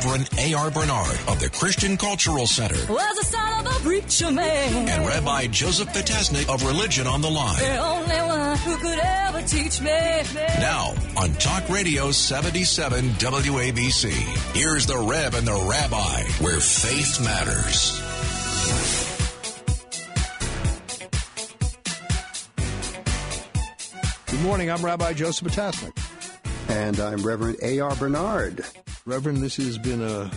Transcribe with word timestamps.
Reverend 0.00 0.30
A.R. 0.38 0.70
Bernard 0.70 1.18
of 1.28 1.40
the 1.40 1.50
Christian 1.50 1.98
Cultural 1.98 2.46
Center. 2.46 2.90
Was 2.90 3.18
the 3.18 3.24
son 3.24 3.66
of 3.66 3.76
a 3.76 3.80
preacher 3.80 4.30
man. 4.30 4.88
And 4.88 5.06
Rabbi 5.06 5.48
Joseph 5.48 5.90
Potasnik 5.90 6.48
of 6.48 6.64
Religion 6.64 7.06
on 7.06 7.20
the 7.20 7.28
Line. 7.30 7.58
The 7.58 7.76
only 7.76 8.16
one 8.16 8.56
who 8.58 8.76
could 8.78 8.98
ever 8.98 9.42
teach 9.42 9.78
me. 9.82 9.90
Now, 10.58 10.94
on 11.18 11.34
Talk 11.34 11.68
Radio 11.68 12.12
77 12.12 13.10
WABC, 13.10 14.10
here's 14.56 14.86
the 14.86 14.96
Rev 14.96 15.34
and 15.34 15.46
the 15.46 15.68
Rabbi, 15.68 16.22
where 16.40 16.60
faith 16.60 17.22
matters. 17.22 18.00
Good 24.30 24.40
morning. 24.40 24.70
I'm 24.70 24.82
Rabbi 24.82 25.12
Joseph 25.12 25.48
Potasnik. 25.48 25.92
And 26.70 26.98
I'm 26.98 27.22
Reverend 27.22 27.58
A.R. 27.62 27.94
Bernard. 27.96 28.64
Reverend, 29.06 29.38
this 29.38 29.56
has 29.56 29.78
been 29.78 30.02
a 30.02 30.30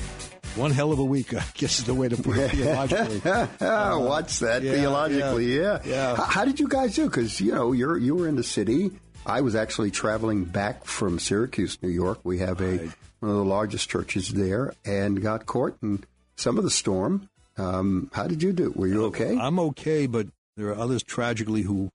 one 0.55 0.71
hell 0.71 0.91
of 0.91 1.00
a 1.00 1.04
week, 1.04 1.34
I 1.34 1.43
guess 1.56 1.79
is 1.79 1.86
the 1.86 1.93
way 1.93 2.10
to 2.10 2.18
put 2.18 2.38
it 2.38 2.51
theologically. 2.51 3.21
uh, 3.61 3.97
What's 4.00 4.39
that 4.39 4.64
yeah, 4.64 4.74
theologically? 4.74 5.57
Yeah. 5.60 5.79
yeah. 5.86 6.15
How, 6.15 6.24
how 6.24 6.46
did 6.46 6.60
you 6.60 6.68
guys 6.68 6.96
do? 6.96 7.05
Because 7.05 7.39
you 7.41 7.54
know 7.54 7.71
you're 7.71 7.97
you 7.97 8.15
were 8.15 8.28
in 8.28 8.36
the 8.36 8.43
city. 8.43 8.91
I 9.25 9.41
was 9.41 9.55
actually 9.55 9.91
traveling 9.91 10.43
back 10.43 10.86
from 10.86 11.18
Syracuse, 11.19 11.78
New 11.82 11.89
York. 11.89 12.19
We 12.24 12.39
have 12.39 12.60
a 12.61 12.78
Right. 12.78 12.91
one 13.19 13.32
of 13.32 13.38
the 13.38 13.46
largest 13.46 13.89
churches 13.89 14.29
there, 14.29 14.74
and 14.86 15.21
got 15.21 15.46
caught 15.46 15.77
in 15.82 16.04
some 16.36 16.57
of 16.57 16.64
the 16.64 16.69
storm. 16.69 17.30
Um, 17.57 18.10
how 18.14 18.27
did 18.27 18.41
you 18.43 18.52
do? 18.52 18.71
Were 18.75 18.88
you 18.88 19.05
okay? 19.05 19.38
I'm 19.38 19.60
okay, 19.60 20.07
but 20.07 20.27
there 20.57 20.68
are 20.69 20.75
others 20.77 21.04
tragically 21.04 21.61
who 21.61 21.89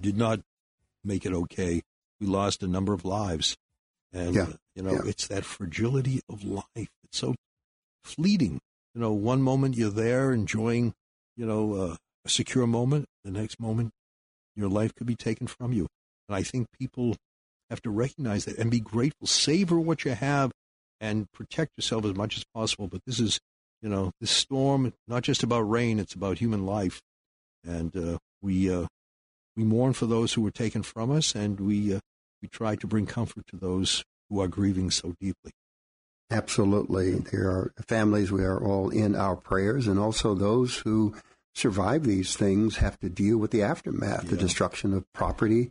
did 0.00 0.16
not 0.16 0.40
make 1.04 1.24
it 1.24 1.32
okay. 1.32 1.82
We 2.20 2.26
lost 2.26 2.62
a 2.62 2.66
number 2.66 2.92
of 2.92 3.04
lives. 3.04 3.56
And, 4.14 4.34
Yeah, 4.34 4.46
you 4.76 4.82
know, 4.82 4.92
yeah. 4.92 5.02
it's 5.06 5.26
that 5.26 5.44
fragility 5.44 6.20
of 6.28 6.44
life. 6.44 6.64
It's 6.76 7.18
so 7.18 7.34
fleeting. 8.04 8.60
You 8.94 9.00
know, 9.00 9.12
one 9.12 9.42
moment 9.42 9.76
you're 9.76 9.90
there 9.90 10.32
enjoying, 10.32 10.94
you 11.36 11.44
know, 11.44 11.74
uh, 11.74 11.96
a 12.24 12.28
secure 12.28 12.66
moment. 12.66 13.06
The 13.24 13.32
next 13.32 13.58
moment, 13.58 13.90
your 14.54 14.68
life 14.68 14.94
could 14.94 15.06
be 15.06 15.16
taken 15.16 15.48
from 15.48 15.72
you. 15.72 15.88
And 16.28 16.36
I 16.36 16.42
think 16.42 16.68
people 16.78 17.16
have 17.70 17.82
to 17.82 17.90
recognize 17.90 18.44
that 18.44 18.56
and 18.56 18.70
be 18.70 18.80
grateful. 18.80 19.26
Savor 19.26 19.80
what 19.80 20.04
you 20.04 20.12
have 20.12 20.52
and 21.00 21.30
protect 21.32 21.72
yourself 21.76 22.04
as 22.04 22.14
much 22.14 22.36
as 22.36 22.44
possible. 22.54 22.86
But 22.86 23.00
this 23.04 23.18
is, 23.18 23.40
you 23.82 23.88
know, 23.88 24.12
this 24.20 24.30
storm, 24.30 24.92
not 25.08 25.24
just 25.24 25.42
about 25.42 25.62
rain, 25.62 25.98
it's 25.98 26.14
about 26.14 26.38
human 26.38 26.64
life. 26.64 27.00
And 27.66 27.96
uh, 27.96 28.18
we 28.42 28.72
uh, 28.72 28.86
we 29.56 29.64
mourn 29.64 29.92
for 29.92 30.06
those 30.06 30.34
who 30.34 30.42
were 30.42 30.50
taken 30.50 30.82
from 30.82 31.10
us, 31.10 31.34
and 31.34 31.58
we 31.58 31.94
uh, 31.94 32.00
we 32.42 32.48
try 32.48 32.76
to 32.76 32.86
bring 32.86 33.06
comfort 33.06 33.46
to 33.48 33.56
those 33.56 34.04
who 34.30 34.40
are 34.40 34.48
grieving 34.48 34.90
so 34.90 35.14
deeply. 35.20 35.52
Absolutely. 36.30 37.12
There 37.14 37.48
are 37.48 37.72
families 37.86 38.32
we 38.32 38.44
are 38.44 38.58
all 38.62 38.88
in 38.90 39.14
our 39.14 39.36
prayers, 39.36 39.86
and 39.86 39.98
also 39.98 40.34
those 40.34 40.78
who 40.78 41.14
survive 41.54 42.04
these 42.04 42.34
things 42.36 42.76
have 42.76 42.98
to 43.00 43.08
deal 43.08 43.38
with 43.38 43.50
the 43.50 43.62
aftermath, 43.62 44.28
the 44.28 44.36
destruction 44.36 44.92
of 44.94 45.04
property, 45.12 45.70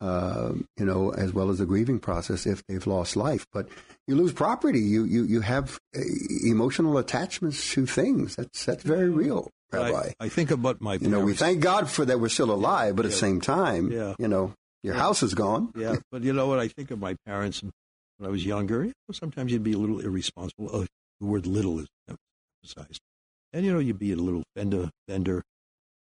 uh, 0.00 0.52
you 0.76 0.84
know, 0.84 1.10
as 1.14 1.32
well 1.32 1.50
as 1.50 1.58
the 1.58 1.66
grieving 1.66 1.98
process 1.98 2.46
if 2.46 2.64
they've 2.66 2.86
lost 2.86 3.16
life. 3.16 3.46
But 3.52 3.68
you 4.06 4.14
lose 4.14 4.32
property, 4.32 4.80
you 4.80 5.04
you 5.04 5.24
you 5.24 5.40
have 5.40 5.80
uh, 5.96 6.00
emotional 6.44 6.98
attachments 6.98 7.72
to 7.72 7.86
things. 7.86 8.36
That's 8.36 8.64
that's 8.66 8.84
very 8.84 9.08
real, 9.08 9.50
Rabbi. 9.72 10.10
I, 10.20 10.26
I 10.26 10.28
think 10.28 10.50
about 10.50 10.80
my 10.80 10.94
you 10.94 11.08
know, 11.08 11.20
we 11.20 11.32
thank 11.32 11.60
God 11.60 11.90
for 11.90 12.04
that 12.04 12.20
we're 12.20 12.28
still 12.28 12.52
alive, 12.52 12.94
but 12.94 13.06
at 13.06 13.10
the 13.10 13.16
Yeah. 13.16 13.20
same 13.20 13.40
time, 13.40 13.90
Yeah. 13.90 14.14
you 14.18 14.28
know, 14.28 14.52
your 14.82 14.94
Yeah. 14.94 15.00
house 15.00 15.22
is 15.24 15.34
gone. 15.34 15.72
Yeah, 15.74 15.96
but 16.12 16.22
you 16.22 16.32
know 16.34 16.46
what? 16.46 16.60
I 16.60 16.68
think 16.68 16.90
of 16.92 17.00
my 17.00 17.16
parents, 17.26 17.62
and 17.62 17.72
when 18.18 18.28
I 18.28 18.30
was 18.30 18.44
younger, 18.44 18.90
sometimes 19.12 19.52
you'd 19.52 19.62
be 19.62 19.72
a 19.72 19.78
little 19.78 20.00
irresponsible. 20.00 20.70
Oh, 20.72 20.86
the 21.20 21.26
word 21.26 21.46
"little" 21.46 21.78
is 21.80 21.86
emphasized, 22.08 23.00
and 23.52 23.64
you 23.64 23.72
know, 23.72 23.78
you'd 23.78 23.98
be 23.98 24.12
a 24.12 24.16
little 24.16 24.42
fender 24.54 24.90
bender. 25.06 25.42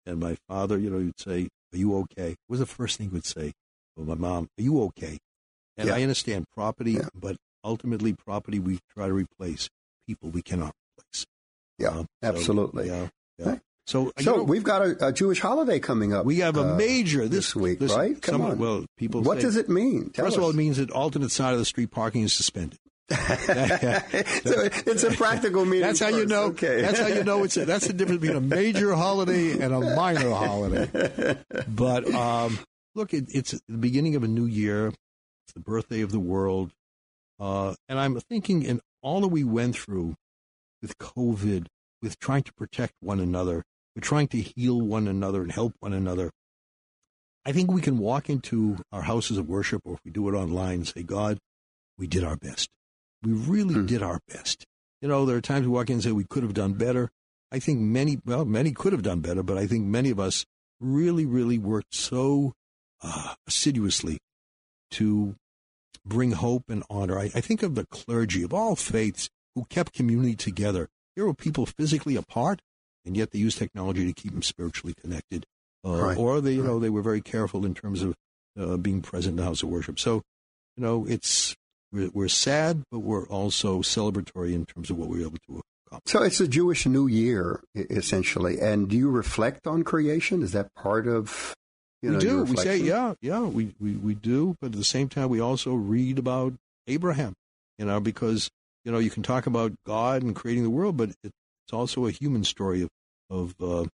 And 0.04 0.18
my 0.18 0.36
father, 0.48 0.78
you 0.78 0.90
know, 0.90 0.98
you'd 0.98 1.20
say, 1.20 1.48
"Are 1.72 1.78
you 1.78 1.96
okay?" 1.98 2.30
What 2.46 2.54
was 2.54 2.60
the 2.60 2.66
first 2.66 2.98
thing 2.98 3.08
he 3.08 3.12
would 3.14 3.24
say? 3.24 3.52
Well, 3.96 4.06
my 4.06 4.14
mom, 4.14 4.48
"Are 4.58 4.62
you 4.62 4.82
okay?" 4.84 5.18
And 5.76 5.88
Yeah. 5.88 5.94
I 5.94 6.02
understand 6.02 6.46
property, 6.54 6.92
Yeah. 6.92 7.08
but 7.14 7.36
ultimately, 7.64 8.12
property 8.12 8.58
we 8.58 8.80
try 8.90 9.06
to 9.06 9.12
replace. 9.14 9.68
People 10.06 10.30
we 10.30 10.42
cannot 10.42 10.74
replace. 10.98 11.24
Yeah, 11.78 11.88
Um, 11.90 12.06
so, 12.20 12.28
absolutely. 12.28 12.88
yeah, 12.88 13.08
yeah. 13.38 13.58
So, 13.86 14.12
you 14.16 14.24
So 14.24 14.36
know, 14.36 14.42
we've 14.44 14.62
got 14.62 14.82
a, 14.82 15.08
a 15.08 15.12
Jewish 15.12 15.40
holiday 15.40 15.80
coming 15.80 16.12
up. 16.14 16.24
we 16.24 16.38
have 16.38 16.56
a 16.56 16.74
uh, 16.74 16.76
major 16.76 17.22
this, 17.22 17.52
this, 17.52 17.56
week, 17.56 17.80
listen, 17.80 17.98
right? 17.98 18.22
Come 18.22 18.42
on. 18.42 18.58
Well, 18.58 18.86
people. 18.96 19.22
what 19.22 19.38
say- 19.38 19.42
does 19.42 19.56
it 19.56 19.68
mean? 19.68 20.10
Tell 20.10 20.24
First 20.24 20.36
of 20.36 20.44
all, 20.44 20.50
it 20.50 20.56
means 20.56 20.76
that 20.76 20.90
alternate 20.90 21.30
side 21.30 21.52
of 21.52 21.58
the 21.58 21.64
street 21.64 21.90
parking 21.90 22.22
is 22.22 22.32
suspended. 22.32 22.78
so 23.12 23.16
it's 23.26 25.02
a 25.02 25.10
practical 25.10 25.64
meaning. 25.64 25.80
That's 25.80 26.00
how 26.00 26.08
you 26.08 26.24
know. 26.26 26.44
Okay. 26.44 26.80
That's 26.80 26.98
how 26.98 27.08
you 27.08 27.24
know 27.24 27.44
it's 27.44 27.56
a, 27.56 27.64
that's 27.64 27.86
the 27.86 27.92
difference 27.92 28.20
between 28.20 28.36
a 28.36 28.40
major 28.40 28.94
holiday 28.94 29.52
and 29.52 29.74
a 29.74 29.80
minor 29.96 30.30
holiday. 30.30 31.38
But 31.68 32.12
um, 32.14 32.58
look, 32.94 33.12
it, 33.12 33.26
it's 33.28 33.60
the 33.68 33.76
beginning 33.76 34.14
of 34.14 34.22
a 34.22 34.28
new 34.28 34.46
year. 34.46 34.88
It's 34.88 35.52
the 35.54 35.60
birthday 35.60 36.00
of 36.00 36.12
the 36.12 36.20
world, 36.20 36.70
uh, 37.40 37.74
and 37.88 37.98
I'm 37.98 38.18
thinking 38.20 38.62
in 38.62 38.80
all 39.02 39.20
that 39.22 39.28
we 39.28 39.44
went 39.44 39.76
through 39.76 40.14
with 40.80 40.96
COVID, 40.98 41.66
with 42.00 42.18
trying 42.18 42.44
to 42.44 42.52
protect 42.52 42.94
one 43.00 43.20
another, 43.20 43.64
with 43.94 44.04
trying 44.04 44.28
to 44.28 44.38
heal 44.40 44.80
one 44.80 45.08
another 45.08 45.42
and 45.42 45.52
help 45.52 45.74
one 45.80 45.92
another. 45.92 46.30
I 47.44 47.52
think 47.52 47.70
we 47.70 47.80
can 47.80 47.98
walk 47.98 48.30
into 48.30 48.78
our 48.92 49.02
houses 49.02 49.36
of 49.38 49.48
worship, 49.48 49.82
or 49.84 49.94
if 49.94 50.00
we 50.04 50.10
do 50.10 50.28
it 50.28 50.34
online, 50.34 50.74
and 50.74 50.88
say, 50.88 51.02
God, 51.02 51.38
we 51.98 52.06
did 52.06 52.22
our 52.24 52.36
best. 52.36 52.68
We 53.22 53.32
really 53.32 53.74
Hmm. 53.74 53.86
did 53.86 54.02
our 54.02 54.20
best. 54.28 54.64
You 55.00 55.08
know, 55.08 55.26
there 55.26 55.36
are 55.36 55.40
times 55.40 55.66
we 55.66 55.72
walk 55.72 55.88
in 55.90 55.94
and 55.94 56.02
say 56.02 56.12
we 56.12 56.24
could 56.24 56.44
have 56.44 56.54
done 56.54 56.74
better. 56.74 57.10
I 57.50 57.58
think 57.58 57.80
many, 57.80 58.20
well, 58.24 58.44
many 58.44 58.72
could 58.72 58.92
have 58.92 59.02
done 59.02 59.20
better, 59.20 59.42
but 59.42 59.58
I 59.58 59.66
think 59.66 59.84
many 59.84 60.10
of 60.10 60.20
us 60.20 60.46
really, 60.80 61.26
really 61.26 61.58
worked 61.58 61.94
so 61.94 62.52
uh, 63.02 63.34
assiduously 63.48 64.18
to 64.92 65.34
bring 66.04 66.32
hope 66.32 66.70
and 66.70 66.84
honor. 66.88 67.18
I, 67.18 67.24
I 67.34 67.40
think 67.40 67.62
of 67.62 67.74
the 67.74 67.86
clergy 67.86 68.42
of 68.44 68.54
all 68.54 68.76
faiths 68.76 69.28
who 69.54 69.64
kept 69.68 69.92
community 69.92 70.34
together. 70.36 70.88
Here 71.16 71.26
were 71.26 71.34
people 71.34 71.66
physically 71.66 72.16
apart, 72.16 72.62
and 73.04 73.16
yet 73.16 73.30
they 73.30 73.38
used 73.38 73.58
technology 73.58 74.06
to 74.06 74.12
keep 74.12 74.32
them 74.32 74.42
spiritually 74.42 74.94
connected. 75.00 75.44
Uh, 75.84 76.00
Right. 76.02 76.16
Or 76.16 76.40
they, 76.40 76.52
you 76.52 76.62
know, 76.62 76.78
they 76.78 76.90
were 76.90 77.02
very 77.02 77.20
careful 77.20 77.66
in 77.66 77.74
terms 77.74 78.02
of 78.02 78.14
uh, 78.58 78.76
being 78.76 79.02
present 79.02 79.32
in 79.32 79.36
the 79.36 79.44
house 79.44 79.62
of 79.62 79.68
worship. 79.68 79.98
So, 79.98 80.22
you 80.76 80.84
know, 80.84 81.06
it's 81.06 81.56
we're, 81.92 82.10
we're 82.12 82.28
sad, 82.28 82.82
but 82.90 83.00
we're 83.00 83.26
also 83.26 83.80
celebratory 83.80 84.54
in 84.54 84.64
terms 84.64 84.90
of 84.90 84.96
what 84.98 85.08
we're 85.08 85.26
able 85.26 85.38
to 85.48 85.60
accomplish. 85.86 86.12
So 86.12 86.22
it's 86.22 86.40
a 86.40 86.48
Jewish 86.48 86.86
New 86.86 87.06
Year, 87.06 87.60
essentially. 87.74 88.60
And 88.60 88.88
do 88.88 88.96
you 88.96 89.10
reflect 89.10 89.66
on 89.66 89.82
creation? 89.82 90.42
Is 90.42 90.52
that 90.52 90.72
part 90.74 91.06
of 91.08 91.54
you 92.00 92.10
know, 92.10 92.18
we 92.18 92.24
do. 92.24 92.42
We 92.44 92.56
say, 92.56 92.78
yeah, 92.78 93.14
yeah, 93.20 93.40
we, 93.40 93.74
we, 93.80 93.92
we 93.92 94.14
do. 94.14 94.56
But 94.60 94.68
at 94.68 94.78
the 94.78 94.84
same 94.84 95.08
time, 95.08 95.28
we 95.28 95.40
also 95.40 95.74
read 95.74 96.18
about 96.18 96.54
Abraham, 96.86 97.34
you 97.78 97.84
know, 97.84 98.00
because, 98.00 98.50
you 98.84 98.90
know, 98.90 98.98
you 98.98 99.10
can 99.10 99.22
talk 99.22 99.46
about 99.46 99.72
God 99.86 100.22
and 100.22 100.34
creating 100.34 100.64
the 100.64 100.70
world, 100.70 100.96
but 100.96 101.10
it, 101.22 101.30
it's 101.66 101.72
also 101.72 102.06
a 102.06 102.10
human 102.10 102.44
story 102.44 102.82
of, 102.82 102.88
of 103.30 103.54
uh, 103.60 103.84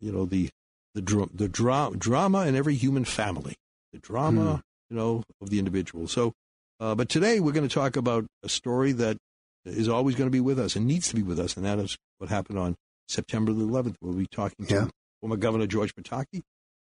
you 0.00 0.12
know, 0.12 0.24
the 0.24 0.48
the, 0.94 1.02
dra- 1.02 1.28
the 1.32 1.48
dra- 1.48 1.92
drama 1.96 2.46
in 2.46 2.56
every 2.56 2.74
human 2.74 3.04
family, 3.04 3.54
the 3.92 3.98
drama, 3.98 4.62
Hmm. 4.90 4.94
you 4.94 4.96
know, 5.00 5.22
of 5.40 5.50
the 5.50 5.58
individual. 5.58 6.08
So, 6.08 6.32
uh, 6.80 6.94
but 6.94 7.08
today 7.08 7.40
we're 7.40 7.52
going 7.52 7.68
to 7.68 7.72
talk 7.74 7.96
about 7.96 8.24
a 8.42 8.48
story 8.48 8.92
that 8.92 9.16
is 9.64 9.88
always 9.88 10.16
going 10.16 10.26
to 10.28 10.32
be 10.32 10.40
with 10.40 10.58
us 10.58 10.76
and 10.76 10.86
needs 10.86 11.08
to 11.08 11.14
be 11.16 11.22
with 11.22 11.38
us, 11.38 11.56
and 11.56 11.64
that 11.66 11.78
is 11.78 11.96
what 12.18 12.30
happened 12.30 12.58
on 12.58 12.74
September 13.08 13.52
the 13.52 13.64
11th. 13.64 13.96
We'll 14.00 14.14
be 14.14 14.26
talking 14.26 14.66
to 14.66 14.74
Yeah. 14.74 14.88
former 15.20 15.36
Governor 15.36 15.66
George 15.66 15.94
Pataki, 15.94 16.42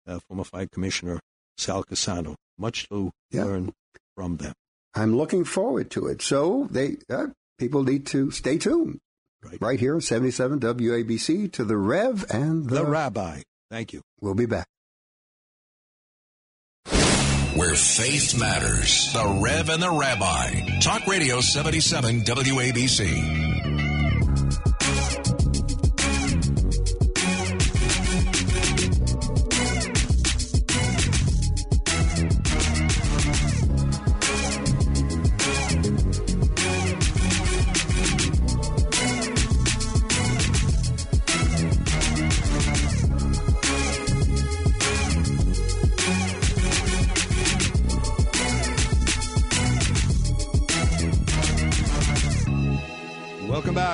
uh, 0.07 0.19
former 0.27 0.43
Fire 0.43 0.67
Commissioner 0.71 1.19
Sal 1.57 1.83
Cassano. 1.83 2.35
Much 2.57 2.89
to 2.89 3.11
Yeah. 3.31 3.45
learn 3.45 3.73
from 4.15 4.37
them. 4.37 4.53
I'm 4.95 5.15
looking 5.15 5.43
forward 5.43 5.89
to 5.91 6.07
it. 6.07 6.21
So 6.21 6.67
they 6.71 6.97
uh, 7.09 7.27
people 7.57 7.83
need 7.83 8.05
to 8.07 8.31
stay 8.31 8.57
tuned. 8.57 8.99
Right. 9.43 9.57
Right 9.61 9.79
here, 9.79 9.99
77 9.99 10.59
WABC 10.59 11.51
to 11.53 11.65
the 11.65 11.77
Rev 11.77 12.25
and 12.29 12.69
the, 12.69 12.75
The 12.75 12.85
Rabbi. 12.85 13.41
Thank 13.69 13.93
you. 13.93 14.01
We'll 14.21 14.35
be 14.35 14.45
back. 14.45 14.67
Where 17.55 17.75
faith 17.75 18.39
matters. 18.39 19.11
The 19.13 19.39
Rev 19.43 19.69
and 19.69 19.83
the 19.83 19.91
Rabbi. 19.91 20.79
Talk 20.79 21.05
Radio 21.07 21.39
77 21.39 22.21
WABC. 22.21 23.52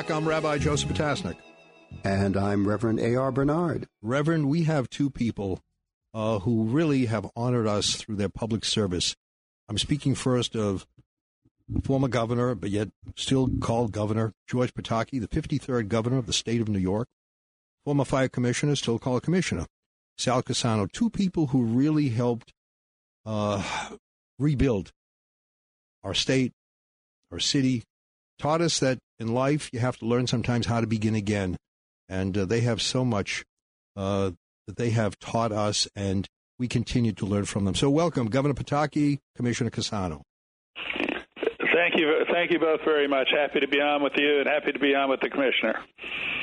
Back. 0.09 0.17
I'm 0.17 0.27
Rabbi 0.27 0.57
Joseph 0.57 0.89
Potasnik. 0.89 1.35
And 2.03 2.35
I'm 2.35 2.67
Reverend 2.67 2.99
A.R. 2.99 3.31
Bernard. 3.31 3.87
Reverend, 4.01 4.49
we 4.49 4.63
have 4.63 4.89
two 4.89 5.09
people 5.09 5.59
uh, 6.13 6.39
who 6.39 6.63
really 6.63 7.05
have 7.05 7.29
honored 7.35 7.67
us 7.67 7.95
through 7.95 8.15
their 8.15 8.29
public 8.29 8.65
service. 8.65 9.15
I'm 9.67 9.77
speaking 9.77 10.15
first 10.15 10.55
of 10.55 10.87
former 11.83 12.07
governor, 12.07 12.55
but 12.55 12.69
yet 12.71 12.89
still 13.15 13.49
called 13.61 13.91
governor, 13.91 14.33
George 14.47 14.73
Pataki, 14.73 15.19
the 15.19 15.27
53rd 15.27 15.87
governor 15.87 16.17
of 16.17 16.25
the 16.25 16.33
state 16.33 16.61
of 16.61 16.69
New 16.69 16.79
York. 16.79 17.07
Former 17.85 18.05
fire 18.05 18.29
commissioner, 18.29 18.75
still 18.75 18.99
called 18.99 19.23
commissioner, 19.23 19.65
Sal 20.17 20.43
Cassano. 20.43 20.91
Two 20.91 21.09
people 21.09 21.47
who 21.47 21.63
really 21.63 22.09
helped 22.09 22.53
uh, 23.25 23.63
rebuild 24.37 24.91
our 26.03 26.13
state, 26.13 26.53
our 27.31 27.39
city, 27.39 27.83
taught 28.39 28.61
us 28.61 28.79
that 28.79 28.97
in 29.19 29.33
life 29.33 29.69
you 29.71 29.79
have 29.79 29.97
to 29.97 30.05
learn 30.05 30.25
sometimes 30.25 30.65
how 30.65 30.81
to 30.81 30.87
begin 30.87 31.13
again. 31.13 31.57
And 32.07 32.35
uh, 32.37 32.45
they 32.45 32.61
have 32.61 32.81
so 32.81 33.05
much 33.05 33.45
uh, 33.95 34.31
that 34.65 34.77
they 34.77 34.89
have 34.91 35.19
taught 35.19 35.51
us, 35.51 35.87
and 35.95 36.27
we 36.57 36.67
continue 36.67 37.11
to 37.13 37.25
learn 37.25 37.45
from 37.45 37.65
them. 37.65 37.75
So, 37.75 37.89
welcome, 37.89 38.27
Governor 38.27 38.55
Pataki, 38.55 39.19
Commissioner 39.35 39.69
Cassano. 39.69 40.21
Thank 41.73 41.97
you, 41.97 42.25
thank 42.31 42.51
you 42.51 42.59
both 42.59 42.81
very 42.83 43.07
much. 43.07 43.29
Happy 43.35 43.59
to 43.59 43.67
be 43.67 43.79
on 43.79 44.03
with 44.03 44.13
you, 44.17 44.39
and 44.39 44.47
happy 44.47 44.71
to 44.71 44.79
be 44.79 44.95
on 44.95 45.09
with 45.09 45.21
the 45.21 45.29
commissioner. 45.29 45.79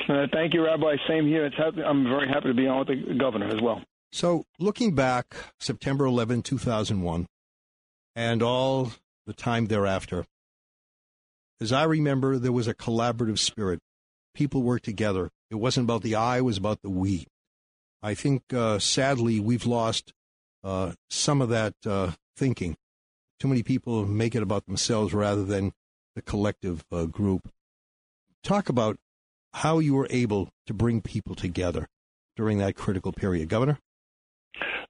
Uh, 0.09 0.27
thank 0.31 0.53
you, 0.53 0.65
Rabbi. 0.65 0.95
Same 1.07 1.27
here. 1.27 1.45
It's 1.45 1.57
happy, 1.57 1.81
I'm 1.83 2.03
very 2.03 2.27
happy 2.27 2.47
to 2.47 2.53
be 2.53 2.67
on 2.67 2.79
with 2.79 2.87
the 2.87 3.13
governor 3.15 3.47
as 3.47 3.61
well. 3.61 3.81
So, 4.11 4.45
looking 4.59 4.95
back, 4.95 5.35
September 5.59 6.05
11, 6.05 6.43
2001, 6.43 7.27
and 8.15 8.41
all 8.41 8.91
the 9.25 9.33
time 9.33 9.67
thereafter, 9.67 10.25
as 11.59 11.71
I 11.71 11.83
remember, 11.83 12.37
there 12.37 12.51
was 12.51 12.67
a 12.67 12.73
collaborative 12.73 13.39
spirit. 13.39 13.79
People 14.33 14.61
worked 14.61 14.85
together. 14.85 15.29
It 15.49 15.55
wasn't 15.55 15.85
about 15.85 16.03
the 16.03 16.15
I, 16.15 16.37
it 16.37 16.41
was 16.41 16.57
about 16.57 16.81
the 16.81 16.89
we. 16.89 17.27
I 18.03 18.13
think, 18.13 18.53
uh, 18.53 18.79
sadly, 18.79 19.39
we've 19.39 19.65
lost 19.65 20.13
uh, 20.63 20.93
some 21.09 21.41
of 21.41 21.49
that 21.49 21.73
uh, 21.85 22.11
thinking. 22.35 22.75
Too 23.39 23.47
many 23.47 23.63
people 23.63 24.05
make 24.05 24.35
it 24.35 24.43
about 24.43 24.65
themselves 24.65 25.13
rather 25.13 25.43
than 25.43 25.73
the 26.15 26.21
collective 26.21 26.85
uh, 26.91 27.05
group. 27.05 27.49
Talk 28.43 28.69
about 28.69 28.97
how 29.53 29.79
you 29.79 29.95
were 29.95 30.07
able 30.09 30.49
to 30.67 30.73
bring 30.73 31.01
people 31.01 31.35
together 31.35 31.87
during 32.35 32.59
that 32.59 32.75
critical 32.75 33.11
period. 33.11 33.49
Governor? 33.49 33.79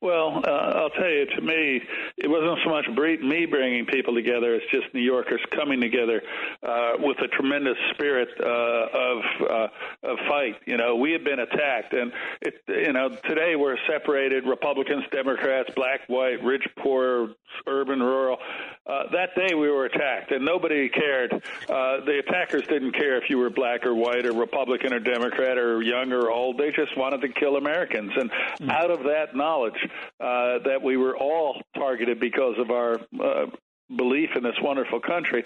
Well, 0.02 0.44
uh, 0.46 0.52
I'll 0.52 0.90
tell 0.92 1.10
you, 1.10 1.26
to 1.26 1.42
me, 1.42 1.82
it 2.18 2.28
wasn't 2.28 2.58
so 2.64 2.72
much 2.72 2.88
me 3.22 3.46
bringing 3.46 3.86
people 3.86 4.16
together; 4.16 4.56
it's 4.56 4.66
just 4.72 4.92
New 4.94 5.02
Yorkers 5.02 5.42
coming 5.56 5.80
together 5.80 6.22
uh, 6.64 6.94
with 7.00 7.18
a 7.20 7.28
tremendous 7.28 7.78
spirit 7.94 8.30
uh, 8.40 8.46
of 8.46 9.18
uh, 9.48 9.68
of 10.04 10.18
fight. 10.28 10.56
You 10.66 10.78
know, 10.78 10.96
we 10.96 11.12
had 11.12 11.24
been 11.24 11.40
attacked, 11.40 11.94
and 11.94 12.12
it, 12.42 12.56
you 12.68 12.94
know, 12.94 13.10
today 13.10 13.56
we're 13.56 13.78
separated: 13.88 14.46
Republicans, 14.46 15.04
Democrats, 15.12 15.70
black, 15.76 16.02
white, 16.08 16.44
rich, 16.44 16.64
poor, 16.80 17.36
urban, 17.68 18.00
rural. 18.00 18.38
Uh, 18.88 19.04
that 19.12 19.36
day 19.36 19.54
we 19.54 19.70
were 19.70 19.86
attacked, 19.86 20.32
and 20.32 20.44
nobody 20.44 20.90
cared. 20.90 21.34
Uh, 21.34 22.04
the 22.06 22.24
attackers 22.26 22.66
didn't 22.68 22.94
care 22.94 23.18
if 23.22 23.30
you 23.30 23.38
were 23.38 23.50
black 23.52 23.86
or 23.86 23.94
white 23.94 24.26
or 24.26 24.32
Republican 24.34 24.92
or 24.92 25.00
Democrat 25.00 25.58
or 25.58 25.84
young 25.84 26.12
or 26.12 26.32
old. 26.32 26.58
They 26.58 26.72
just 26.72 26.98
wanted 26.98 27.22
to 27.22 27.30
kill 27.30 27.58
Americans, 27.58 28.12
and 28.16 28.32
mm. 28.32 28.72
out 28.72 28.90
of 28.90 29.04
that 29.04 29.36
knowledge 29.36 29.78
uh, 30.20 30.60
that 30.66 30.82
we 30.82 30.98
were 30.98 31.16
all 31.16 31.62
targeted 31.76 32.17
because 32.20 32.56
of 32.58 32.72
our 32.72 32.96
uh, 33.24 33.46
belief 33.96 34.30
in 34.36 34.44
this 34.44 34.56
wonderful 34.62 35.00
country, 35.00 35.44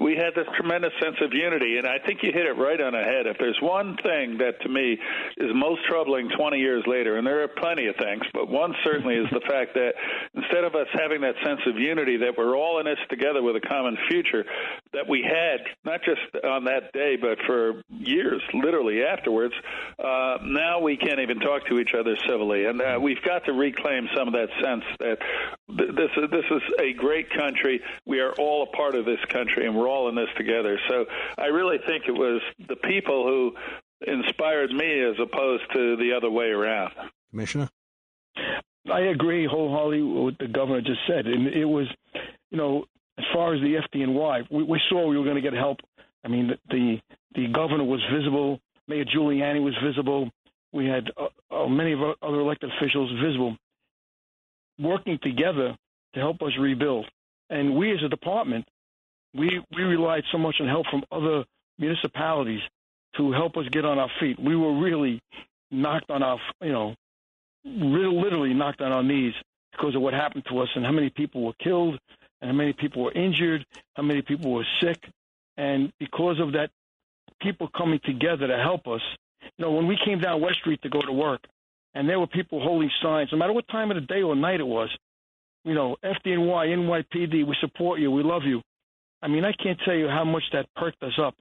we 0.00 0.14
had 0.14 0.34
this 0.36 0.46
tremendous 0.56 0.92
sense 1.02 1.16
of 1.20 1.32
unity. 1.32 1.78
And 1.78 1.86
I 1.86 1.98
think 1.98 2.22
you 2.22 2.30
hit 2.32 2.46
it 2.46 2.56
right 2.56 2.80
on 2.80 2.92
the 2.92 3.02
head. 3.02 3.26
If 3.26 3.38
there's 3.38 3.58
one 3.60 3.96
thing 4.02 4.38
that 4.38 4.60
to 4.62 4.68
me 4.68 4.98
is 5.36 5.50
most 5.54 5.84
troubling 5.88 6.28
20 6.30 6.58
years 6.58 6.84
later, 6.86 7.16
and 7.16 7.26
there 7.26 7.42
are 7.42 7.48
plenty 7.48 7.88
of 7.88 7.96
things, 7.96 8.22
but 8.32 8.48
one 8.48 8.74
certainly 8.84 9.16
is 9.16 9.26
the 9.32 9.40
fact 9.40 9.74
that 9.74 9.94
instead 10.34 10.64
of 10.64 10.74
us 10.74 10.86
having 10.92 11.20
that 11.22 11.34
sense 11.44 11.60
of 11.66 11.76
unity, 11.78 12.16
that 12.18 12.38
we're 12.38 12.56
all 12.56 12.78
in 12.78 12.86
this 12.86 12.98
together 13.08 13.42
with 13.42 13.56
a 13.56 13.60
common 13.60 13.98
future, 14.08 14.44
that 14.92 15.08
we 15.08 15.22
had 15.22 15.60
not 15.84 16.00
just 16.04 16.44
on 16.44 16.64
that 16.64 16.92
day, 16.92 17.16
but 17.16 17.38
for 17.46 17.82
years, 17.88 18.42
literally 18.54 19.02
afterwards, 19.02 19.54
uh, 19.98 20.38
now 20.44 20.80
we 20.80 20.96
can't 20.96 21.20
even 21.20 21.40
talk 21.40 21.66
to 21.66 21.78
each 21.78 21.94
other 21.98 22.16
civilly. 22.28 22.66
And 22.66 22.80
uh, 22.80 22.98
we've 23.00 23.22
got 23.22 23.44
to 23.46 23.52
reclaim 23.52 24.08
some 24.16 24.28
of 24.28 24.34
that 24.34 24.48
sense 24.62 24.84
that 25.00 25.18
th- 25.76 25.90
this, 25.96 26.30
this 26.30 26.44
is 26.50 26.62
a 26.78 26.92
great 26.92 27.30
country 27.30 27.79
we 28.06 28.20
are 28.20 28.32
all 28.32 28.62
a 28.62 28.76
part 28.76 28.94
of 28.94 29.04
this 29.04 29.20
country 29.28 29.66
and 29.66 29.76
we're 29.76 29.88
all 29.88 30.08
in 30.08 30.14
this 30.14 30.28
together. 30.36 30.78
So 30.88 31.06
I 31.38 31.46
really 31.46 31.78
think 31.86 32.04
it 32.06 32.12
was 32.12 32.40
the 32.68 32.76
people 32.76 33.24
who 33.24 33.54
inspired 34.06 34.70
me 34.70 35.02
as 35.02 35.16
opposed 35.20 35.64
to 35.74 35.96
the 35.96 36.12
other 36.16 36.30
way 36.30 36.46
around. 36.46 36.92
Commissioner? 37.30 37.68
I 38.90 39.00
agree 39.00 39.46
wholeheartedly 39.46 40.02
with 40.02 40.22
what 40.24 40.38
the 40.38 40.48
governor 40.48 40.80
just 40.80 41.00
said. 41.06 41.26
And 41.26 41.48
it 41.48 41.66
was, 41.66 41.86
you 42.50 42.58
know, 42.58 42.84
as 43.18 43.24
far 43.32 43.54
as 43.54 43.60
the 43.60 43.76
FDNY, 43.76 44.50
we, 44.50 44.62
we 44.62 44.80
saw 44.88 45.06
we 45.06 45.18
were 45.18 45.24
going 45.24 45.36
to 45.36 45.42
get 45.42 45.52
help. 45.52 45.78
I 46.24 46.28
mean, 46.28 46.48
the, 46.48 46.58
the, 46.70 47.00
the 47.34 47.52
governor 47.52 47.84
was 47.84 48.00
visible. 48.12 48.60
Mayor 48.88 49.04
Giuliani 49.04 49.62
was 49.62 49.74
visible. 49.84 50.30
We 50.72 50.86
had 50.86 51.10
uh, 51.16 51.28
uh, 51.54 51.68
many 51.68 51.92
of 51.92 52.00
our 52.00 52.14
other 52.22 52.40
elected 52.40 52.70
officials 52.76 53.10
visible, 53.22 53.56
working 54.78 55.18
together 55.22 55.76
to 56.14 56.20
help 56.20 56.42
us 56.42 56.52
rebuild. 56.58 57.06
And 57.50 57.76
we 57.76 57.92
as 57.92 58.02
a 58.02 58.08
department, 58.08 58.66
we 59.34 59.60
we 59.76 59.82
relied 59.82 60.24
so 60.32 60.38
much 60.38 60.56
on 60.60 60.68
help 60.68 60.86
from 60.86 61.04
other 61.12 61.44
municipalities 61.78 62.60
to 63.16 63.32
help 63.32 63.56
us 63.56 63.66
get 63.70 63.84
on 63.84 63.98
our 63.98 64.10
feet. 64.20 64.38
We 64.38 64.56
were 64.56 64.78
really 64.78 65.20
knocked 65.70 66.10
on 66.10 66.22
our, 66.22 66.38
you 66.62 66.72
know, 66.72 66.94
really, 67.64 68.16
literally 68.16 68.54
knocked 68.54 68.80
on 68.80 68.92
our 68.92 69.02
knees 69.02 69.34
because 69.72 69.94
of 69.94 70.02
what 70.02 70.14
happened 70.14 70.44
to 70.48 70.60
us 70.60 70.68
and 70.74 70.84
how 70.84 70.92
many 70.92 71.10
people 71.10 71.42
were 71.42 71.52
killed 71.62 71.98
and 72.40 72.50
how 72.50 72.56
many 72.56 72.72
people 72.72 73.02
were 73.02 73.12
injured, 73.12 73.66
how 73.94 74.02
many 74.02 74.22
people 74.22 74.52
were 74.52 74.66
sick. 74.80 74.98
And 75.56 75.92
because 75.98 76.38
of 76.40 76.52
that, 76.52 76.70
people 77.40 77.68
coming 77.76 78.00
together 78.04 78.46
to 78.46 78.56
help 78.56 78.86
us. 78.86 79.02
You 79.58 79.64
know, 79.64 79.72
when 79.72 79.86
we 79.86 79.98
came 80.04 80.20
down 80.20 80.40
West 80.40 80.58
Street 80.60 80.82
to 80.82 80.88
go 80.88 81.00
to 81.00 81.12
work, 81.12 81.40
and 81.94 82.08
there 82.08 82.20
were 82.20 82.26
people 82.26 82.62
holding 82.62 82.90
signs, 83.02 83.30
no 83.32 83.38
matter 83.38 83.52
what 83.52 83.66
time 83.68 83.90
of 83.90 83.96
the 83.96 84.02
day 84.02 84.22
or 84.22 84.36
night 84.36 84.60
it 84.60 84.66
was, 84.66 84.90
you 85.64 85.74
know, 85.74 85.96
FDNY, 86.04 87.04
NYPD, 87.12 87.46
we 87.46 87.56
support 87.60 88.00
you, 88.00 88.10
we 88.10 88.22
love 88.22 88.42
you. 88.44 88.62
I 89.22 89.28
mean, 89.28 89.44
I 89.44 89.52
can't 89.52 89.78
tell 89.84 89.94
you 89.94 90.08
how 90.08 90.24
much 90.24 90.42
that 90.52 90.66
perked 90.76 91.02
us 91.02 91.18
up 91.20 91.34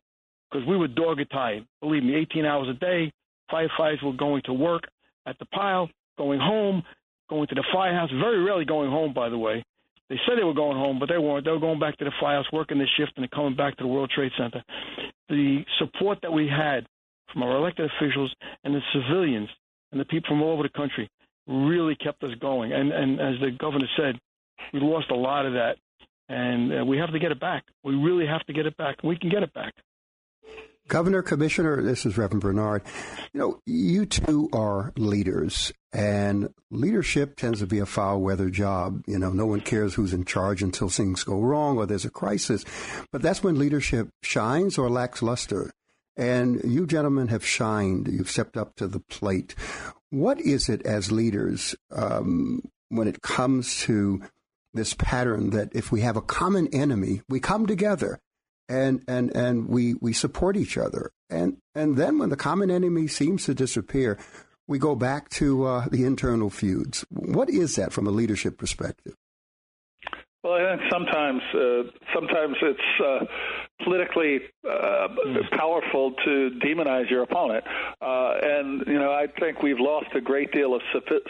because 0.52 0.68
we 0.68 0.78
were 0.78 0.88
dog 0.88 1.20
tired. 1.32 1.66
Believe 1.82 2.04
me, 2.04 2.16
18 2.16 2.46
hours 2.46 2.68
a 2.70 2.74
day. 2.74 3.12
Firefighters 3.52 4.04
were 4.04 4.14
going 4.14 4.42
to 4.46 4.54
work 4.54 4.84
at 5.26 5.40
the 5.40 5.46
pile, 5.46 5.90
going 6.18 6.40
home, 6.40 6.84
going 7.30 7.48
to 7.48 7.56
the 7.56 7.64
firehouse. 7.74 8.10
Very 8.12 8.44
rarely 8.44 8.66
going 8.66 8.90
home, 8.90 9.14
by 9.14 9.30
the 9.30 9.38
way. 9.38 9.64
They 10.10 10.18
said 10.26 10.38
they 10.38 10.44
were 10.44 10.54
going 10.54 10.78
home, 10.78 11.00
but 11.00 11.08
they 11.08 11.18
weren't. 11.18 11.46
They 11.46 11.52
were 11.52 11.60
going 11.60 11.80
back 11.80 11.98
to 11.98 12.06
the 12.06 12.12
firehouse, 12.20 12.48
working 12.52 12.80
the 12.80 12.88
shift, 12.98 13.14
and 13.16 13.30
coming 13.32 13.56
back 13.56 13.78
to 13.78 13.84
the 13.84 13.88
World 13.88 14.12
Trade 14.14 14.32
Center. 14.38 14.64
The 15.30 15.64
support 15.78 16.18
that 16.24 16.34
we 16.34 16.48
had 16.48 16.86
from 17.32 17.44
our 17.44 17.56
elected 17.56 17.90
officials 17.96 18.34
and 18.64 18.74
the 18.74 18.82
civilians 18.92 19.50
and 19.92 20.02
the 20.02 20.06
people 20.06 20.30
from 20.30 20.42
all 20.42 20.54
over 20.54 20.64
the 20.64 20.70
country 20.70 21.08
really 21.50 21.96
kept 21.96 22.24
us 22.24 22.32
going. 22.40 22.72
And 22.72 22.92
and 22.92 23.20
as 23.20 23.40
the 23.42 23.52
governor 23.52 23.88
said, 23.98 24.20
we 24.74 24.80
lost 24.80 25.10
a 25.10 25.16
lot 25.16 25.46
of 25.46 25.54
that, 25.54 25.78
and 26.30 26.82
uh, 26.82 26.86
we 26.86 26.98
have 26.98 27.12
to 27.12 27.20
get 27.20 27.32
it 27.32 27.40
back. 27.40 27.64
We 27.84 27.96
really 27.96 28.28
have 28.28 28.46
to 28.46 28.54
get 28.54 28.66
it 28.66 28.78
back. 28.78 29.04
We 29.04 29.18
can 29.18 29.30
get 29.30 29.44
it 29.44 29.54
back. 29.54 29.74
Governor, 30.88 31.22
Commissioner, 31.22 31.84
this 31.84 32.04
is 32.04 32.18
Reverend 32.18 32.42
Bernard. 32.42 32.82
You 33.32 33.40
know, 33.40 33.60
you 33.68 34.08
two 34.08 34.50
are 34.52 34.92
leaders, 34.98 35.72
and 35.94 36.50
leadership 36.72 37.36
tends 37.36 37.60
to 37.60 37.68
be 37.68 37.78
a 37.78 37.86
foul 37.86 38.22
weather 38.22 38.50
job. 38.50 39.04
You 39.06 39.20
know, 39.20 39.30
no 39.30 39.46
one 39.46 39.62
cares 39.62 39.94
who's 39.94 40.14
in 40.14 40.26
charge 40.26 40.64
until 40.64 40.90
things 40.90 41.24
go 41.24 41.40
wrong 41.40 41.78
or 41.78 41.86
there's 41.86 42.06
a 42.06 42.10
crisis. 42.10 42.66
But 43.12 43.22
that's 43.22 43.44
when 43.44 43.60
leadership 43.60 44.10
shines 44.24 44.80
or 44.80 44.90
lacks 44.90 45.22
luster. 45.22 45.72
And 46.18 46.60
you 46.64 46.88
gentlemen 46.88 47.28
have 47.30 47.46
shined. 47.46 48.08
You've 48.08 48.30
stepped 48.30 48.58
up 48.58 48.76
to 48.78 48.88
the 48.88 49.00
plate. 49.00 49.56
What 50.10 50.42
is 50.42 50.70
it 50.70 50.86
as 50.86 51.12
leaders 51.12 51.76
um, 51.92 52.62
when 52.90 53.08
it 53.08 53.22
comes 53.22 53.82
to 53.82 54.22
this 54.74 54.94
pattern 54.94 55.52
that 55.52 55.70
if 55.74 55.92
we 55.92 56.02
have 56.02 56.18
a 56.18 56.22
common 56.22 56.68
enemy, 56.74 57.22
we 57.30 57.40
come 57.40 57.66
together 57.66 58.20
and 58.68 59.04
and 59.08 59.36
and 59.36 59.68
we 59.68 59.96
we 59.96 60.14
support 60.14 60.56
each 60.56 60.78
other, 60.78 61.12
and 61.30 61.58
and 61.74 61.98
then 61.98 62.20
when 62.20 62.30
the 62.30 62.38
common 62.38 62.70
enemy 62.70 63.08
seems 63.08 63.46
to 63.46 63.56
disappear, 63.56 64.20
we 64.68 64.78
go 64.78 64.96
back 64.96 65.30
to 65.30 65.66
uh, 65.66 65.86
the 65.90 66.06
internal 66.06 66.52
feuds. 66.52 67.04
What 67.10 67.50
is 67.50 67.76
that 67.76 67.92
from 67.92 68.06
a 68.06 68.12
leadership 68.12 68.58
perspective? 68.58 69.16
Well, 70.44 70.54
I 70.54 70.78
think 70.78 70.90
sometimes, 70.92 71.42
uh, 71.54 71.84
sometimes 72.14 72.56
it's 72.62 72.80
uh, 73.04 73.26
politically 73.84 74.42
uh, 74.70 75.08
powerful 75.52 76.12
to 76.26 76.52
demonize 76.64 77.10
your 77.10 77.24
opponent. 77.24 77.64
Uh, 78.02 78.34
and, 78.42 78.86
you 78.88 79.00
know, 79.00 79.12
I 79.12 79.28
think 79.28 79.64
we've 79.64 79.80
lost 79.80 80.08
a 80.16 80.22
great 80.22 80.52
deal 80.52 80.76
of 80.76 80.82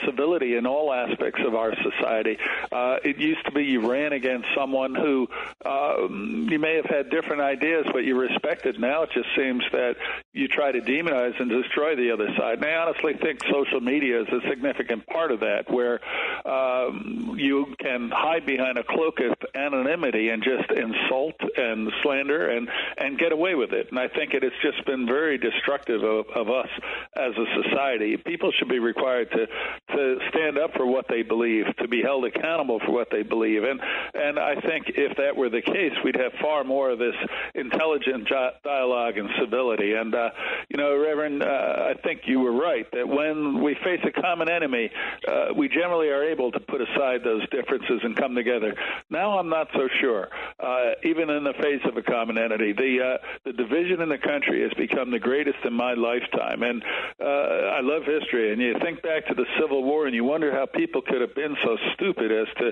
civility 0.06 0.56
in 0.56 0.66
all 0.66 0.92
aspects 0.92 1.42
of 1.46 1.56
our 1.56 1.74
society. 1.76 2.38
Uh, 2.72 2.98
it 3.04 3.18
used 3.18 3.46
to 3.46 3.52
be 3.52 3.66
you 3.66 3.90
ran 3.90 4.14
against 4.14 4.48
someone 4.56 4.96
who 4.96 5.28
um, 5.66 6.48
you 6.50 6.60
may 6.60 6.76
have 6.76 6.86
had 6.86 7.10
different 7.10 7.42
ideas, 7.42 7.86
but 7.92 8.04
you 8.04 8.18
respected. 8.18 8.80
Now 8.80 9.04
it 9.04 9.12
just 9.14 9.30
seems 9.36 9.64
that 9.72 9.96
you 10.34 10.48
try 10.48 10.72
to 10.72 10.82
demonize 10.82 11.40
and 11.40 11.50
destroy 11.50 11.96
the 11.96 12.12
other 12.12 12.30
side. 12.38 12.58
And 12.58 12.66
I 12.66 12.76
honestly 12.76 13.14
think 13.14 13.42
social 13.52 13.82
media 13.82 14.22
is 14.22 14.28
a 14.30 14.42
significant 14.50 15.06
part 15.08 15.32
of 15.32 15.42
that, 15.42 15.70
where 15.70 16.00
um, 16.46 17.36
you 17.38 17.76
can 17.80 18.10
hide 18.12 18.46
behind 18.46 18.78
a 18.78 18.84
cloak 18.84 19.20
of 19.20 19.36
anonymity 19.56 20.30
and 20.30 20.44
just 20.44 20.72
insult 20.72 21.36
and 21.58 21.92
slander 22.02 22.39
and 22.48 22.70
and 22.98 23.18
get 23.18 23.32
away 23.32 23.56
with 23.56 23.74
it. 23.74 23.88
And 23.90 24.00
I 24.00 24.08
think 24.08 24.34
it 24.34 24.44
has 24.44 24.52
just 24.62 24.86
been 24.86 25.06
very 25.06 25.38
destructive 25.38 26.04
of, 26.04 26.26
of 26.36 26.50
us 26.50 26.70
as 27.16 27.34
a 27.36 27.64
society. 27.64 28.18
People 28.18 28.52
should 28.58 28.70
be 28.70 28.80
required 28.80 29.32
to 29.32 29.48
to 29.96 30.18
stand 30.30 30.58
up 30.58 30.74
for 30.76 30.86
what 30.86 31.06
they 31.08 31.22
believe, 31.22 31.66
to 31.78 31.88
be 31.88 32.02
held 32.02 32.26
accountable 32.26 32.80
for 32.80 32.92
what 32.92 33.10
they 33.12 33.24
believe. 33.24 33.64
And 33.64 33.80
and 34.14 34.40
I 34.40 34.56
think 34.62 34.92
if 34.96 35.18
that 35.18 35.36
were 35.36 35.50
the 35.50 35.62
case, 35.62 35.94
we'd 36.04 36.18
have 36.18 36.34
far 36.42 36.64
more 36.64 36.92
of 36.92 37.00
this 37.00 37.16
intelligent 37.56 38.28
dialogue 38.64 39.18
and 39.18 39.30
civility. 39.40 39.94
And 39.94 40.14
uh, 40.14 40.30
you 40.70 40.78
know, 40.78 40.98
Reverend, 40.98 41.44
uh, 41.44 41.46
I 41.90 41.94
think 42.02 42.22
you 42.26 42.40
were 42.40 42.54
right 42.54 42.90
that 42.92 43.08
when 43.08 43.62
we 43.62 43.76
face 43.84 44.02
a 44.06 44.22
common 44.22 44.50
enemy, 44.50 44.92
uh, 45.28 45.54
we 45.56 45.68
generally 45.68 46.10
are 46.10 46.24
able 46.24 46.52
to 46.52 46.60
put 46.60 46.82
aside 46.82 47.24
those 47.24 47.48
differences 47.50 48.00
and 48.04 48.16
come 48.16 48.36
together. 48.36 48.76
Now 49.10 49.40
I'm 49.40 49.50
not 49.50 49.68
so 49.74 49.88
sure. 50.00 50.30
Uh, 50.60 50.92
even 51.04 51.30
in 51.30 51.44
the 51.44 51.54
face 51.54 51.82
of 51.86 51.98
a 51.98 52.02
common 52.02 52.29
enemy, 52.38 52.74
the 52.74 53.00
uh, 53.02 53.18
the 53.46 53.54
division 53.54 54.02
in 54.02 54.10
the 54.10 54.18
country 54.18 54.62
has 54.64 54.74
become 54.74 55.12
the 55.12 55.20
greatest 55.20 55.60
in 55.66 55.74
my 55.74 55.94
lifetime. 55.94 56.64
And 56.64 56.84
uh, 57.20 57.26
I 57.26 57.82
love 57.82 58.04
history, 58.04 58.52
and 58.52 58.62
you 58.62 58.76
think 58.82 59.02
back 59.02 59.28
to 59.28 59.34
the 59.34 59.46
Civil 59.60 59.84
War, 59.84 60.06
and 60.06 60.16
you 60.16 60.24
wonder 60.24 60.52
how 60.52 60.66
people 60.66 61.02
could 61.02 61.22
have 61.22 61.36
been 61.36 61.56
so 61.64 61.78
stupid 61.94 62.32
as 62.32 62.48
to 62.58 62.72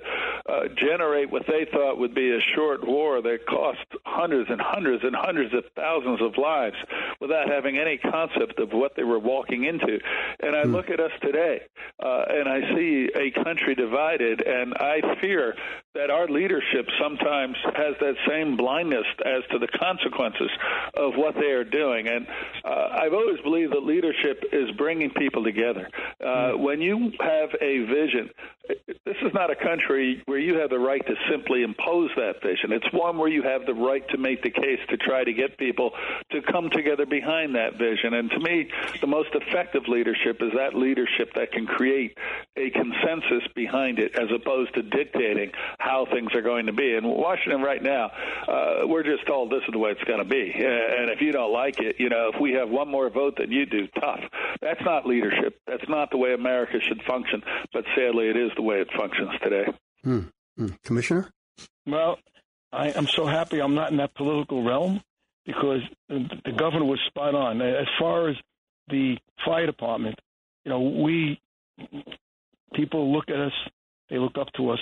uh, 0.49 0.67
generate 0.75 1.31
what 1.31 1.45
they 1.47 1.65
thought 1.71 1.97
would 1.97 2.13
be 2.13 2.31
a 2.31 2.39
short 2.55 2.85
war 2.85 3.21
that 3.21 3.45
cost 3.47 3.85
hundreds 4.05 4.49
and 4.49 4.61
hundreds 4.61 5.03
and 5.03 5.15
hundreds 5.15 5.53
of 5.53 5.63
thousands 5.75 6.21
of 6.21 6.37
lives 6.37 6.77
without 7.19 7.49
having 7.49 7.77
any 7.77 7.97
concept 7.97 8.59
of 8.59 8.71
what 8.73 8.95
they 8.95 9.03
were 9.03 9.19
walking 9.19 9.65
into. 9.65 9.99
And 10.39 10.55
I 10.55 10.63
hmm. 10.63 10.73
look 10.73 10.89
at 10.89 10.99
us 10.99 11.11
today, 11.21 11.61
uh, 12.03 12.25
and 12.29 12.47
I 12.49 12.61
see 12.75 13.09
a 13.15 13.31
country 13.43 13.75
divided, 13.75 14.41
and 14.41 14.73
I 14.75 15.01
fear 15.21 15.55
that 15.97 16.11
our 16.11 16.27
leadership 16.27 16.85
sometimes 17.01 17.55
has 17.75 17.95
that 17.99 18.13
same 18.29 18.55
blindness 18.55 19.05
as 19.25 19.41
to 19.51 19.57
the 19.57 19.67
consequences 19.79 20.49
of 20.93 21.13
what 21.15 21.33
they 21.33 21.51
are 21.51 21.63
doing. 21.63 22.07
And 22.07 22.27
uh, 22.63 22.99
I've 23.01 23.13
always 23.13 23.41
believed 23.41 23.73
that 23.73 23.83
leadership 23.83 24.43
is 24.53 24.69
bringing 24.77 25.09
people 25.09 25.43
together. 25.43 25.89
Uh, 26.23 26.51
hmm. 26.51 26.61
when 26.61 26.81
you 26.81 27.11
have 27.19 27.49
a 27.59 27.85
vision, 27.85 28.29
this 29.05 29.15
is 29.23 29.33
not 29.33 29.49
a 29.49 29.55
country 29.55 30.21
where 30.25 30.39
you 30.39 30.59
have 30.59 30.69
the 30.69 30.79
right 30.79 31.05
to 31.05 31.15
simply 31.31 31.63
impose 31.63 32.11
that 32.15 32.43
vision. 32.43 32.71
It's 32.71 32.91
one 32.91 33.17
where 33.17 33.29
you 33.29 33.41
have 33.43 33.65
the 33.65 33.73
right 33.73 34.07
to 34.09 34.17
make 34.17 34.43
the 34.43 34.51
case 34.51 34.79
to 34.89 34.97
try 34.97 35.23
to 35.23 35.33
get 35.33 35.57
people 35.57 35.91
to 36.31 36.41
come 36.41 36.69
together 36.69 37.05
behind 37.05 37.55
that 37.55 37.77
vision. 37.77 38.13
And 38.13 38.29
to 38.31 38.39
me, 38.39 38.69
the 39.01 39.07
most 39.07 39.29
effective 39.33 39.83
leadership 39.87 40.41
is 40.41 40.51
that 40.55 40.75
leadership 40.75 41.33
that 41.35 41.51
can 41.51 41.65
create 41.65 42.17
a 42.55 42.69
consensus 42.69 43.47
behind 43.55 43.99
it 43.99 44.13
as 44.19 44.27
opposed 44.35 44.73
to 44.75 44.83
dictating 44.83 45.51
how 45.87 46.05
things 46.11 46.33
are 46.35 46.41
going 46.41 46.65
to 46.65 46.73
be. 46.73 46.93
In 46.93 47.03
Washington 47.05 47.61
right 47.61 47.81
now, 47.81 48.11
uh, 48.47 48.85
we're 48.85 49.03
just 49.03 49.25
told 49.25 49.49
this 49.49 49.61
is 49.67 49.71
the 49.71 49.79
way 49.79 49.91
it's 49.91 50.03
going 50.03 50.19
to 50.19 50.25
be. 50.25 50.51
And 50.53 51.09
if 51.09 51.21
you 51.21 51.31
don't 51.31 51.53
like 51.53 51.79
it, 51.79 51.95
you 51.99 52.09
know, 52.09 52.31
if 52.33 52.41
we 52.41 52.53
have 52.53 52.69
one 52.69 52.89
more 52.89 53.09
vote 53.09 53.37
than 53.37 53.51
you 53.51 53.65
do, 53.65 53.87
tough. 53.99 54.19
That's 54.61 54.81
not 54.83 55.05
leadership. 55.05 55.59
That's 55.65 55.87
not 55.87 56.11
the 56.11 56.17
way 56.17 56.33
America 56.33 56.79
should 56.81 57.01
function. 57.03 57.41
But 57.73 57.85
sadly, 57.95 58.27
it 58.29 58.35
is 58.35 58.51
the 58.55 58.61
way 58.61 58.81
it 58.81 58.89
functions 58.97 59.31
today. 59.41 59.65
Hmm. 60.03 60.19
Hmm. 60.57 60.67
Commissioner? 60.83 61.31
Well, 61.85 62.17
I 62.71 62.89
am 62.89 63.07
so 63.07 63.25
happy 63.25 63.61
I'm 63.61 63.75
not 63.75 63.91
in 63.91 63.97
that 63.97 64.13
political 64.15 64.63
realm 64.63 65.01
because 65.45 65.81
the 66.09 66.53
governor 66.57 66.85
was 66.85 66.99
spot 67.07 67.33
on. 67.33 67.61
As 67.61 67.87
far 67.97 68.29
as 68.29 68.35
the 68.89 69.17
fire 69.45 69.65
department, 69.65 70.19
you 70.65 70.71
know, 70.71 70.81
we 70.81 71.39
people 72.73 73.13
look 73.13 73.29
at 73.29 73.39
us, 73.39 73.53
they 74.09 74.17
look 74.17 74.37
up 74.37 74.51
to 74.57 74.71
us. 74.71 74.79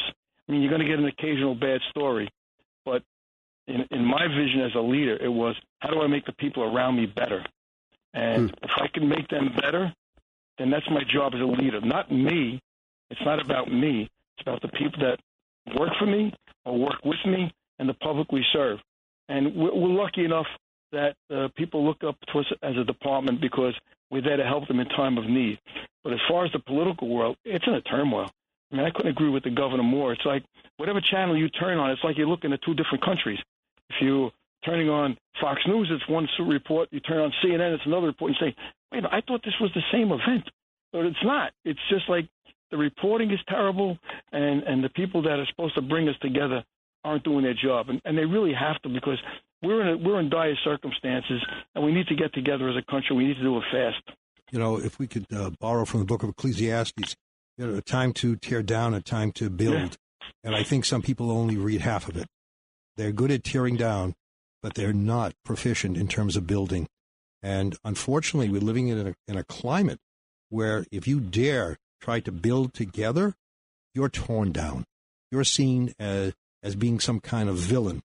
I 0.47 0.51
mean, 0.51 0.61
you're 0.61 0.69
going 0.69 0.81
to 0.81 0.87
get 0.87 0.99
an 0.99 1.07
occasional 1.07 1.55
bad 1.55 1.81
story, 1.89 2.29
but 2.85 3.03
in, 3.67 3.85
in 3.91 4.05
my 4.05 4.27
vision 4.27 4.61
as 4.61 4.75
a 4.75 4.79
leader, 4.79 5.17
it 5.21 5.29
was 5.29 5.55
how 5.79 5.89
do 5.89 6.01
I 6.01 6.07
make 6.07 6.25
the 6.25 6.33
people 6.33 6.63
around 6.63 6.95
me 6.95 7.05
better? 7.05 7.43
And 8.13 8.49
hmm. 8.49 8.55
if 8.63 8.71
I 8.77 8.87
can 8.87 9.07
make 9.09 9.27
them 9.29 9.51
better, 9.59 9.93
then 10.57 10.69
that's 10.69 10.89
my 10.89 11.03
job 11.11 11.33
as 11.35 11.41
a 11.41 11.45
leader. 11.45 11.81
Not 11.81 12.11
me. 12.11 12.59
It's 13.09 13.21
not 13.25 13.43
about 13.43 13.71
me. 13.71 14.09
It's 14.37 14.47
about 14.47 14.61
the 14.61 14.69
people 14.69 14.99
that 15.01 15.19
work 15.77 15.91
for 15.99 16.05
me 16.05 16.33
or 16.65 16.77
work 16.77 17.03
with 17.03 17.19
me 17.25 17.51
and 17.79 17.89
the 17.89 17.93
public 17.95 18.31
we 18.31 18.45
serve. 18.53 18.79
And 19.29 19.55
we're, 19.55 19.73
we're 19.73 19.89
lucky 19.89 20.23
enough 20.23 20.47
that 20.91 21.15
uh, 21.33 21.49
people 21.55 21.85
look 21.85 22.03
up 22.03 22.15
to 22.31 22.39
us 22.39 22.45
as 22.63 22.77
a 22.77 22.83
department 22.83 23.41
because 23.41 23.73
we're 24.11 24.21
there 24.21 24.37
to 24.37 24.45
help 24.45 24.67
them 24.67 24.79
in 24.79 24.87
time 24.89 25.17
of 25.17 25.25
need. 25.25 25.59
But 26.03 26.13
as 26.13 26.19
far 26.29 26.45
as 26.45 26.51
the 26.51 26.59
political 26.59 27.09
world, 27.09 27.35
it's 27.43 27.65
in 27.67 27.73
a 27.73 27.81
turmoil. 27.81 28.29
I 28.75 28.77
mean, 28.77 28.88
I 28.88 28.91
couldn't 28.91 29.12
agree 29.12 29.29
with 29.29 29.44
the 29.44 29.51
governor 29.51 29.84
more. 29.84 30.12
It's 30.12 30.25
like 30.25 30.44
whatever 30.75 31.00
channel 31.00 31.38
you 31.38 31.48
turn 31.48 31.77
on, 31.77 31.91
it's 31.91 32.03
like 32.03 32.17
you're 32.17 32.27
looking 32.27 32.51
at 32.51 32.62
two 32.63 32.74
different 32.74 33.03
countries. 33.03 33.39
If 33.89 33.96
you're 34.01 34.32
turning 34.65 34.89
on 34.89 35.17
Fox 35.39 35.62
News, 35.65 35.89
it's 35.91 36.08
one 36.10 36.27
report. 36.46 36.89
You 36.91 37.00
turn 37.00 37.20
on 37.20 37.32
CNN, 37.44 37.74
it's 37.74 37.86
another 37.86 38.08
report. 38.08 38.34
You 38.34 38.48
say, 38.48 38.55
wait, 38.91 39.03
I 39.10 39.22
thought 39.22 39.41
this 39.46 39.53
was 39.62 39.72
the 39.74 39.82
same 39.94 40.12
event. 40.12 40.50
But 40.91 41.05
it's 41.05 41.24
not. 41.24 41.53
It's 41.63 41.79
just 41.89 42.10
like 42.10 42.27
the 42.72 42.77
reporting 42.77 43.32
is 43.32 43.39
terrible, 43.48 43.98
and, 44.34 44.63
and 44.63 44.84
the 44.84 44.89
people 44.89 45.22
that 45.22 45.39
are 45.39 45.46
supposed 45.50 45.75
to 45.75 45.82
bring 45.82 46.10
us 46.10 46.15
together 46.22 46.63
aren't 47.05 47.24
doing 47.24 47.44
their 47.44 47.53
job. 47.53 47.89
And, 47.89 48.01
and 48.03 48.17
they 48.17 48.25
really 48.25 48.53
have 48.53 48.82
to 48.82 48.89
because 48.89 49.20
we're 49.62 49.82
in, 49.82 49.88
a, 49.88 49.98
we're 49.98 50.20
in 50.20 50.29
dire 50.29 50.55
circumstances, 50.65 51.41
and 51.75 51.84
we 51.86 51.94
need 51.94 52.08
to 52.08 52.15
get 52.15 52.34
together 52.34 52.67
as 52.67 52.75
a 52.75 52.91
country. 52.91 53.15
We 53.15 53.27
need 53.27 53.38
to 53.38 53.44
do 53.44 53.58
it 53.58 53.63
fast. 53.72 54.17
You 54.51 54.60
know, 54.60 54.77
if 54.77 55.00
we 55.00 55.08
could 55.08 55.25
uh, 55.34 55.51
borrow 55.62 55.86
from 55.86 56.01
the 56.01 56.05
book 56.05 56.24
of 56.24 56.29
Ecclesiastes, 56.29 57.15
you 57.57 57.67
know, 57.67 57.77
a 57.77 57.81
time 57.81 58.13
to 58.13 58.35
tear 58.35 58.63
down, 58.63 58.93
a 58.93 59.01
time 59.01 59.31
to 59.33 59.50
build. 59.50 59.74
Yeah. 59.74 60.27
And 60.43 60.55
I 60.55 60.63
think 60.63 60.85
some 60.85 61.01
people 61.01 61.31
only 61.31 61.57
read 61.57 61.81
half 61.81 62.09
of 62.09 62.17
it. 62.17 62.27
They're 62.97 63.12
good 63.12 63.31
at 63.31 63.43
tearing 63.43 63.75
down, 63.75 64.15
but 64.62 64.75
they're 64.75 64.93
not 64.93 65.33
proficient 65.43 65.97
in 65.97 66.07
terms 66.07 66.35
of 66.35 66.47
building. 66.47 66.88
And 67.43 67.75
unfortunately, 67.83 68.50
we're 68.50 68.62
living 68.62 68.88
in 68.88 69.07
a, 69.07 69.15
in 69.27 69.38
a 69.38 69.43
climate 69.43 70.00
where 70.50 70.85
if 70.91 71.07
you 71.07 71.19
dare 71.19 71.77
try 72.01 72.19
to 72.21 72.31
build 72.31 72.74
together, 72.74 73.35
you're 73.93 74.09
torn 74.09 74.51
down. 74.51 74.85
You're 75.31 75.43
seen 75.43 75.93
as, 76.00 76.33
as 76.63 76.75
being 76.75 77.00
some 77.00 77.19
kind 77.19 77.50
of 77.50 77.57
villain 77.57 78.01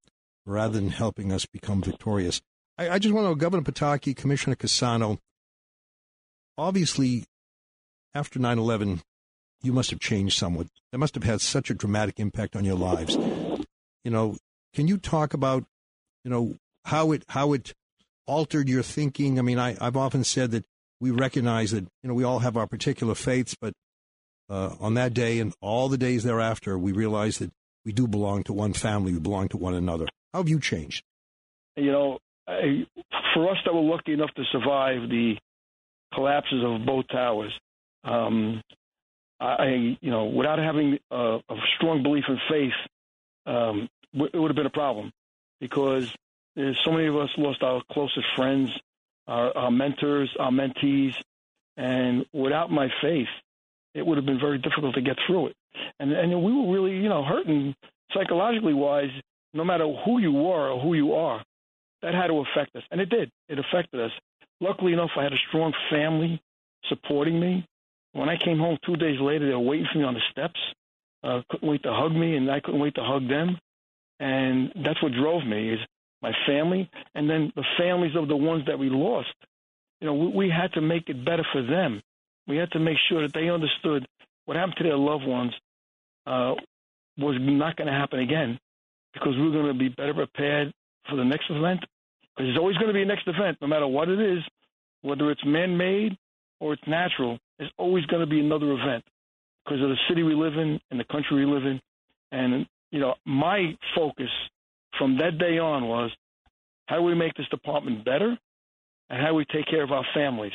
rather 0.47 0.75
than 0.75 0.90
helping 0.90 1.33
us 1.33 1.47
become 1.47 1.83
victorious. 1.83 2.40
I, 2.78 2.90
I 2.90 2.99
just 2.99 3.14
want 3.14 3.25
to 3.25 3.28
know, 3.30 3.35
Governor 3.35 3.62
Pataki, 3.62 4.16
Commissioner 4.16 4.57
Cassano, 4.57 5.19
obviously, 6.57 7.25
after 8.14 8.38
9 8.38 8.59
11, 8.59 9.02
you 9.62 9.73
must 9.73 9.90
have 9.90 10.00
changed 10.00 10.38
somewhat. 10.38 10.69
That 10.93 10.99
must 10.99 11.14
have 11.14 11.25
had 11.25 11.40
such 11.40 11.71
a 11.71 11.75
dramatic 11.75 12.19
impact 12.19 12.57
on 12.57 12.64
your 12.64 12.76
lives. 12.76 13.17
You 14.05 14.11
know, 14.11 14.37
can 14.75 14.88
you 14.88 14.99
talk 14.99 15.35
about, 15.35 15.64
you 16.25 16.31
know, 16.31 16.57
how 16.85 17.12
it 17.12 17.25
how 17.29 17.52
it 17.52 17.75
altered 18.26 18.69
your 18.69 18.83
thinking? 18.83 19.38
I 19.38 19.43
mean, 19.43 19.59
I, 19.59 19.76
I've 19.81 19.97
often 19.97 20.25
said 20.25 20.50
that 20.52 20.64
we 21.00 21.11
recognize 21.11 21.71
that 21.73 21.85
you 22.02 22.09
know 22.09 22.14
we 22.14 22.25
all 22.25 22.40
have 22.40 22.57
our 22.57 22.67
particular 22.67 23.14
faiths, 23.14 23.55
but 23.61 23.75
uh, 24.49 24.75
on 24.81 24.95
that 24.95 25.14
day 25.14 25.38
and 25.38 25.55
all 25.61 25.88
the 25.88 25.99
days 25.99 26.25
thereafter, 26.25 26.79
we 26.79 26.93
realize 26.93 27.38
that 27.38 27.50
we 27.85 27.93
do 27.93 28.07
belong 28.07 28.43
to 28.45 28.52
one 28.52 28.73
family. 28.73 29.12
We 29.12 29.21
belong 29.21 29.49
to 29.49 29.57
one 29.57 29.75
another. 29.75 30.07
How 30.33 30.40
have 30.40 30.49
you 30.49 30.61
changed? 30.61 31.05
You 31.76 31.93
know, 31.93 32.19
I, 32.47 32.87
for 33.35 33.50
us 33.50 33.59
that 33.64 33.75
were 33.75 33.81
lucky 33.81 34.12
enough 34.12 34.31
to 34.37 34.43
survive 34.52 35.09
the 35.09 35.37
collapses 36.14 36.62
of 36.64 36.85
both 36.85 37.07
towers, 37.09 37.52
um, 38.05 38.61
I, 39.40 39.97
you 40.00 40.11
know, 40.11 40.26
without 40.26 40.59
having 40.59 40.99
a, 41.11 41.40
a 41.49 41.56
strong 41.76 42.02
belief 42.02 42.25
in 42.28 42.38
faith, 42.49 42.75
um, 43.47 43.88
it 44.12 44.38
would 44.38 44.50
have 44.50 44.56
been 44.56 44.66
a 44.66 44.70
problem 44.70 45.12
because 45.61 46.12
there's 46.56 46.78
so 46.85 46.92
many 46.92 47.06
of 47.06 47.16
us 47.16 47.30
lost 47.38 47.62
our 47.62 47.82
closest 47.90 48.26
friends, 48.37 48.70
our, 49.26 49.56
our 49.56 49.70
mentors, 49.70 50.35
our 50.38 50.50
mentees, 50.50 51.14
and 51.76 52.26
without 52.32 52.70
my 52.70 52.88
faith, 53.00 53.28
it 53.94 54.04
would 54.04 54.18
have 54.18 54.26
been 54.26 54.40
very 54.40 54.59
difficult 54.59 54.94
to 54.94 55.00
get 55.00 55.16
through 55.26 55.49
it. 55.49 55.56
And 55.99 56.12
and 56.12 56.42
we 56.42 56.52
were 56.52 56.73
really, 56.73 56.97
you 56.97 57.09
know, 57.09 57.25
hurting 57.25 57.75
psychologically 58.12 58.75
wise. 58.75 59.11
No 59.52 59.64
matter 59.64 59.87
who 60.04 60.20
you 60.20 60.32
were 60.32 60.70
or 60.70 60.80
who 60.80 60.94
you 60.94 61.14
are, 61.14 61.42
that 62.02 62.14
had 62.14 62.28
to 62.28 62.38
affect 62.38 62.76
us, 62.76 62.82
and 62.90 63.00
it 63.00 63.09
did. 63.09 63.30
It 63.49 63.59
affected 63.59 64.00
us. 64.00 64.12
Luckily 64.61 64.92
enough, 64.92 65.11
I 65.16 65.25
had 65.25 65.32
a 65.32 65.38
strong 65.49 65.73
family 65.90 66.40
supporting 66.88 67.40
me. 67.40 67.66
When 68.12 68.29
I 68.29 68.37
came 68.37 68.59
home 68.59 68.79
two 68.85 68.97
days 68.97 69.21
later, 69.21 69.47
they 69.47 69.55
were 69.55 69.61
waiting 69.61 69.87
for 69.93 69.99
me 69.99 70.05
on 70.05 70.14
the 70.14 70.21
steps. 70.31 70.59
Uh, 71.23 71.43
couldn't 71.50 71.69
wait 71.69 71.83
to 71.85 71.93
hug 71.93 72.12
me, 72.12 72.37
and 72.37 72.50
I 72.50 72.61
couldn't 72.61 72.81
wait 72.81 72.95
to 72.97 73.05
hug 73.05 73.29
them. 73.29 73.59
And 74.19 74.73
that's 74.85 75.02
what 75.02 75.12
drove 75.12 75.47
me. 75.47 75.75
Is 75.75 75.81
my 76.23 76.33
family, 76.47 76.90
and 77.14 77.29
then 77.29 77.52
the 77.57 77.64
families 77.79 78.14
of 78.17 78.29
the 78.29 78.37
ones 78.37 78.64
that 78.67 78.79
we 78.79 78.90
lost. 78.90 79.33
You 80.00 80.07
know, 80.07 80.14
we, 80.14 80.29
we 80.29 80.50
had 80.50 80.73
to 80.75 80.81
make 80.81 81.09
it 81.09 81.25
better 81.25 81.47
for 81.52 81.62
them. 81.62 82.02
We 82.47 82.57
had 82.57 82.71
to 82.73 82.79
make 82.79 82.99
sure 83.09 83.23
that 83.23 83.33
they 83.33 83.49
understood 83.49 84.07
what 84.45 84.57
happened 84.57 84.76
to 84.79 84.85
their 84.85 84.97
loved 84.97 85.26
ones 85.26 85.52
uh, 86.26 86.55
was 87.17 87.37
not 87.40 87.76
going 87.76 87.87
to 87.87 87.93
happen 87.93 88.21
again 88.21 88.59
because 89.14 89.37
we 89.37 89.45
we're 89.45 89.52
going 89.52 89.73
to 89.73 89.79
be 89.79 89.88
better 89.88 90.14
prepared 90.14 90.73
for 91.09 91.17
the 91.17 91.25
next 91.25 91.50
event. 91.50 91.81
Because 91.81 92.49
there's 92.49 92.59
always 92.59 92.76
going 92.76 92.88
to 92.88 92.95
be 92.95 93.02
a 93.02 93.07
next 93.07 93.26
event, 93.26 93.59
no 93.61 93.67
matter 93.67 93.87
what 93.87 94.09
it 94.09 94.21
is, 94.21 94.43
whether 95.02 95.31
it's 95.31 95.45
man 95.45 95.76
made 95.76 96.17
or 96.61 96.73
it's 96.75 96.83
natural, 96.87 97.38
there's 97.61 97.73
always 97.76 98.07
going 98.07 98.21
to 98.21 98.26
be 98.26 98.40
another 98.40 98.73
event 98.73 99.05
because 99.64 99.83
of 99.83 99.90
the 99.90 99.99
city 100.09 100.23
we 100.23 100.35
live 100.35 100.55
in 100.55 100.81
and 100.90 100.99
the 100.99 101.05
country 101.05 101.45
we 101.45 101.52
live 101.52 101.64
in. 101.67 101.79
And, 102.33 102.67
you 102.90 103.00
know, 103.00 103.14
my 103.26 103.76
focus 103.95 104.31
from 104.99 105.19
that 105.19 105.37
day 105.38 105.59
on 105.59 105.87
was 105.87 106.11
how 106.87 106.97
do 106.97 107.02
we 107.02 107.14
make 107.14 107.35
this 107.35 107.47
department 107.49 108.02
better 108.02 108.37
and 109.11 109.23
how 109.23 109.29
do 109.29 109.35
we 109.35 109.45
take 109.45 109.67
care 109.67 109.83
of 109.83 109.93
our 109.93 110.07
families 110.14 110.55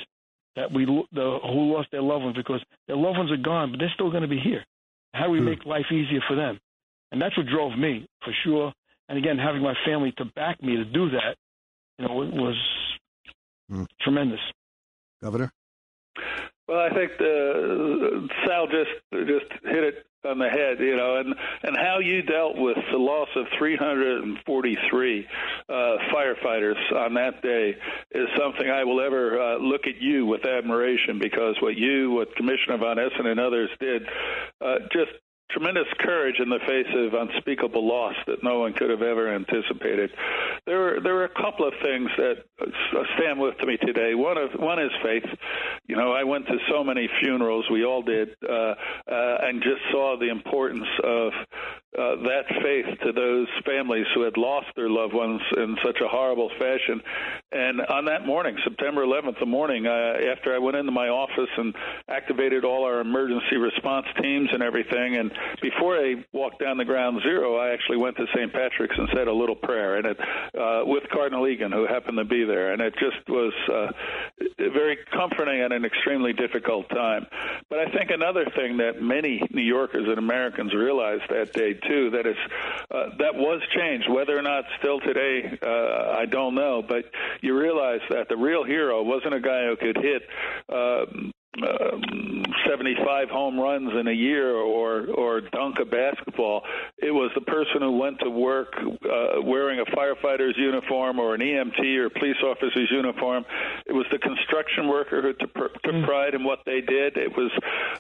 that 0.56 0.72
we 0.72 0.86
the, 0.86 1.40
who 1.44 1.74
lost 1.76 1.90
their 1.92 2.02
loved 2.02 2.24
ones 2.24 2.38
because 2.38 2.64
their 2.88 2.98
loved 2.98 3.20
ones 3.20 3.32
are 3.32 3.38
gone, 3.38 3.70
but 3.70 3.80
they're 3.80 3.92
still 3.94 4.10
going 4.10 4.24
to 4.24 4.28
be 4.28 4.40
here. 4.40 4.66
How 5.14 5.26
do 5.26 5.32
we 5.32 5.40
hmm. 5.40 5.46
make 5.46 5.64
life 5.64 5.86
easier 5.92 6.22
for 6.28 6.36
them? 6.36 6.60
And 7.12 7.22
that's 7.22 7.38
what 7.38 7.46
drove 7.46 7.78
me 7.78 8.08
for 8.24 8.34
sure. 8.44 8.74
And 9.10 9.18
again, 9.20 9.38
having 9.38 9.62
my 9.62 9.76
family 9.86 10.12
to 10.18 10.26
back 10.26 10.64
me 10.64 10.76
to 10.78 10.86
do 10.86 11.12
that, 11.12 11.36
you 12.00 12.08
know, 12.08 12.24
it 12.24 12.34
was 12.34 12.56
hmm. 13.70 13.84
tremendous. 14.02 14.40
Governor. 15.22 15.52
Well, 16.68 16.80
I 16.80 16.90
think 16.90 17.12
the, 17.20 18.28
Sal 18.46 18.68
just 18.68 19.28
just 19.28 19.46
hit 19.64 19.84
it 19.84 20.06
on 20.26 20.40
the 20.40 20.50
head, 20.50 20.80
you 20.80 20.96
know, 20.96 21.18
and 21.18 21.36
and 21.64 21.78
how 21.78 22.00
you 22.00 22.24
dealt 22.24 22.58
with 22.58 22.78
the 22.92 22.98
loss 22.98 23.30
of 23.36 23.46
343 23.60 25.28
uh, 25.70 25.74
firefighters 26.12 26.92
on 26.96 27.14
that 27.14 27.42
day 27.44 27.76
is 28.12 28.28
something 28.38 28.68
I 28.68 28.84
will 28.84 29.00
ever 29.00 29.40
uh, 29.40 29.58
look 29.60 29.82
at 29.86 30.02
you 30.02 30.26
with 30.26 30.46
admiration 30.46 31.20
because 31.20 31.56
what 31.62 31.78
you, 31.78 32.12
what 32.12 32.36
Commissioner 32.36 32.78
Von 32.78 32.98
Essen 32.98 33.28
and 33.28 33.40
others 33.40 33.70
did, 33.80 34.04
uh, 34.60 34.80
just 34.92 35.12
tremendous 35.52 35.88
courage 36.00 36.36
in 36.40 36.50
the 36.50 36.60
face 36.68 36.88
of 36.96 37.14
unspeakable 37.14 37.86
loss 37.86 38.16
that 38.28 38.44
no 38.44 38.60
one 38.60 38.74
could 38.74 38.90
have 38.90 39.02
ever 39.02 39.34
anticipated. 39.34 40.12
There 40.66 40.80
were 40.80 41.00
there 41.02 41.14
were 41.14 41.26
a 41.26 41.42
couple 41.42 41.68
of 41.68 41.74
things 41.84 42.10
that 42.18 42.44
stand 43.18 43.40
with 43.40 43.56
me 43.66 43.78
today. 43.78 44.16
One 44.16 44.38
of 44.38 44.52
one 44.60 44.80
is 44.80 44.92
faith. 45.04 45.26
You 45.88 45.96
know, 45.96 46.12
I 46.12 46.24
went 46.24 46.48
to 46.48 46.58
so 46.72 46.84
many 46.84 47.08
funerals. 47.22 47.66
We 47.72 47.86
all 47.86 48.02
did, 48.02 48.30
uh, 48.44 48.54
uh, 48.54 48.76
and 49.08 49.62
just 49.62 49.82
saw 49.92 50.18
the 50.20 50.30
importance 50.30 50.88
of 51.04 51.34
uh, 51.98 52.16
that 52.24 52.44
faith 52.62 53.00
to 53.06 53.14
those 53.14 53.48
families 53.66 54.06
who 54.14 54.24
had 54.24 54.36
lost 54.36 54.68
their 54.76 54.90
loved 54.90 55.14
ones 55.14 55.40
in 55.56 55.78
such 55.86 55.98
a 56.04 56.08
horrible 56.08 56.50
fashion. 56.60 57.02
And 57.52 57.82
on 57.82 58.06
that 58.06 58.26
morning, 58.26 58.58
September 58.64 59.06
11th, 59.06 59.40
the 59.40 59.46
morning 59.46 59.88
uh, 59.88 60.32
after 60.34 60.54
I 60.54 60.58
went 60.58 60.76
into 60.76 60.92
my 60.92 61.08
office 61.08 61.50
and 61.58 61.74
activated 62.10 62.66
all 62.66 62.84
our 62.84 63.00
emergency 63.00 63.56
response 63.56 64.08
teams 64.22 64.50
and 64.52 64.62
everything, 64.62 65.16
and 65.16 65.32
before 65.62 65.98
I 65.98 66.26
walked 66.34 66.60
down 66.60 66.78
the 66.78 66.86
ground 66.86 67.22
zero, 67.24 67.58
I 67.58 67.74
actually 67.74 67.98
went 67.98 68.18
to 68.18 68.26
St. 68.36 68.52
Patrick's 68.52 68.96
and 68.98 69.10
said 69.14 69.28
a 69.28 69.34
little 69.34 69.56
prayer, 69.56 69.96
and 69.96 70.06
it 70.08 70.18
uh, 70.20 70.84
with 70.86 71.04
Cardinal 71.12 71.48
Egan, 71.48 71.72
who 71.72 71.86
happened 71.86 72.18
to 72.18 72.26
be 72.26 72.44
there, 72.44 72.74
and 72.74 72.82
it 72.82 72.94
just 73.00 73.28
was 73.28 73.54
uh, 73.72 73.92
very 74.58 74.98
comforting 75.12 75.62
at 75.62 75.72
an 75.72 75.86
extremely 75.86 76.34
difficult 76.34 76.90
time. 76.90 77.26
But 77.70 77.80
I 77.80 77.92
think 77.92 78.12
another 78.12 78.46
thing 78.56 78.78
that 78.78 79.02
many 79.02 79.42
New 79.52 79.64
Yorkers 79.64 80.08
and 80.08 80.18
Americans 80.18 80.74
realized 80.74 81.24
that 81.30 81.54
day 81.54 81.74
too 81.74 82.12
that 82.12 82.26
is 82.28 82.38
uh, 82.92 83.10
that 83.20 83.36
was 83.36 83.62
changed. 83.76 84.10
Whether 84.10 84.38
or 84.38 84.42
not 84.42 84.66
still 84.80 85.00
today, 85.00 85.58
uh, 85.62 86.16
I 86.18 86.26
don't 86.26 86.56
know. 86.56 86.82
But 86.88 87.06
you 87.42 87.58
realize 87.58 88.02
that 88.10 88.30
the 88.30 88.38
real 88.38 88.64
hero 88.64 89.04
wasn't 89.04 89.34
a 89.34 89.40
guy 89.40 89.66
who 89.68 89.76
could 89.76 89.98
hit. 89.98 90.24
Uh, 90.70 91.32
um, 91.64 92.44
75 92.68 93.30
home 93.30 93.60
runs 93.60 93.92
in 93.98 94.08
a 94.08 94.14
year 94.14 94.56
or 94.56 95.08
or 95.08 95.42
dunk 95.42 95.80
a 95.80 95.86
basketball. 95.86 96.64
It 96.98 97.12
was 97.12 97.32
the 97.36 97.42
person 97.42 97.82
who 97.82 97.98
went 97.98 98.20
to 98.20 98.30
work 98.30 98.74
uh, 98.78 99.42
wearing 99.42 99.80
a 99.80 99.86
firefighter's 99.86 100.58
uniform 100.58 101.20
or 101.20 101.36
an 101.36 101.42
EMT 101.42 101.98
or 101.98 102.10
police 102.10 102.38
officer's 102.44 102.90
uniform. 102.92 103.46
It 103.86 103.94
was 103.94 104.06
the 104.12 104.20
construction 104.20 104.88
worker 104.88 105.22
who 105.22 105.34
took, 105.34 105.54
took 105.54 105.94
mm. 105.94 106.06
pride 106.06 106.34
in 106.34 106.44
what 106.44 106.60
they 106.66 106.82
did. 106.82 107.18
It 107.18 107.36
was 107.36 107.52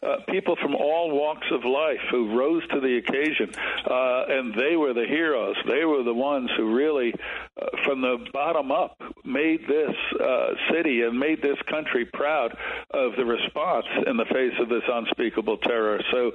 uh, 0.03 0.17
people 0.29 0.55
from 0.61 0.75
all 0.75 1.11
walks 1.11 1.47
of 1.51 1.63
life 1.63 2.01
who 2.11 2.37
rose 2.37 2.67
to 2.69 2.79
the 2.79 2.97
occasion, 2.97 3.51
uh, 3.89 4.25
and 4.29 4.53
they 4.53 4.75
were 4.75 4.93
the 4.93 5.05
heroes. 5.07 5.55
They 5.67 5.85
were 5.85 6.03
the 6.03 6.13
ones 6.13 6.49
who 6.57 6.73
really, 6.73 7.13
uh, 7.61 7.65
from 7.83 8.01
the 8.01 8.17
bottom 8.33 8.71
up, 8.71 9.01
made 9.23 9.67
this 9.67 9.95
uh, 10.19 10.53
city 10.71 11.01
and 11.03 11.19
made 11.19 11.41
this 11.41 11.57
country 11.69 12.05
proud 12.05 12.57
of 12.91 13.15
the 13.15 13.25
response 13.45 13.85
in 14.07 14.17
the 14.17 14.25
face 14.25 14.53
of 14.59 14.69
this 14.69 14.83
unspeakable 14.87 15.57
terror. 15.57 16.01
So 16.11 16.31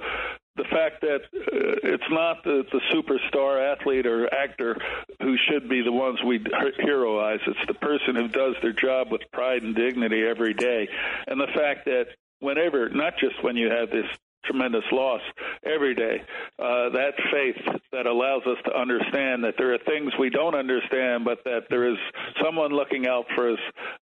the 0.57 0.63
fact 0.65 1.01
that 1.01 1.21
uh, 1.33 1.79
it's 1.83 2.09
not 2.09 2.43
the, 2.43 2.63
the 2.71 2.81
superstar 2.93 3.73
athlete 3.73 4.05
or 4.05 4.33
actor 4.33 4.77
who 5.21 5.35
should 5.49 5.69
be 5.69 5.81
the 5.81 5.91
ones 5.91 6.19
we 6.23 6.43
heroize. 6.79 7.39
It's 7.47 7.67
the 7.67 7.73
person 7.75 8.15
who 8.15 8.27
does 8.27 8.55
their 8.61 8.73
job 8.73 9.11
with 9.11 9.21
pride 9.31 9.63
and 9.63 9.75
dignity 9.75 10.23
every 10.23 10.53
day. 10.53 10.89
And 11.27 11.39
the 11.39 11.47
fact 11.47 11.85
that 11.85 12.07
whenever, 12.39 12.89
not 12.89 13.13
just 13.17 13.41
when 13.43 13.55
you 13.55 13.69
have 13.69 13.89
this 13.89 14.05
tremendous 14.45 14.83
loss 14.91 15.21
every 15.65 15.95
day. 15.95 16.21
Uh, 16.59 16.89
that 16.89 17.11
faith 17.31 17.81
that 17.91 18.05
allows 18.05 18.41
us 18.45 18.57
to 18.65 18.77
understand 18.77 19.43
that 19.43 19.55
there 19.57 19.73
are 19.73 19.79
things 19.79 20.11
we 20.19 20.29
don't 20.29 20.55
understand, 20.55 21.25
but 21.25 21.43
that 21.45 21.63
there 21.69 21.89
is 21.89 21.97
someone 22.43 22.71
looking 22.71 23.07
out 23.07 23.25
for 23.35 23.51
us 23.51 23.59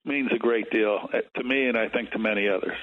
means 0.04 0.30
a 0.34 0.39
great 0.39 0.69
deal 0.71 1.00
to 1.36 1.43
me 1.43 1.67
and 1.67 1.78
I 1.78 1.89
think 1.89 2.12
to 2.12 2.19
many 2.19 2.48
others 2.48 2.78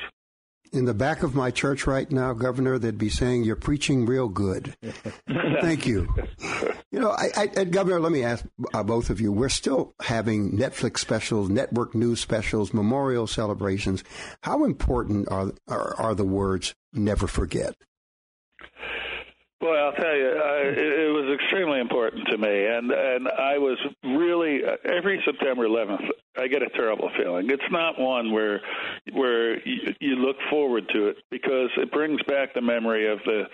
in 0.72 0.86
the 0.86 0.94
back 0.94 1.22
of 1.22 1.34
my 1.34 1.50
church 1.50 1.86
right 1.86 2.10
now, 2.10 2.32
Governor, 2.32 2.78
they'd 2.78 2.98
be 2.98 3.08
saying, 3.08 3.44
You're 3.44 3.56
preaching 3.56 4.06
real 4.06 4.28
good. 4.28 4.74
Thank 5.60 5.86
you. 5.86 6.12
You 6.90 7.00
know, 7.00 7.10
I, 7.10 7.50
I, 7.56 7.64
Governor, 7.64 8.00
let 8.00 8.12
me 8.12 8.24
ask 8.24 8.44
uh, 8.74 8.82
both 8.82 9.10
of 9.10 9.20
you. 9.20 9.32
We're 9.32 9.48
still 9.48 9.94
having 10.00 10.52
Netflix 10.52 10.98
specials, 10.98 11.48
network 11.48 11.94
news 11.94 12.20
specials, 12.20 12.72
memorial 12.72 13.26
celebrations. 13.26 14.02
How 14.42 14.64
important 14.64 15.28
are, 15.30 15.52
are, 15.68 15.94
are 15.96 16.14
the 16.14 16.24
words 16.24 16.74
never 16.92 17.26
forget? 17.26 17.74
Well, 19.62 19.74
I'll 19.74 19.92
tell 19.92 20.16
you, 20.16 20.26
it, 20.26 20.78
it 20.78 21.12
was 21.12 21.38
extremely 21.40 21.78
important 21.78 22.26
to 22.32 22.36
me, 22.36 22.66
and 22.66 22.90
and 22.90 23.28
I 23.28 23.58
was 23.58 23.78
really 24.02 24.64
uh, 24.64 24.76
every 24.84 25.22
September 25.24 25.68
11th. 25.68 26.08
I 26.36 26.46
get 26.48 26.62
a 26.62 26.70
terrible 26.70 27.10
feeling. 27.16 27.50
It's 27.50 27.62
not 27.70 28.00
one 28.00 28.32
where 28.32 28.62
where 29.12 29.56
you, 29.68 29.94
you 30.00 30.16
look 30.16 30.36
forward 30.48 30.88
to 30.94 31.08
it 31.08 31.16
because 31.30 31.68
it 31.76 31.92
brings 31.92 32.22
back 32.22 32.54
the 32.54 32.62
memory 32.62 33.06
of 33.06 33.18
the 33.26 33.44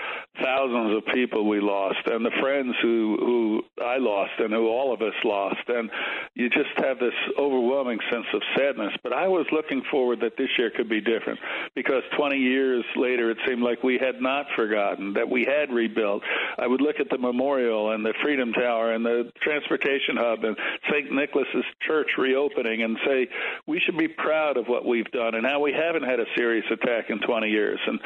thousands 0.41 0.97
of 0.97 1.13
people 1.13 1.49
we 1.49 1.61
lost 1.61 1.99
and 2.07 2.25
the 2.25 2.31
friends 2.41 2.75
who 2.81 3.17
who 3.19 3.85
I 3.85 3.97
lost 3.99 4.33
and 4.39 4.53
who 4.53 4.69
all 4.69 4.95
of 4.95 5.03
us 5.03 5.15
lost, 5.25 5.63
and 5.67 5.91
you 6.35 6.49
just 6.51 6.71
have 6.77 7.01
this 7.01 7.15
overwhelming 7.37 7.99
sense 8.13 8.27
of 8.33 8.43
sadness. 8.57 8.93
But 9.03 9.13
I 9.13 9.27
was 9.27 9.47
looking 9.51 9.83
forward 9.91 10.21
that 10.21 10.37
this 10.37 10.51
year 10.57 10.71
could 10.71 10.89
be 10.89 11.01
different 11.01 11.41
because 11.75 12.03
20 12.17 12.37
years 12.37 12.85
later, 12.95 13.31
it 13.31 13.39
seemed 13.47 13.63
like 13.63 13.83
we 13.83 13.99
had 13.99 14.23
not 14.23 14.47
forgotten 14.55 15.15
that 15.15 15.29
we 15.29 15.45
had 15.45 15.75
rebuilt. 15.75 16.23
I 16.59 16.69
would 16.69 16.81
look 16.81 17.01
at 17.01 17.11
the 17.11 17.19
memorial 17.19 17.91
and 17.91 18.05
the 18.05 18.15
Freedom 18.23 18.53
Tower 18.53 18.93
and 18.93 19.05
the 19.05 19.33
transportation 19.43 20.17
hub 20.17 20.45
and 20.45 20.57
St. 20.89 21.13
Nicholas's 21.13 21.65
Church 21.85 22.11
reopening 22.17 22.68
and 22.77 22.99
say 23.07 23.29
we 23.67 23.81
should 23.81 23.97
be 23.97 24.09
proud 24.09 24.57
of 24.57 24.67
what 24.67 24.85
we've 24.85 25.11
done 25.11 25.35
and 25.35 25.47
how 25.47 25.61
we 25.61 25.73
haven't 25.73 26.05
had 26.05 26.21
a 26.21 26.27
serious 26.37 26.65
attack 26.71 27.11
in 27.11 27.21
20 27.21 27.49
years. 27.49 27.79
And 27.87 28.01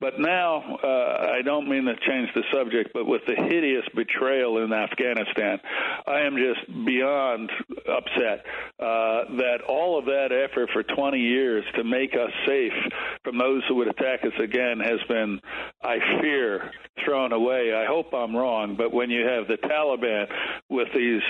but 0.00 0.18
now 0.18 0.78
uh, 0.82 1.32
I 1.32 1.42
don't 1.42 1.68
mean 1.68 1.84
to 1.84 1.94
change 2.06 2.28
the 2.34 2.42
subject, 2.52 2.90
but 2.92 3.06
with 3.06 3.22
the 3.26 3.34
hideous 3.34 3.84
betrayal 3.94 4.62
in 4.64 4.72
Afghanistan, 4.72 5.58
I 6.06 6.20
am 6.20 6.36
just 6.36 6.84
beyond 6.84 7.50
upset 7.88 8.44
uh, 8.78 9.36
that 9.36 9.58
all 9.68 9.98
of 9.98 10.06
that 10.06 10.30
effort 10.32 10.70
for 10.72 10.82
20 10.82 11.18
years 11.18 11.64
to 11.74 11.84
make 11.84 12.14
us 12.14 12.30
safe 12.46 12.72
from 13.24 13.38
those 13.38 13.62
who 13.68 13.76
would 13.76 13.88
attack 13.88 14.20
us 14.24 14.32
again 14.42 14.80
has 14.80 15.00
been, 15.08 15.40
I 15.82 15.98
fear, 16.20 16.70
thrown 17.04 17.32
away. 17.32 17.72
I 17.74 17.86
hope 17.86 18.12
I'm 18.12 18.34
wrong, 18.34 18.76
but 18.76 18.92
when 18.92 19.10
you 19.10 19.26
have 19.26 19.48
the 19.48 19.56
Taliban 19.56 20.26
with 20.68 20.88
these 20.94 21.22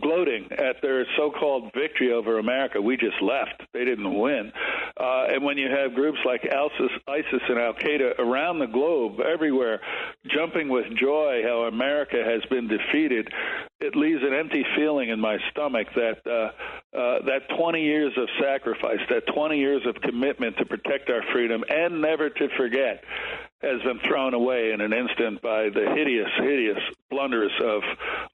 gloating 0.00 0.48
at 0.52 0.82
their 0.82 1.06
so-called 1.16 1.70
victory 1.74 2.12
over 2.12 2.38
America, 2.38 2.80
we 2.80 2.96
just 2.96 3.20
left. 3.22 3.62
They 3.72 3.84
didn't 3.84 4.18
win. 4.18 4.52
Uh, 4.96 5.26
and 5.30 5.44
when 5.44 5.58
you 5.58 5.68
have 5.70 5.94
groups 5.94 6.18
like 6.24 6.42
ISIS, 6.44 6.90
ISIS 7.08 7.42
and 7.48 7.58
Al 7.58 7.74
Qaeda 7.74 8.18
around 8.18 8.58
the 8.58 8.66
globe, 8.66 9.20
everywhere, 9.20 9.80
jumping 10.26 10.68
with 10.68 10.86
joy 10.96 11.42
how 11.44 11.64
America 11.64 12.22
has 12.24 12.44
been 12.50 12.68
defeated, 12.68 13.28
it 13.80 13.96
leaves 13.96 14.22
an 14.22 14.34
empty 14.34 14.64
feeling 14.76 15.10
in 15.10 15.20
my 15.20 15.38
stomach 15.50 15.88
that 15.94 16.26
uh, 16.26 16.96
uh, 16.96 17.24
that 17.26 17.48
20 17.56 17.82
years 17.82 18.12
of 18.16 18.28
sacrifice, 18.40 19.00
that 19.10 19.26
20 19.34 19.58
years 19.58 19.82
of 19.86 19.96
commitment 20.00 20.56
to 20.58 20.64
protect 20.64 21.10
our 21.10 21.22
freedom 21.32 21.64
and 21.68 22.00
never 22.00 22.30
to 22.30 22.48
forget 22.56 23.02
has 23.64 23.82
been 23.82 24.00
thrown 24.06 24.34
away 24.34 24.72
in 24.72 24.80
an 24.80 24.92
instant 24.92 25.42
by 25.42 25.68
the 25.68 25.92
hideous, 25.94 26.30
hideous 26.38 26.78
blunders 27.10 27.52
of 27.62 27.82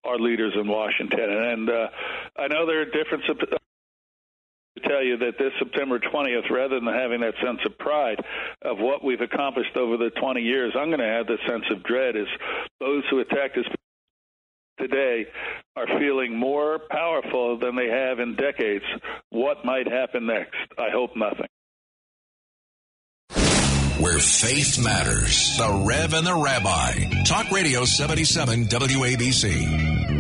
our 0.05 0.19
leaders 0.19 0.53
in 0.55 0.69
Washington. 0.69 1.31
And 1.31 1.71
uh, 1.71 1.89
I 2.39 2.49
know 2.49 2.67
there 2.67 2.81
are 2.81 2.85
differences 2.85 3.37
to 3.39 4.89
tell 4.89 5.03
you 5.03 5.17
that 5.19 5.39
this 5.39 5.53
September 5.59 5.99
20th, 5.99 6.51
rather 6.51 6.81
than 6.81 6.93
having 6.93 7.21
that 7.21 7.35
sense 7.45 7.61
of 7.65 7.77
pride 7.79 8.23
of 8.63 8.79
what 8.79 9.05
we've 9.05 9.21
accomplished 9.21 9.77
over 9.77 9.97
the 9.97 10.11
20 10.11 10.41
years, 10.41 10.73
I'm 10.77 10.89
going 10.89 11.01
to 11.01 11.07
have 11.07 11.27
the 11.27 11.39
sense 11.49 11.65
of 11.71 11.83
dread 11.83 12.17
as 12.17 12.27
those 12.79 13.03
who 13.11 13.21
attacked 13.21 13.59
us 13.59 13.67
today 14.79 15.27
are 15.77 15.87
feeling 15.99 16.37
more 16.37 16.79
powerful 16.91 17.59
than 17.59 17.77
they 17.77 17.89
have 17.89 18.19
in 18.19 18.37
decades. 18.37 18.85
What 19.31 19.65
might 19.65 19.87
happen 19.87 20.27
next? 20.27 20.57
I 20.79 20.91
hope 20.91 21.17
nothing. 21.17 21.47
Where 24.01 24.19
faith 24.19 24.83
matters. 24.83 25.59
The 25.59 25.71
Rev 25.85 26.15
and 26.15 26.27
the 26.27 26.35
Rabbi. 26.35 27.23
Talk 27.25 27.51
Radio 27.51 27.85
77 27.85 28.65
WABC. 28.65 30.20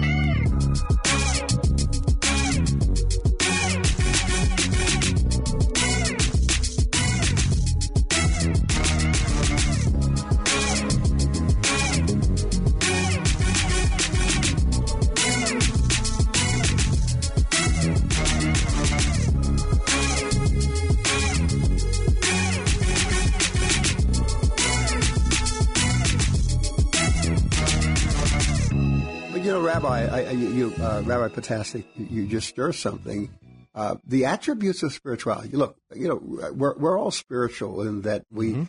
I, 30.26 30.30
you, 30.32 30.72
uh, 30.80 31.02
Rabbi 31.04 31.34
Potasnik, 31.34 31.84
you, 31.96 32.26
just 32.26 32.48
stir 32.48 32.72
something. 32.72 33.30
Uh, 33.74 33.96
the 34.04 34.24
attributes 34.24 34.82
of 34.82 34.92
spirituality. 34.92 35.56
Look, 35.56 35.76
you 35.94 36.08
know, 36.08 36.50
we're 36.52 36.76
we're 36.76 36.98
all 36.98 37.12
spiritual 37.12 37.82
in 37.82 38.02
that 38.02 38.24
we 38.30 38.52
mm-hmm. 38.52 38.62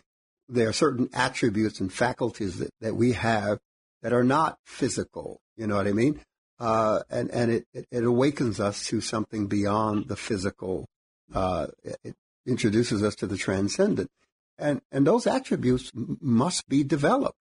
there 0.48 0.68
are 0.68 0.72
certain 0.72 1.08
attributes 1.12 1.80
and 1.80 1.92
faculties 1.92 2.58
that, 2.58 2.70
that 2.80 2.94
we 2.94 3.12
have 3.12 3.58
that 4.02 4.12
are 4.12 4.22
not 4.22 4.58
physical. 4.64 5.40
You 5.56 5.66
know 5.66 5.76
what 5.76 5.88
I 5.88 5.92
mean? 5.92 6.20
Uh, 6.60 7.00
and 7.10 7.30
and 7.30 7.50
it, 7.50 7.66
it, 7.74 7.86
it, 7.90 8.04
awakens 8.04 8.60
us 8.60 8.86
to 8.86 9.00
something 9.00 9.48
beyond 9.48 10.06
the 10.06 10.16
physical. 10.16 10.86
Uh, 11.34 11.66
it 11.82 12.14
introduces 12.46 13.02
us 13.02 13.16
to 13.16 13.26
the 13.26 13.36
transcendent, 13.36 14.08
and 14.56 14.80
and 14.92 15.04
those 15.04 15.26
attributes 15.26 15.90
must 15.94 16.68
be 16.68 16.84
developed. 16.84 17.38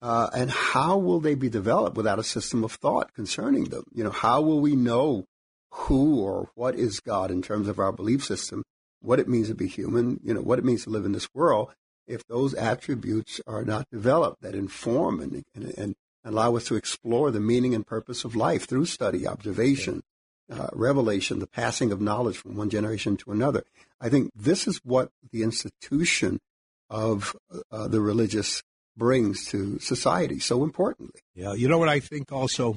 Uh, 0.00 0.28
and 0.34 0.50
how 0.50 0.96
will 0.96 1.18
they 1.18 1.34
be 1.34 1.48
developed 1.48 1.96
without 1.96 2.18
a 2.18 2.24
system 2.24 2.62
of 2.62 2.72
thought 2.72 3.12
concerning 3.14 3.64
them? 3.64 3.84
You 3.92 4.04
know, 4.04 4.10
how 4.10 4.40
will 4.40 4.60
we 4.60 4.76
know 4.76 5.26
who 5.70 6.20
or 6.20 6.50
what 6.54 6.76
is 6.76 7.00
God 7.00 7.30
in 7.30 7.42
terms 7.42 7.68
of 7.68 7.78
our 7.78 7.92
belief 7.92 8.24
system, 8.24 8.62
what 9.00 9.18
it 9.18 9.28
means 9.28 9.48
to 9.48 9.54
be 9.54 9.66
human, 9.66 10.20
you 10.22 10.32
know, 10.34 10.40
what 10.40 10.58
it 10.58 10.64
means 10.64 10.84
to 10.84 10.90
live 10.90 11.04
in 11.04 11.12
this 11.12 11.28
world, 11.34 11.74
if 12.06 12.26
those 12.26 12.54
attributes 12.54 13.40
are 13.46 13.64
not 13.64 13.90
developed 13.90 14.42
that 14.42 14.54
inform 14.54 15.20
and, 15.20 15.44
and, 15.54 15.64
and 15.76 15.94
allow 16.24 16.56
us 16.56 16.64
to 16.64 16.76
explore 16.76 17.30
the 17.30 17.40
meaning 17.40 17.74
and 17.74 17.86
purpose 17.86 18.24
of 18.24 18.34
life 18.34 18.66
through 18.66 18.86
study, 18.86 19.26
observation, 19.26 20.02
uh, 20.50 20.68
revelation, 20.72 21.38
the 21.38 21.46
passing 21.46 21.92
of 21.92 22.00
knowledge 22.00 22.38
from 22.38 22.56
one 22.56 22.70
generation 22.70 23.16
to 23.18 23.32
another. 23.32 23.64
I 24.00 24.08
think 24.08 24.30
this 24.34 24.66
is 24.66 24.80
what 24.84 25.10
the 25.30 25.42
institution 25.42 26.40
of 26.88 27.36
uh, 27.70 27.88
the 27.88 28.00
religious 28.00 28.62
brings 28.98 29.46
to 29.46 29.78
society 29.78 30.40
so 30.40 30.64
importantly. 30.64 31.20
Yeah, 31.34 31.54
you 31.54 31.68
know 31.68 31.78
what 31.78 31.88
I 31.88 32.00
think 32.00 32.32
also? 32.32 32.76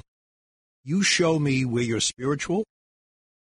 You 0.83 1.03
show 1.03 1.37
me 1.39 1.65
where 1.65 1.83
you're 1.83 1.99
spiritual, 1.99 2.63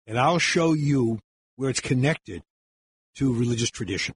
and 0.08 0.18
I'll 0.18 0.40
show 0.40 0.74
you 0.74 1.20
where 1.58 1.70
it's 1.70 1.82
connected 1.82 2.42
to 3.16 3.34
religious 3.34 3.70
tradition. 3.70 4.16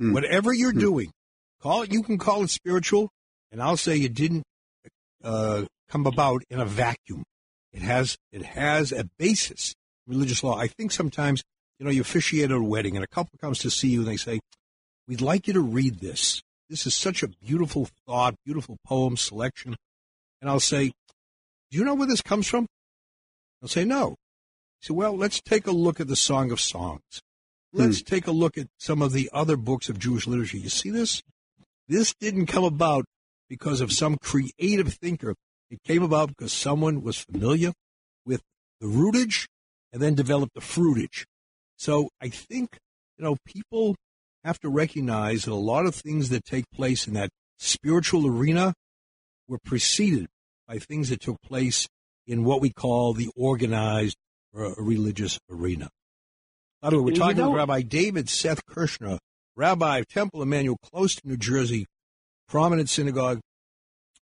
Mm. 0.00 0.14
Whatever 0.14 0.52
you're 0.52 0.72
mm. 0.72 0.80
doing, 0.80 1.12
call 1.60 1.82
it, 1.82 1.92
you 1.92 2.02
can 2.02 2.18
call 2.18 2.42
it 2.44 2.50
spiritual, 2.50 3.10
and 3.50 3.62
I'll 3.62 3.76
say 3.76 3.98
it 3.98 4.14
didn't 4.14 4.44
uh, 5.22 5.64
come 5.88 6.06
about 6.06 6.42
in 6.50 6.60
a 6.60 6.64
vacuum. 6.64 7.24
It 7.72 7.82
has, 7.82 8.16
it 8.32 8.42
has 8.42 8.92
a 8.92 9.04
basis, 9.18 9.74
religious 10.06 10.42
law. 10.42 10.56
I 10.58 10.66
think 10.66 10.92
sometimes, 10.92 11.42
you 11.78 11.84
know, 11.84 11.92
you 11.92 12.00
officiate 12.00 12.50
at 12.50 12.56
a 12.56 12.62
wedding 12.62 12.96
and 12.96 13.04
a 13.04 13.08
couple 13.08 13.38
comes 13.40 13.58
to 13.60 13.70
see 13.70 13.88
you 13.88 14.00
and 14.00 14.08
they 14.08 14.16
say, 14.16 14.40
we'd 15.08 15.20
like 15.20 15.46
you 15.46 15.54
to 15.54 15.60
read 15.60 16.00
this. 16.00 16.42
This 16.72 16.86
is 16.86 16.94
such 16.94 17.22
a 17.22 17.28
beautiful 17.28 17.86
thought, 18.06 18.34
beautiful 18.46 18.78
poem 18.86 19.18
selection. 19.18 19.76
And 20.40 20.48
I'll 20.48 20.58
say, 20.58 20.92
Do 21.70 21.76
you 21.76 21.84
know 21.84 21.94
where 21.94 22.08
this 22.08 22.22
comes 22.22 22.46
from? 22.46 22.66
I'll 23.60 23.68
say, 23.68 23.84
No. 23.84 24.16
He 24.80 24.86
said, 24.86 24.96
Well, 24.96 25.14
let's 25.14 25.42
take 25.42 25.66
a 25.66 25.70
look 25.70 26.00
at 26.00 26.08
the 26.08 26.16
Song 26.16 26.50
of 26.50 26.62
Songs. 26.62 27.20
Let's 27.74 27.98
hmm. 27.98 28.06
take 28.06 28.26
a 28.26 28.32
look 28.32 28.56
at 28.56 28.68
some 28.78 29.02
of 29.02 29.12
the 29.12 29.28
other 29.34 29.58
books 29.58 29.90
of 29.90 29.98
Jewish 29.98 30.26
literature. 30.26 30.56
You 30.56 30.70
see 30.70 30.88
this? 30.88 31.22
This 31.88 32.14
didn't 32.14 32.46
come 32.46 32.64
about 32.64 33.04
because 33.50 33.82
of 33.82 33.92
some 33.92 34.16
creative 34.16 34.94
thinker. 34.94 35.34
It 35.70 35.82
came 35.84 36.02
about 36.02 36.28
because 36.28 36.54
someone 36.54 37.02
was 37.02 37.18
familiar 37.18 37.74
with 38.24 38.40
the 38.80 38.88
rootage 38.88 39.46
and 39.92 40.00
then 40.00 40.14
developed 40.14 40.54
the 40.54 40.62
fruitage. 40.62 41.26
So 41.76 42.08
I 42.18 42.30
think, 42.30 42.78
you 43.18 43.24
know, 43.26 43.36
people 43.44 43.94
have 44.44 44.58
to 44.60 44.68
recognize 44.68 45.44
that 45.44 45.52
a 45.52 45.54
lot 45.54 45.86
of 45.86 45.94
things 45.94 46.28
that 46.30 46.44
take 46.44 46.64
place 46.74 47.06
in 47.06 47.14
that 47.14 47.30
spiritual 47.58 48.26
arena 48.26 48.74
were 49.48 49.58
preceded 49.64 50.26
by 50.66 50.78
things 50.78 51.10
that 51.10 51.20
took 51.20 51.40
place 51.42 51.88
in 52.26 52.44
what 52.44 52.60
we 52.60 52.70
call 52.70 53.12
the 53.12 53.28
organized 53.36 54.16
uh, 54.56 54.74
religious 54.76 55.38
arena. 55.50 55.88
By 56.80 56.90
the 56.90 56.98
way, 56.98 57.12
we're 57.12 57.16
talking 57.16 57.36
you 57.36 57.42
know, 57.44 57.50
with 57.50 57.58
Rabbi 57.58 57.82
David 57.82 58.28
Seth 58.28 58.64
Kirshner, 58.66 59.18
Rabbi 59.56 59.98
of 59.98 60.08
Temple 60.08 60.40
Emanu-El, 60.40 60.76
close 60.82 61.14
to 61.16 61.28
New 61.28 61.36
Jersey, 61.36 61.86
prominent 62.48 62.88
synagogue, 62.88 63.40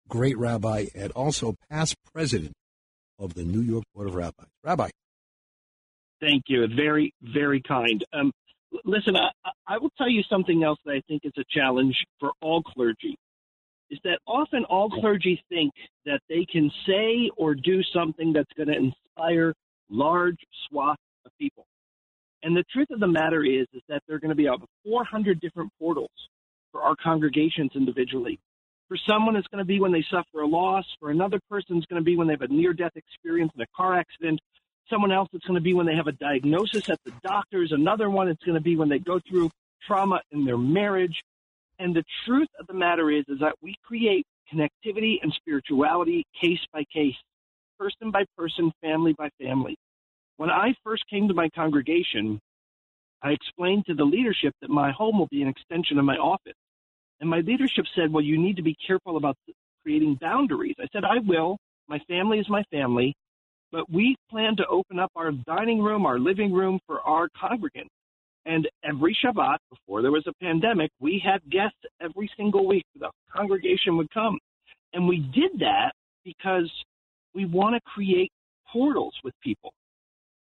great 0.09 0.37
rabbi, 0.39 0.87
and 0.95 1.13
also 1.13 1.55
past 1.71 1.95
president 2.13 2.53
of 3.19 3.35
the 3.35 3.45
New 3.45 3.61
York 3.61 3.85
Board 3.95 4.09
of 4.09 4.15
Rabbis. 4.15 4.47
Rabbi. 4.65 4.89
Thank 6.21 6.45
you. 6.49 6.67
Very, 6.75 7.13
very 7.23 7.63
kind. 7.63 8.05
Um, 8.13 8.33
listen, 8.85 9.17
I, 9.17 9.31
I 9.67 9.79
will 9.79 9.91
tell 9.99 10.09
you 10.09 10.23
something 10.29 10.63
else 10.63 10.79
that 10.85 10.93
I 10.93 11.03
think 11.09 11.23
is 11.25 11.33
a 11.39 11.45
challenge 11.51 11.97
for 12.21 12.33
all 12.41 12.63
clergy. 12.63 13.17
Is 13.91 13.99
that 14.05 14.19
often 14.27 14.65
all 14.65 14.91
clergy 14.91 15.43
think 15.49 15.73
that 16.05 16.21
they 16.29 16.45
can 16.45 16.71
say 16.87 17.31
or 17.37 17.55
do 17.55 17.83
something 17.83 18.33
that's 18.33 18.53
going 18.57 18.69
to 18.69 18.77
inspire 18.77 19.55
large 19.89 20.39
swaths 20.69 21.01
of 21.25 21.33
people. 21.39 21.67
And 22.43 22.57
the 22.57 22.65
truth 22.73 22.89
of 22.91 23.01
the 23.01 23.09
matter 23.09 23.45
is, 23.45 23.67
is 23.73 23.83
that 23.89 24.03
there 24.07 24.17
are 24.17 24.21
going 24.21 24.31
to 24.31 24.35
be 24.35 24.49
over 24.49 24.65
400 24.85 25.41
different 25.41 25.73
portals 25.79 26.11
for 26.71 26.83
our 26.83 26.95
congregations 26.97 27.73
individually. 27.75 28.39
For 28.89 28.97
someone, 29.09 29.37
it's 29.37 29.49
going 29.49 29.59
to 29.59 29.67
be 29.67 29.81
when 29.81 29.93
they 29.93 30.05
suffer 30.11 30.41
a 30.41 30.47
loss. 30.47 30.85
For 31.01 31.11
another 31.11 31.41
person, 31.51 31.77
it's 31.77 31.87
going 31.87 32.01
to 32.01 32.05
be 32.05 32.17
when 32.17 32.27
they 32.27 32.35
have 32.35 32.43
a 32.43 32.49
near-death 32.49 32.97
experience 32.97 33.53
in 33.55 33.63
a 33.63 33.67
car 33.77 33.99
accident. 33.99 34.41
Someone 34.91 35.13
else 35.13 35.29
it's 35.33 35.45
going 35.45 35.57
to 35.57 35.61
be 35.61 35.75
when 35.75 35.87
they 35.87 35.95
have 35.95 36.07
a 36.07 36.13
diagnosis 36.13 36.89
at 36.89 36.99
the 37.05 37.13
doctor's. 37.23 37.73
Another 37.73 38.09
one 38.09 38.29
it's 38.29 38.43
going 38.43 38.55
to 38.55 38.63
be 38.63 38.77
when 38.77 38.89
they 38.89 38.99
go 38.99 39.21
through 39.29 39.51
trauma 39.87 40.21
in 40.31 40.45
their 40.45 40.59
marriage. 40.59 41.21
And 41.79 41.95
the 41.95 42.05
truth 42.27 42.49
of 42.59 42.67
the 42.67 42.75
matter 42.75 43.11
is, 43.11 43.25
is 43.29 43.41
that 43.41 43.55
we 43.63 43.77
create 43.85 44.25
connectivity 44.53 45.17
and 45.23 45.33
spirituality 45.33 46.25
case 46.41 46.61
by 46.73 46.85
case, 46.93 47.15
person 47.79 48.11
by 48.11 48.25
person, 48.37 48.73
family 48.81 49.15
by 49.17 49.29
family. 49.41 49.77
When 50.39 50.51
I 50.51 50.75
first 50.85 51.05
came 51.11 51.29
to 51.29 51.35
my 51.35 51.49
congregation, 51.51 52.41
I 53.23 53.31
explained 53.31 53.87
to 53.87 53.95
the 53.95 54.05
leadership 54.05 54.55
that 54.61 54.71
my 54.71 54.91
home 54.93 55.19
will 55.19 55.29
be 55.31 55.43
an 55.43 55.49
extension 55.49 55.99
of 55.99 56.05
my 56.05 56.17
office. 56.17 56.55
And 57.21 57.29
my 57.29 57.41
leadership 57.41 57.85
said, 57.95 58.13
well, 58.13 58.23
you 58.23 58.39
need 58.39 58.57
to 58.57 58.63
be 58.63 58.77
careful 58.87 59.17
about 59.17 59.37
creating 59.83 60.19
boundaries. 60.21 60.77
I 60.81 60.87
said, 60.93 61.05
I 61.05 61.19
will. 61.27 61.59
My 61.89 61.99
family 62.09 62.39
is 62.39 62.49
my 62.49 62.63
family 62.71 63.15
but 63.73 63.91
we 63.91 64.17
plan 64.31 64.57
to 64.57 64.67
open 64.67 64.99
up 64.99 65.11
our 65.17 65.33
dining 65.47 65.83
room, 65.83 66.07
our 66.07 66.19
living 66.19 66.53
room 66.53 66.79
for 66.87 67.01
our 67.03 67.29
congregants. 67.41 67.89
And 68.47 68.67
every 68.83 69.17
Shabbat, 69.23 69.59
before 69.71 70.01
there 70.01 70.11
was 70.11 70.27
a 70.27 70.33
pandemic, 70.43 70.91
we 71.01 71.23
had 71.23 71.41
guests 71.51 71.79
every 72.01 72.31
single 72.37 72.67
week. 72.67 72.85
The 72.99 73.11
congregation 73.35 73.97
would 73.99 74.11
come. 74.11 74.39
And 74.95 75.07
we 75.07 75.19
did 75.35 75.59
that 75.61 75.93
because 76.25 76.71
we 77.35 77.45
want 77.45 77.75
to 77.75 77.81
create 77.83 78.31
portals 78.73 79.15
with 79.23 79.35
people. 79.43 79.73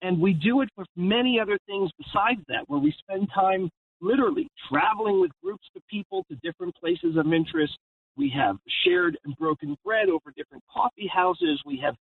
And 0.01 0.19
we 0.19 0.33
do 0.33 0.61
it 0.61 0.69
for 0.75 0.83
many 0.95 1.39
other 1.39 1.59
things 1.67 1.91
besides 1.97 2.41
that, 2.47 2.63
where 2.67 2.79
we 2.79 2.91
spend 2.97 3.29
time 3.35 3.69
literally 4.01 4.47
traveling 4.67 5.21
with 5.21 5.29
groups 5.43 5.67
of 5.75 5.83
people 5.87 6.25
to 6.29 6.35
different 6.37 6.73
places 6.75 7.17
of 7.17 7.31
interest. 7.31 7.77
We 8.17 8.33
have 8.35 8.57
shared 8.83 9.17
and 9.23 9.37
broken 9.37 9.77
bread 9.85 10.09
over 10.09 10.33
different 10.35 10.63
coffee 10.73 11.07
houses. 11.07 11.61
We 11.65 11.77
have 11.83 11.95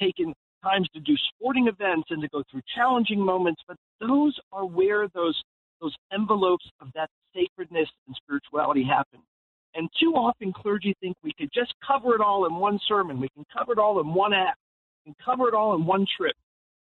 taken 0.00 0.32
times 0.62 0.88
to 0.94 1.00
do 1.00 1.14
sporting 1.34 1.68
events 1.68 2.08
and 2.10 2.22
to 2.22 2.28
go 2.28 2.42
through 2.50 2.62
challenging 2.74 3.20
moments, 3.20 3.62
but 3.66 3.76
those 4.00 4.38
are 4.52 4.64
where 4.64 5.08
those 5.14 5.40
those 5.80 5.94
envelopes 6.12 6.64
of 6.80 6.88
that 6.94 7.08
sacredness 7.34 7.88
and 8.06 8.16
spirituality 8.22 8.84
happen. 8.84 9.20
And 9.74 9.88
too 9.98 10.12
often 10.12 10.52
clergy 10.52 10.94
think 11.00 11.16
we 11.24 11.32
could 11.36 11.50
just 11.52 11.74
cover 11.84 12.14
it 12.14 12.20
all 12.20 12.46
in 12.46 12.54
one 12.54 12.78
sermon. 12.86 13.20
We 13.20 13.28
can 13.30 13.44
cover 13.52 13.72
it 13.72 13.78
all 13.78 14.00
in 14.00 14.14
one 14.14 14.32
act. 14.32 14.58
We 15.04 15.12
can 15.12 15.24
cover 15.24 15.48
it 15.48 15.54
all 15.54 15.74
in 15.74 15.84
one 15.84 16.06
trip. 16.16 16.36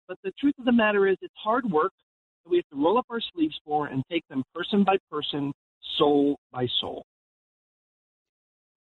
But 0.06 0.18
the 0.22 0.30
truth 0.38 0.54
of 0.58 0.66
the 0.66 0.72
matter 0.72 1.08
is 1.08 1.16
it's 1.20 1.34
hard 1.36 1.64
work 1.64 1.92
that 2.44 2.50
we 2.50 2.58
have 2.58 2.68
to 2.70 2.76
roll 2.76 2.98
up 2.98 3.06
our 3.10 3.20
sleeves 3.34 3.58
for 3.64 3.86
and 3.86 4.04
take 4.10 4.22
them 4.28 4.44
person 4.54 4.84
by 4.84 4.98
person, 5.10 5.52
soul 5.98 6.38
by 6.52 6.68
soul. 6.80 7.04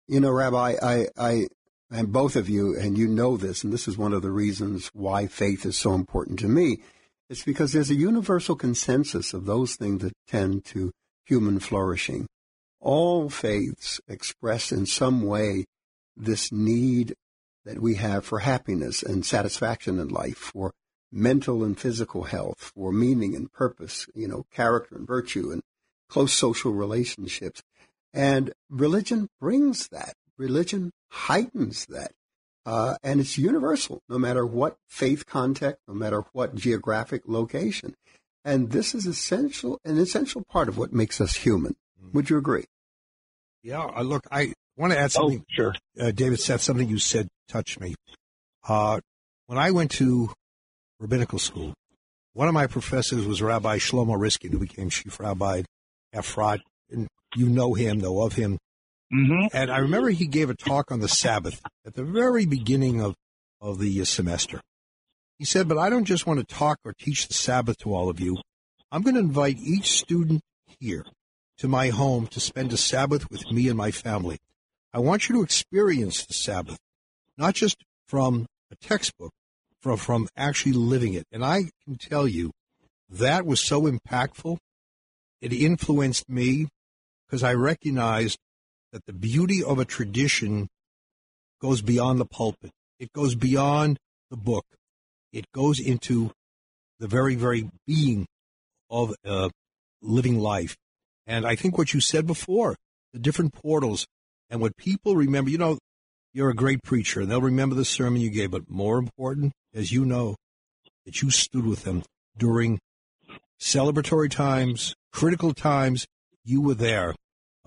You 0.08 0.20
know, 0.20 0.32
Rabbi, 0.32 0.76
I, 0.82 1.08
I, 1.18 1.48
and 1.90 2.12
both 2.12 2.36
of 2.36 2.50
you, 2.50 2.78
and 2.78 2.98
you 2.98 3.08
know 3.08 3.38
this, 3.38 3.64
and 3.64 3.72
this 3.72 3.88
is 3.88 3.98
one 3.98 4.14
of 4.14 4.22
the 4.22 4.32
reasons 4.32 4.90
why 4.94 5.28
faith 5.28 5.66
is 5.66 5.78
so 5.78 5.94
important 5.94 6.40
to 6.40 6.48
me. 6.48 6.80
It's 7.30 7.44
because 7.44 7.74
there's 7.74 7.90
a 7.90 7.96
universal 7.96 8.56
consensus 8.56 9.34
of 9.34 9.46
those 9.46 9.76
things 9.76 10.02
that 10.02 10.14
tend 10.28 10.66
to 10.66 10.92
human 11.26 11.60
flourishing. 11.60 12.28
All 12.80 13.30
faiths 13.30 14.00
express 14.08 14.72
in 14.72 14.86
some 14.86 15.24
way 15.24 15.66
this 16.16 16.52
need 16.52 17.16
that 17.66 17.82
we 17.82 17.96
have 17.96 18.26
for 18.26 18.40
happiness 18.40 19.04
and 19.04 19.26
satisfaction 19.26 20.00
in 20.00 20.08
life, 20.08 20.38
for 20.38 20.74
mental 21.12 21.64
and 21.64 21.80
physical 21.80 22.24
health, 22.24 22.72
for 22.76 22.92
meaning 22.92 23.36
and 23.36 23.52
purpose, 23.52 24.08
you 24.14 24.28
know, 24.28 24.46
character 24.52 24.96
and 24.96 25.08
virtue 25.08 25.52
and 25.52 25.62
close 26.10 26.34
social 26.34 26.72
relationships. 26.72 27.62
And 28.14 28.54
religion 28.70 29.28
brings 29.40 29.90
that. 29.90 30.14
Religion 30.38 30.92
heightens 31.10 31.86
that. 31.88 32.12
Uh, 32.66 32.96
and 33.02 33.22
it's 33.22 33.38
universal, 33.38 34.02
no 34.10 34.20
matter 34.20 34.46
what 34.46 34.78
faith 34.88 35.26
context, 35.26 35.82
no 35.88 35.94
matter 35.94 36.26
what 36.34 36.54
geographic 36.54 37.22
location. 37.26 37.96
And 38.44 38.72
this 38.72 38.94
is 38.94 39.06
essential, 39.06 39.80
an 39.86 39.98
essential 39.98 40.44
part 40.50 40.68
of 40.68 40.78
what 40.78 40.92
makes 40.92 41.22
us 41.22 41.36
human. 41.36 41.76
Would 42.14 42.30
you 42.30 42.38
agree? 42.38 42.66
Yeah, 43.64 43.84
uh, 43.84 44.02
look, 44.02 44.26
I 44.32 44.54
want 44.78 44.94
to 44.94 45.00
add 45.00 45.12
something. 45.12 45.40
Oh, 45.40 45.46
sure. 45.50 45.76
Uh, 46.00 46.12
David 46.12 46.40
said 46.40 46.62
something 46.62 46.88
you 46.88 47.00
said 47.00 47.28
touched 47.48 47.80
me. 47.80 47.96
Uh, 48.68 49.00
when 49.48 49.58
I 49.58 49.72
went 49.72 49.92
to 49.92 50.32
rabbinical 51.00 51.40
school, 51.40 51.74
one 52.34 52.48
of 52.48 52.54
my 52.54 52.68
professors 52.68 53.26
was 53.26 53.42
Rabbi 53.42 53.78
Shlomo 53.78 54.20
Riskin, 54.20 54.52
who 54.52 54.60
became 54.60 54.90
chief 54.90 55.20
rabbi 55.20 55.64
at 56.14 56.24
Efrat. 56.24 56.60
And 56.92 57.08
you 57.36 57.50
know 57.50 57.74
him, 57.74 58.00
know 58.00 58.22
of 58.22 58.34
him. 58.34 58.58
Mm-hmm. 59.14 59.56
And 59.56 59.72
I 59.72 59.78
remember 59.78 60.10
he 60.10 60.28
gave 60.28 60.50
a 60.50 60.56
talk 60.56 60.92
on 60.92 61.00
the 61.00 61.08
Sabbath 61.08 61.62
at 61.86 61.96
the 61.96 62.04
very 62.04 62.46
beginning 62.46 63.02
of, 63.02 63.16
of 63.62 63.80
the 63.80 64.04
semester. 64.06 64.62
He 65.40 65.46
said, 65.46 65.68
but 65.68 65.78
I 65.78 65.90
don't 65.90 66.06
just 66.06 66.26
want 66.26 66.40
to 66.40 66.56
talk 66.56 66.80
or 66.84 66.94
teach 66.94 67.28
the 67.28 67.34
Sabbath 67.34 67.78
to 67.80 67.94
all 67.94 68.10
of 68.10 68.20
you. 68.20 68.38
I'm 68.92 69.04
going 69.04 69.16
to 69.16 69.22
invite 69.22 69.60
each 69.60 69.92
student 69.92 70.42
here 70.80 71.06
to 71.58 71.68
my 71.68 71.90
home 71.90 72.28
to 72.28 72.40
spend 72.40 72.74
a 72.74 72.78
Sabbath 72.78 73.30
with 73.30 73.50
me 73.52 73.68
and 73.68 73.78
my 73.78 73.92
family. 73.92 74.40
I 74.94 75.00
want 75.00 75.30
you 75.30 75.36
to 75.36 75.44
experience 75.44 76.26
the 76.26 76.34
Sabbath, 76.34 76.78
not 77.38 77.54
just 77.54 77.78
from 78.08 78.46
a 78.72 78.76
textbook, 78.76 79.32
from, 79.82 79.98
from 79.98 80.28
actually 80.36 80.74
living 80.74 81.14
it. 81.14 81.26
And 81.32 81.46
I 81.46 81.70
can 81.86 81.98
tell 81.98 82.28
you 82.28 82.52
that 83.10 83.46
was 83.46 83.60
so 83.60 83.84
impactful. 83.84 84.58
It 85.42 85.54
influenced 85.54 86.28
me 86.28 86.68
because 87.28 87.44
I 87.44 87.54
recognized 87.54 88.40
that 88.92 89.06
the 89.06 89.14
beauty 89.14 89.64
of 89.64 89.80
a 89.80 89.86
tradition 89.86 90.68
goes 91.62 91.82
beyond 91.82 92.20
the 92.20 92.26
pulpit. 92.26 92.72
It 93.00 93.12
goes 93.14 93.36
beyond 93.36 93.98
the 94.30 94.38
book. 94.38 94.66
It 95.32 95.46
goes 95.54 95.80
into 95.80 96.32
the 97.00 97.08
very, 97.08 97.36
very 97.36 97.70
being 97.86 98.26
of 98.90 99.14
uh, 99.26 99.50
living 100.02 100.40
life. 100.40 100.76
And 101.26 101.46
I 101.46 101.56
think 101.56 101.78
what 101.78 101.94
you 101.94 102.00
said 102.00 102.26
before, 102.26 102.76
the 103.14 103.20
different 103.20 103.54
portals 103.54 104.08
and 104.50 104.62
what 104.62 104.78
people 104.78 105.16
remember, 105.16 105.50
you 105.50 105.58
know, 105.58 105.78
you're 106.34 106.50
a 106.50 106.56
great 106.56 106.84
preacher 106.84 107.22
and 107.22 107.30
they'll 107.30 107.42
remember 107.42 107.76
the 107.76 107.86
sermon 107.86 108.22
you 108.22 108.30
gave, 108.30 108.52
but 108.52 108.70
more 108.70 108.98
important, 108.98 109.54
as 109.74 109.92
you 109.92 110.06
know, 110.06 110.36
that 111.06 111.22
you 111.22 111.30
stood 111.30 111.66
with 111.66 111.84
them 111.84 112.04
during 112.38 112.80
celebratory 113.60 114.30
times, 114.30 114.94
critical 115.12 115.54
times, 115.54 116.06
you 116.44 116.62
were 116.62 116.76
there. 116.76 117.16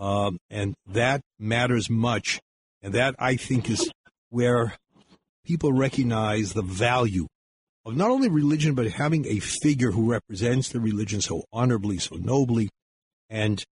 Um, 0.01 0.39
and 0.49 0.75
that 0.87 1.21
matters 1.39 1.89
much. 1.89 2.41
And 2.83 2.95
that 2.95 3.15
I 3.19 3.37
think 3.37 3.69
is 3.71 3.93
where 4.31 4.75
people 5.45 5.73
recognize 5.73 6.55
the 6.55 6.63
value 6.63 7.27
of 7.85 7.97
not 7.97 8.11
only 8.11 8.29
religion, 8.29 8.75
but 8.75 8.87
having 8.87 9.27
a 9.27 9.39
figure 9.39 9.91
who 9.91 10.11
represents 10.11 10.71
the 10.71 10.81
religion 10.81 11.21
so 11.21 11.45
honorably, 11.53 11.99
so 11.99 12.17
nobly, 12.17 12.71
and, 13.29 13.63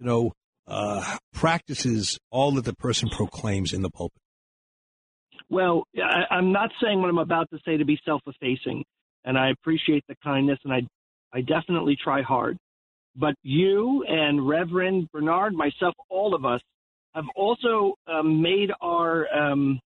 you 0.00 0.06
know, 0.06 0.32
uh, 0.66 1.18
practices 1.32 2.18
all 2.30 2.52
that 2.52 2.64
the 2.64 2.74
person 2.74 3.08
proclaims 3.08 3.72
in 3.72 3.82
the 3.82 3.90
pulpit. 3.90 4.20
Well, 5.48 5.84
I, 5.96 6.34
I'm 6.34 6.52
not 6.52 6.70
saying 6.82 7.00
what 7.00 7.08
I'm 7.08 7.18
about 7.18 7.48
to 7.50 7.58
say 7.64 7.76
to 7.76 7.84
be 7.84 8.00
self-effacing, 8.04 8.84
and 9.24 9.38
I 9.38 9.50
appreciate 9.50 10.02
the 10.08 10.16
kindness, 10.24 10.58
and 10.64 10.72
I, 10.72 10.82
I 11.32 11.42
definitely 11.42 11.96
try 12.02 12.22
hard. 12.22 12.58
But 13.18 13.34
you 13.42 14.04
and 14.08 14.46
Reverend 14.46 15.10
Bernard, 15.12 15.54
myself, 15.54 15.94
all 16.10 16.34
of 16.34 16.44
us 16.44 16.60
have 17.14 17.24
also 17.34 17.94
um, 18.06 18.42
made 18.42 18.70
our, 18.82 19.26
um, 19.34 19.80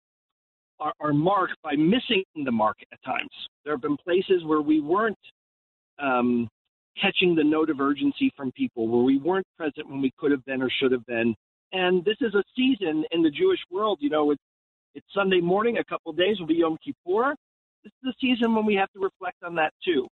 our 0.81 0.93
our 1.01 1.12
mark 1.12 1.51
by 1.62 1.75
missing 1.77 2.25
the 2.45 2.51
mark 2.51 2.77
at 2.93 3.03
times. 3.05 3.31
There 3.64 3.73
have 3.73 3.83
been 3.83 3.97
places 3.99 4.43
where 4.45 4.62
we 4.62 4.81
weren't 4.81 5.19
um, 6.01 6.49
catching 7.01 7.35
the 7.35 7.45
note 7.45 7.71
of 7.71 7.81
urgency 7.81 8.33
from 8.37 8.51
people, 8.53 8.88
where 8.88 9.05
we 9.05 9.19
weren't 9.19 9.47
present 9.57 9.88
when 9.88 10.01
we 10.01 10.11
could 10.19 10.33
have 10.33 10.45
been 10.45 10.62
or 10.62 10.71
should 10.81 10.93
have 10.93 11.07
been. 11.07 11.35
And 11.73 12.05
this 12.05 12.16
is 12.21 12.35
a 12.35 12.43
season 12.57 13.05
in 13.12 13.23
the 13.23 13.31
Jewish 13.31 13.61
world. 13.71 13.99
You 14.01 14.11
know, 14.11 14.33
it's 14.33 14.43
it's 14.95 15.07
Sunday 15.14 15.40
morning. 15.40 15.79
A 15.79 15.85
couple 15.85 16.12
days 16.12 16.40
will 16.40 16.49
be 16.49 16.55
Yom 16.55 16.77
Kippur. 16.85 17.35
This 17.85 17.93
is 18.03 18.11
a 18.11 18.14
season 18.21 18.55
when 18.55 18.66
we 18.66 18.75
have 18.75 18.90
to 18.93 18.99
reflect 18.99 19.37
on 19.45 19.55
that 19.55 19.73
too. 19.85 20.09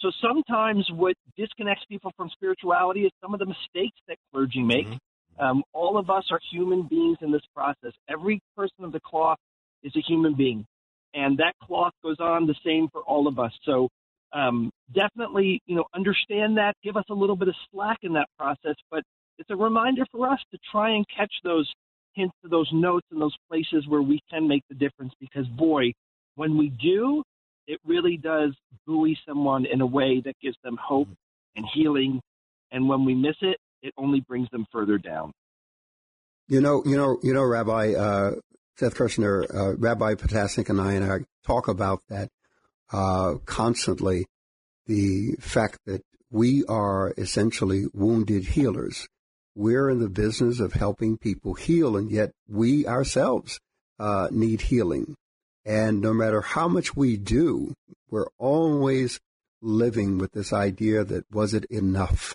So 0.00 0.10
sometimes 0.22 0.88
what 0.92 1.14
disconnects 1.36 1.84
people 1.88 2.12
from 2.16 2.30
spirituality 2.30 3.02
is 3.02 3.12
some 3.22 3.34
of 3.34 3.40
the 3.40 3.46
mistakes 3.46 3.98
that 4.08 4.16
clergy 4.32 4.62
make. 4.62 4.86
Mm-hmm. 4.86 5.44
Um, 5.44 5.62
all 5.72 5.98
of 5.98 6.10
us 6.10 6.24
are 6.30 6.40
human 6.50 6.86
beings 6.86 7.18
in 7.20 7.30
this 7.30 7.42
process. 7.54 7.92
Every 8.08 8.40
person 8.56 8.84
of 8.84 8.92
the 8.92 9.00
cloth 9.00 9.38
is 9.82 9.92
a 9.96 10.00
human 10.00 10.34
being, 10.34 10.66
and 11.14 11.38
that 11.38 11.54
cloth 11.62 11.92
goes 12.02 12.16
on 12.20 12.46
the 12.46 12.54
same 12.64 12.88
for 12.92 13.02
all 13.02 13.26
of 13.26 13.38
us. 13.38 13.52
So 13.64 13.88
um, 14.32 14.70
definitely, 14.94 15.60
you 15.66 15.76
know, 15.76 15.84
understand 15.94 16.58
that. 16.58 16.74
Give 16.82 16.96
us 16.96 17.04
a 17.10 17.14
little 17.14 17.36
bit 17.36 17.48
of 17.48 17.54
slack 17.72 17.98
in 18.02 18.12
that 18.14 18.28
process, 18.38 18.76
but 18.90 19.02
it's 19.38 19.50
a 19.50 19.56
reminder 19.56 20.04
for 20.12 20.28
us 20.28 20.40
to 20.52 20.58
try 20.70 20.90
and 20.90 21.06
catch 21.14 21.32
those 21.42 21.70
hints, 22.14 22.34
those 22.42 22.68
notes, 22.72 23.06
and 23.10 23.20
those 23.20 23.36
places 23.50 23.86
where 23.88 24.02
we 24.02 24.20
can 24.30 24.46
make 24.46 24.62
the 24.68 24.74
difference. 24.74 25.12
Because 25.20 25.46
boy, 25.46 25.92
when 26.34 26.58
we 26.58 26.68
do, 26.68 27.22
it 27.66 27.80
really 27.84 28.16
does 28.16 28.54
buoy 28.86 29.18
someone 29.26 29.66
in 29.66 29.80
a 29.80 29.86
way 29.86 30.20
that 30.24 30.34
gives 30.40 30.56
them 30.64 30.78
hope 30.82 31.08
and 31.56 31.64
healing. 31.72 32.20
And 32.72 32.88
when 32.88 33.04
we 33.04 33.14
miss 33.14 33.36
it, 33.40 33.58
it 33.82 33.94
only 33.96 34.20
brings 34.20 34.48
them 34.50 34.66
further 34.72 34.98
down. 34.98 35.32
You 36.48 36.60
know, 36.60 36.82
you 36.84 36.96
know, 36.96 37.18
you 37.22 37.32
know, 37.32 37.44
Rabbi 37.44 37.94
uh, 37.94 38.32
Seth 38.76 38.94
Kirshner, 38.94 39.54
uh, 39.54 39.76
Rabbi 39.76 40.14
Potasnik, 40.14 40.68
and 40.68 40.80
I 40.80 40.94
and 40.94 41.12
I 41.12 41.18
talk 41.46 41.68
about 41.68 42.00
that 42.08 42.28
uh, 42.92 43.34
constantly. 43.44 44.26
The 44.86 45.36
fact 45.38 45.78
that 45.86 46.02
we 46.30 46.64
are 46.64 47.12
essentially 47.16 47.84
wounded 47.92 48.44
healers. 48.44 49.08
We're 49.54 49.90
in 49.90 49.98
the 49.98 50.08
business 50.08 50.60
of 50.60 50.72
helping 50.72 51.18
people 51.18 51.54
heal, 51.54 51.96
and 51.96 52.10
yet 52.10 52.32
we 52.48 52.86
ourselves 52.86 53.60
uh, 53.98 54.28
need 54.30 54.62
healing. 54.62 55.16
And 55.64 56.00
no 56.00 56.12
matter 56.14 56.40
how 56.40 56.68
much 56.68 56.96
we 56.96 57.16
do, 57.16 57.74
we're 58.10 58.28
always 58.38 59.20
living 59.62 60.18
with 60.18 60.32
this 60.32 60.52
idea 60.52 61.04
that 61.04 61.24
was 61.30 61.54
it 61.54 61.64
enough? 61.66 62.34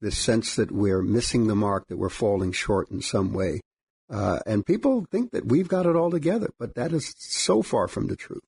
This 0.00 0.18
sense 0.18 0.56
that 0.56 0.70
we're 0.70 1.02
missing 1.02 1.46
the 1.46 1.54
mark, 1.54 1.88
that 1.88 1.96
we're 1.96 2.10
falling 2.10 2.52
short 2.52 2.90
in 2.90 3.00
some 3.00 3.32
way. 3.32 3.62
Uh, 4.10 4.38
and 4.46 4.64
people 4.64 5.06
think 5.10 5.32
that 5.32 5.46
we've 5.46 5.68
got 5.68 5.86
it 5.86 5.96
all 5.96 6.10
together, 6.10 6.50
but 6.58 6.74
that 6.74 6.92
is 6.92 7.14
so 7.18 7.62
far 7.62 7.88
from 7.88 8.06
the 8.06 8.16
truth. 8.16 8.44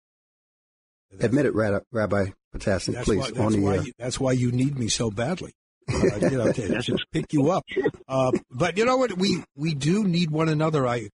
That's, 1.11 1.25
Admit 1.25 1.47
it, 1.47 1.55
Rabbi 1.55 2.27
that's 2.53 3.05
please, 3.05 3.19
why, 3.19 3.31
that's 3.31 3.57
why 3.57 3.75
you, 3.77 3.93
that's 3.99 4.21
why 4.21 4.33
you 4.33 4.53
need 4.53 4.79
me 4.79 4.88
so 4.88 5.11
badly. 5.11 5.53
Uh, 5.88 6.17
you 6.21 6.38
know, 6.38 6.53
to, 6.53 6.83
to 6.83 6.99
pick 7.12 7.33
you 7.33 7.51
up. 7.51 7.64
Uh, 8.07 8.33
but 8.51 8.77
you 8.77 8.85
know 8.85 8.97
what? 8.97 9.17
We 9.17 9.43
we 9.57 9.75
do 9.75 10.05
need 10.05 10.31
one 10.31 10.49
another. 10.49 10.87
I 10.87 11.09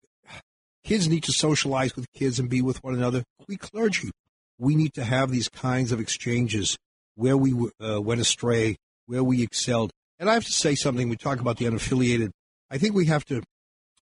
kids 0.84 1.08
need 1.08 1.24
to 1.24 1.32
socialize 1.32 1.96
with 1.96 2.12
kids 2.14 2.40
and 2.40 2.50
be 2.50 2.62
with 2.62 2.84
one 2.84 2.94
another. 2.94 3.24
We 3.48 3.58
clergy, 3.58 4.12
we 4.58 4.76
need 4.76 4.94
to 4.94 5.04
have 5.04 5.32
these 5.32 5.50
kinds 5.50 5.92
of 5.92 6.00
exchanges 6.00 6.78
where 7.16 7.38
we 7.38 7.54
uh, 7.80 8.02
went 8.02 8.22
astray, 8.22 8.78
where 9.06 9.24
we 9.24 9.42
excelled. 9.42 9.92
And 10.20 10.30
I 10.30 10.34
have 10.34 10.46
to 10.46 10.52
say 10.52 10.76
something. 10.76 11.10
We 11.10 11.18
talk 11.18 11.40
about 11.40 11.58
the 11.58 11.66
unaffiliated. 11.66 12.32
I 12.70 12.78
think 12.78 12.96
we 12.96 13.08
have 13.08 13.26
to 13.26 13.44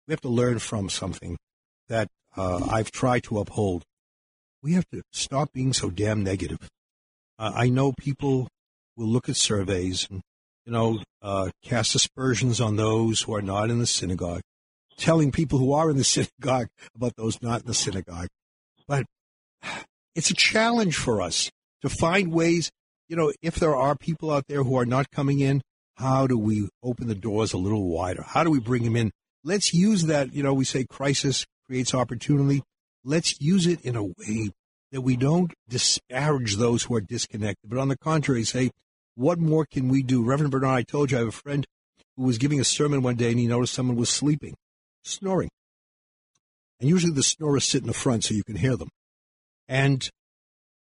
we 0.06 0.12
have 0.12 0.20
to 0.22 0.28
learn 0.28 0.58
from 0.58 0.88
something 0.88 1.36
that 1.88 2.08
uh, 2.36 2.66
I've 2.70 2.90
tried 2.90 3.24
to 3.24 3.38
uphold. 3.38 3.84
We 4.62 4.74
have 4.74 4.88
to 4.92 5.02
stop 5.12 5.52
being 5.52 5.72
so 5.72 5.90
damn 5.90 6.22
negative. 6.22 6.68
Uh, 7.38 7.52
I 7.54 7.68
know 7.68 7.92
people 7.92 8.48
will 8.96 9.06
look 9.06 9.28
at 9.28 9.36
surveys 9.36 10.06
and 10.10 10.20
you 10.66 10.72
know 10.72 11.02
uh, 11.22 11.50
cast 11.62 11.94
aspersions 11.94 12.60
on 12.60 12.76
those 12.76 13.22
who 13.22 13.34
are 13.34 13.42
not 13.42 13.70
in 13.70 13.78
the 13.78 13.86
synagogue. 13.86 14.42
Telling 15.00 15.32
people 15.32 15.58
who 15.58 15.72
are 15.72 15.90
in 15.90 15.96
the 15.96 16.04
synagogue 16.16 16.68
about 16.94 17.16
those 17.16 17.42
not 17.42 17.62
in 17.62 17.66
the 17.66 17.74
synagogue. 17.74 18.28
But 18.86 19.04
it's 20.14 20.30
a 20.30 20.34
challenge 20.34 20.96
for 20.96 21.20
us 21.20 21.50
to 21.82 21.88
find 21.88 22.32
ways, 22.32 22.70
you 23.08 23.16
know, 23.16 23.32
if 23.42 23.56
there 23.56 23.74
are 23.74 23.96
people 23.96 24.30
out 24.30 24.44
there 24.48 24.62
who 24.62 24.76
are 24.76 24.86
not 24.86 25.10
coming 25.10 25.40
in, 25.40 25.62
how 25.96 26.26
do 26.26 26.38
we 26.38 26.68
open 26.82 27.08
the 27.08 27.14
doors 27.14 27.52
a 27.52 27.58
little 27.58 27.88
wider? 27.88 28.22
How 28.22 28.44
do 28.44 28.50
we 28.50 28.60
bring 28.60 28.84
them 28.84 28.96
in? 28.96 29.10
Let's 29.42 29.72
use 29.72 30.04
that, 30.04 30.34
you 30.34 30.42
know, 30.42 30.54
we 30.54 30.64
say 30.64 30.84
crisis 30.84 31.46
creates 31.66 31.94
opportunity. 31.94 32.62
Let's 33.04 33.40
use 33.40 33.66
it 33.66 33.80
in 33.82 33.96
a 33.96 34.04
way 34.04 34.50
that 34.92 35.00
we 35.02 35.16
don't 35.16 35.52
disparage 35.68 36.56
those 36.56 36.84
who 36.84 36.94
are 36.94 37.00
disconnected, 37.00 37.70
but 37.70 37.78
on 37.78 37.88
the 37.88 37.96
contrary, 37.98 38.44
say, 38.44 38.70
what 39.14 39.38
more 39.38 39.64
can 39.64 39.88
we 39.88 40.02
do? 40.02 40.22
Reverend 40.22 40.50
Bernard, 40.50 40.78
I 40.78 40.82
told 40.82 41.10
you 41.10 41.18
I 41.18 41.20
have 41.20 41.28
a 41.28 41.32
friend 41.32 41.66
who 42.16 42.24
was 42.24 42.38
giving 42.38 42.60
a 42.60 42.64
sermon 42.64 43.02
one 43.02 43.16
day 43.16 43.30
and 43.30 43.38
he 43.38 43.46
noticed 43.46 43.74
someone 43.74 43.96
was 43.96 44.10
sleeping, 44.10 44.56
snoring. 45.04 45.50
And 46.80 46.88
usually 46.88 47.12
the 47.12 47.22
snorers 47.22 47.64
sit 47.64 47.82
in 47.82 47.86
the 47.86 47.92
front 47.92 48.24
so 48.24 48.34
you 48.34 48.44
can 48.44 48.56
hear 48.56 48.76
them. 48.76 48.88
And 49.68 50.08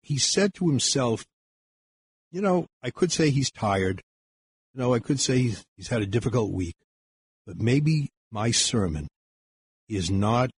he 0.01 0.17
said 0.17 0.53
to 0.55 0.67
himself, 0.67 1.25
you 2.31 2.41
know, 2.41 2.65
I 2.81 2.89
could 2.89 3.11
say 3.11 3.29
he's 3.29 3.51
tired. 3.51 4.01
You 4.73 4.81
know, 4.81 4.93
I 4.93 4.99
could 4.99 5.19
say 5.19 5.39
he's, 5.39 5.63
he's 5.75 5.89
had 5.89 6.01
a 6.01 6.07
difficult 6.07 6.51
week, 6.51 6.75
but 7.45 7.57
maybe 7.59 8.09
my 8.31 8.51
sermon 8.51 9.07
is 9.89 10.09
not, 10.09 10.49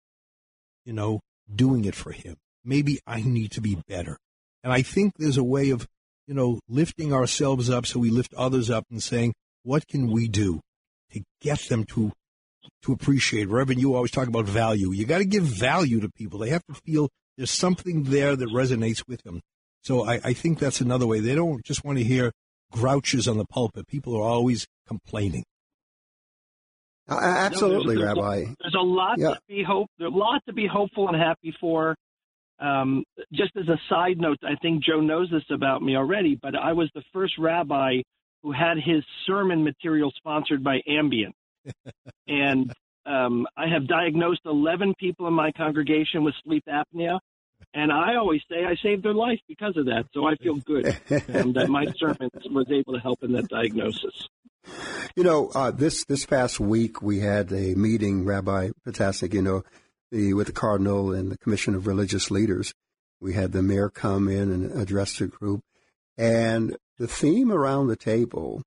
you 0.85 0.93
know, 0.93 1.19
doing 1.53 1.85
it 1.85 1.95
for 1.95 2.11
him. 2.11 2.35
Maybe 2.63 2.99
I 3.07 3.21
need 3.21 3.51
to 3.53 3.61
be 3.61 3.77
better. 3.87 4.17
And 4.63 4.71
I 4.71 4.83
think 4.83 5.13
there's 5.17 5.37
a 5.37 5.43
way 5.43 5.71
of, 5.71 5.87
you 6.27 6.35
know, 6.35 6.59
lifting 6.69 7.11
ourselves 7.11 7.69
up 7.69 7.85
so 7.85 7.99
we 7.99 8.11
lift 8.11 8.33
others 8.35 8.69
up 8.69 8.85
and 8.91 9.01
saying, 9.01 9.33
what 9.63 9.87
can 9.87 10.11
we 10.11 10.27
do 10.27 10.61
to 11.11 11.21
get 11.41 11.59
them 11.61 11.83
to 11.85 12.11
to 12.83 12.91
appreciate? 12.91 13.49
Reverend, 13.49 13.81
you 13.81 13.95
always 13.95 14.11
talk 14.11 14.27
about 14.27 14.45
value. 14.45 14.91
You 14.91 15.05
got 15.05 15.19
to 15.19 15.25
give 15.25 15.43
value 15.43 15.99
to 16.01 16.09
people. 16.09 16.39
They 16.39 16.49
have 16.49 16.65
to 16.65 16.73
feel 16.73 17.09
there's 17.37 17.51
something 17.51 18.03
there 18.03 18.35
that 18.35 18.49
resonates 18.49 19.07
with 19.07 19.23
them. 19.23 19.41
So 19.81 20.05
I, 20.05 20.19
I 20.23 20.33
think 20.33 20.59
that's 20.59 20.81
another 20.81 21.07
way. 21.07 21.19
They 21.19 21.35
don't 21.35 21.63
just 21.65 21.83
want 21.83 21.97
to 21.97 22.03
hear 22.03 22.31
grouches 22.71 23.27
on 23.27 23.37
the 23.37 23.45
pulpit. 23.45 23.87
People 23.87 24.15
are 24.15 24.23
always 24.23 24.67
complaining. 24.87 25.43
Uh, 27.09 27.19
absolutely, 27.21 27.95
no, 27.95 28.01
there's, 28.01 28.15
Rabbi. 28.15 28.35
There's 28.35 28.47
a, 28.47 28.55
there's 28.61 28.75
a 28.75 28.85
lot 28.85 29.17
yeah. 29.17 29.33
to 29.33 29.39
be 29.47 29.63
hope. 29.63 29.89
There's 29.99 30.13
a 30.13 30.15
lot 30.15 30.41
to 30.47 30.53
be 30.53 30.67
hopeful 30.67 31.09
and 31.09 31.17
happy 31.17 31.53
for. 31.59 31.95
Um, 32.59 33.03
just 33.33 33.51
as 33.57 33.67
a 33.67 33.77
side 33.89 34.17
note, 34.17 34.37
I 34.43 34.55
think 34.61 34.83
Joe 34.83 35.01
knows 35.01 35.29
this 35.29 35.43
about 35.51 35.81
me 35.81 35.97
already, 35.97 36.39
but 36.41 36.55
I 36.55 36.71
was 36.71 36.89
the 36.95 37.03
first 37.11 37.33
rabbi 37.37 38.01
who 38.41 38.51
had 38.53 38.77
his 38.77 39.03
sermon 39.27 39.63
material 39.63 40.13
sponsored 40.15 40.63
by 40.63 40.79
Ambien, 40.87 41.31
and 42.27 42.73
um, 43.05 43.47
I 43.57 43.67
have 43.67 43.87
diagnosed 43.87 44.41
11 44.45 44.95
people 44.99 45.27
in 45.27 45.33
my 45.33 45.51
congregation 45.51 46.23
with 46.23 46.35
sleep 46.43 46.63
apnea. 46.67 47.19
And 47.73 47.91
I 47.91 48.15
always 48.15 48.41
say 48.49 48.65
I 48.65 48.75
saved 48.75 49.03
their 49.03 49.13
life 49.13 49.39
because 49.47 49.75
of 49.77 49.85
that. 49.85 50.05
So 50.13 50.27
I 50.27 50.35
feel 50.35 50.55
good 50.57 50.85
um, 51.33 51.53
that 51.53 51.69
my 51.69 51.85
sermon 51.97 52.29
was 52.51 52.67
able 52.69 52.93
to 52.93 52.99
help 52.99 53.23
in 53.23 53.31
that 53.33 53.47
diagnosis. 53.47 54.27
You 55.15 55.23
know, 55.23 55.51
uh, 55.53 55.71
this 55.71 56.05
this 56.05 56.25
past 56.25 56.59
week 56.59 57.01
we 57.01 57.19
had 57.19 57.51
a 57.51 57.75
meeting, 57.75 58.25
Rabbi 58.25 58.69
Potasnik, 58.85 59.33
you 59.33 59.41
know, 59.41 59.63
the, 60.11 60.33
with 60.33 60.47
the 60.47 60.53
Cardinal 60.53 61.11
and 61.13 61.31
the 61.31 61.37
Commission 61.37 61.75
of 61.75 61.87
Religious 61.87 62.31
Leaders. 62.31 62.73
We 63.19 63.33
had 63.33 63.51
the 63.51 63.63
mayor 63.63 63.89
come 63.89 64.27
in 64.27 64.51
and 64.51 64.71
address 64.71 65.17
the 65.17 65.27
group. 65.27 65.61
And 66.17 66.77
the 66.97 67.07
theme 67.07 67.51
around 67.51 67.87
the 67.87 67.95
table, 67.95 68.61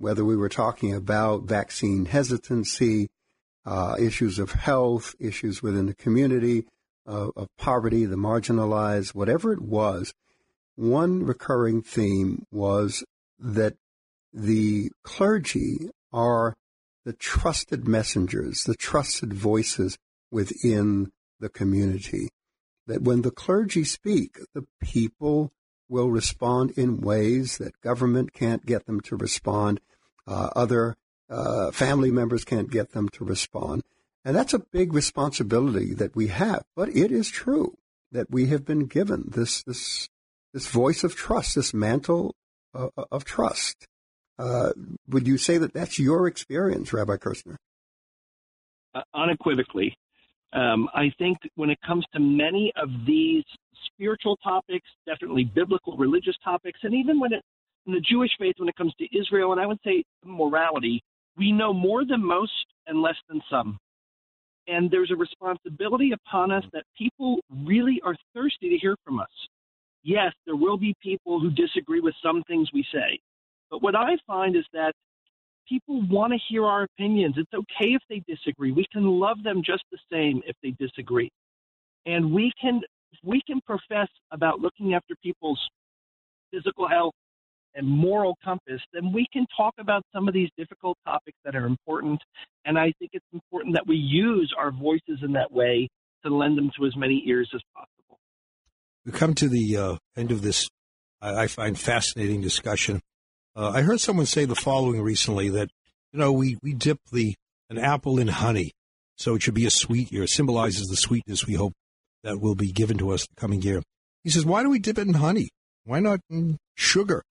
whether 0.00 0.24
we 0.24 0.36
were 0.36 0.48
talking 0.48 0.94
about 0.94 1.42
vaccine 1.42 2.06
hesitancy, 2.06 3.10
uh, 3.66 3.94
issues 3.98 4.38
of 4.38 4.52
health, 4.52 5.14
issues 5.20 5.62
within 5.62 5.86
the 5.86 5.94
community, 5.94 6.64
uh, 7.06 7.28
of 7.36 7.48
poverty, 7.58 8.06
the 8.06 8.16
marginalized, 8.16 9.14
whatever 9.14 9.52
it 9.52 9.60
was, 9.60 10.14
one 10.74 11.24
recurring 11.24 11.82
theme 11.82 12.46
was 12.50 13.04
that 13.38 13.74
the 14.32 14.90
clergy 15.02 15.90
are 16.12 16.56
the 17.04 17.12
trusted 17.12 17.86
messengers, 17.86 18.64
the 18.64 18.74
trusted 18.74 19.34
voices 19.34 19.98
within 20.30 21.12
the 21.40 21.50
community. 21.50 22.30
That 22.86 23.02
when 23.02 23.20
the 23.22 23.30
clergy 23.30 23.84
speak, 23.84 24.38
the 24.54 24.66
people 24.80 25.52
will 25.90 26.10
respond 26.10 26.70
in 26.76 27.00
ways 27.00 27.58
that 27.58 27.80
government 27.80 28.32
can't 28.32 28.64
get 28.64 28.86
them 28.86 29.00
to 29.00 29.16
respond, 29.16 29.80
uh, 30.30 30.50
other 30.54 30.96
uh, 31.28 31.70
family 31.72 32.10
members 32.10 32.44
can't 32.44 32.70
get 32.70 32.92
them 32.92 33.08
to 33.10 33.24
respond. 33.24 33.82
And 34.24 34.36
that's 34.36 34.54
a 34.54 34.58
big 34.58 34.92
responsibility 34.92 35.92
that 35.94 36.14
we 36.14 36.28
have. 36.28 36.64
But 36.76 36.90
it 36.90 37.10
is 37.10 37.28
true 37.28 37.76
that 38.12 38.30
we 38.30 38.46
have 38.46 38.64
been 38.64 38.86
given 38.86 39.24
this, 39.28 39.62
this, 39.62 40.08
this 40.52 40.68
voice 40.68 41.04
of 41.04 41.16
trust, 41.16 41.54
this 41.54 41.74
mantle 41.74 42.34
uh, 42.74 42.88
of 43.10 43.24
trust. 43.24 43.86
Uh, 44.38 44.70
would 45.08 45.26
you 45.26 45.36
say 45.36 45.58
that 45.58 45.72
that's 45.72 45.98
your 45.98 46.26
experience, 46.26 46.92
Rabbi 46.92 47.16
Kirshner? 47.16 47.56
Uh, 48.94 49.02
unequivocally. 49.14 49.96
Um, 50.52 50.88
I 50.94 51.12
think 51.18 51.38
when 51.54 51.70
it 51.70 51.78
comes 51.86 52.04
to 52.14 52.20
many 52.20 52.72
of 52.76 52.88
these 53.06 53.44
spiritual 53.86 54.36
topics, 54.38 54.86
definitely 55.06 55.44
biblical, 55.44 55.96
religious 55.96 56.36
topics, 56.42 56.80
and 56.82 56.94
even 56.94 57.20
when 57.20 57.32
it 57.32 57.44
in 57.86 57.92
the 57.94 58.00
Jewish 58.00 58.30
faith, 58.38 58.54
when 58.58 58.68
it 58.68 58.76
comes 58.76 58.94
to 58.98 59.18
Israel, 59.18 59.52
and 59.52 59.60
I 59.60 59.66
would 59.66 59.78
say 59.84 60.04
morality, 60.24 61.02
we 61.36 61.52
know 61.52 61.72
more 61.72 62.04
than 62.04 62.24
most 62.24 62.52
and 62.86 63.00
less 63.00 63.16
than 63.28 63.40
some. 63.50 63.78
And 64.68 64.90
there's 64.90 65.10
a 65.10 65.16
responsibility 65.16 66.12
upon 66.12 66.52
us 66.52 66.64
that 66.72 66.84
people 66.96 67.40
really 67.64 68.00
are 68.04 68.14
thirsty 68.34 68.70
to 68.70 68.76
hear 68.76 68.96
from 69.04 69.18
us. 69.18 69.28
Yes, 70.02 70.32
there 70.46 70.56
will 70.56 70.76
be 70.76 70.94
people 71.02 71.40
who 71.40 71.50
disagree 71.50 72.00
with 72.00 72.14
some 72.22 72.42
things 72.44 72.68
we 72.72 72.84
say. 72.92 73.18
But 73.70 73.82
what 73.82 73.94
I 73.94 74.16
find 74.26 74.56
is 74.56 74.64
that 74.72 74.92
people 75.68 76.02
want 76.08 76.32
to 76.32 76.38
hear 76.48 76.64
our 76.64 76.84
opinions. 76.84 77.36
It's 77.36 77.52
okay 77.52 77.94
if 77.94 78.02
they 78.08 78.22
disagree. 78.26 78.72
We 78.72 78.86
can 78.92 79.04
love 79.04 79.42
them 79.42 79.62
just 79.64 79.84
the 79.90 79.98
same 80.12 80.42
if 80.46 80.56
they 80.62 80.74
disagree. 80.78 81.30
And 82.06 82.32
we 82.32 82.52
can 82.60 82.80
we 83.24 83.42
can 83.46 83.60
profess 83.62 84.08
about 84.30 84.60
looking 84.60 84.94
after 84.94 85.14
people's 85.22 85.60
physical 86.52 86.88
health 86.88 87.14
and 87.74 87.86
moral 87.86 88.36
compass, 88.44 88.80
then 88.92 89.12
we 89.12 89.26
can 89.32 89.46
talk 89.56 89.74
about 89.78 90.02
some 90.12 90.28
of 90.28 90.34
these 90.34 90.48
difficult 90.56 90.98
topics 91.06 91.38
that 91.44 91.54
are 91.54 91.66
important. 91.66 92.20
And 92.64 92.78
I 92.78 92.92
think 92.98 93.10
it's 93.12 93.24
important 93.32 93.74
that 93.74 93.86
we 93.86 93.96
use 93.96 94.52
our 94.58 94.70
voices 94.70 95.20
in 95.22 95.32
that 95.32 95.52
way 95.52 95.88
to 96.24 96.34
lend 96.34 96.58
them 96.58 96.70
to 96.78 96.86
as 96.86 96.96
many 96.96 97.22
ears 97.26 97.50
as 97.54 97.60
possible. 97.74 98.18
We 99.06 99.12
come 99.12 99.34
to 99.34 99.48
the 99.48 99.76
uh, 99.76 99.96
end 100.16 100.30
of 100.30 100.42
this, 100.42 100.68
I, 101.22 101.44
I 101.44 101.46
find 101.46 101.78
fascinating 101.78 102.40
discussion. 102.40 103.00
Uh, 103.56 103.70
I 103.70 103.82
heard 103.82 104.00
someone 104.00 104.26
say 104.26 104.44
the 104.44 104.54
following 104.54 105.00
recently 105.00 105.48
that, 105.50 105.70
you 106.12 106.18
know, 106.18 106.32
we, 106.32 106.58
we 106.62 106.74
dip 106.74 106.98
the 107.12 107.34
an 107.70 107.78
apple 107.78 108.18
in 108.18 108.28
honey, 108.28 108.72
so 109.16 109.36
it 109.36 109.42
should 109.42 109.54
be 109.54 109.64
a 109.64 109.70
sweet 109.70 110.10
year. 110.12 110.24
It 110.24 110.30
symbolizes 110.30 110.88
the 110.88 110.96
sweetness 110.96 111.46
we 111.46 111.54
hope 111.54 111.72
that 112.24 112.40
will 112.40 112.56
be 112.56 112.72
given 112.72 112.98
to 112.98 113.10
us 113.10 113.26
the 113.26 113.40
coming 113.40 113.62
year. 113.62 113.82
He 114.24 114.30
says, 114.30 114.44
why 114.44 114.62
do 114.62 114.70
we 114.70 114.80
dip 114.80 114.98
it 114.98 115.06
in 115.06 115.14
honey? 115.14 115.50
Why 115.84 116.00
not 116.00 116.20
in 116.28 116.58
sugar? 116.74 117.22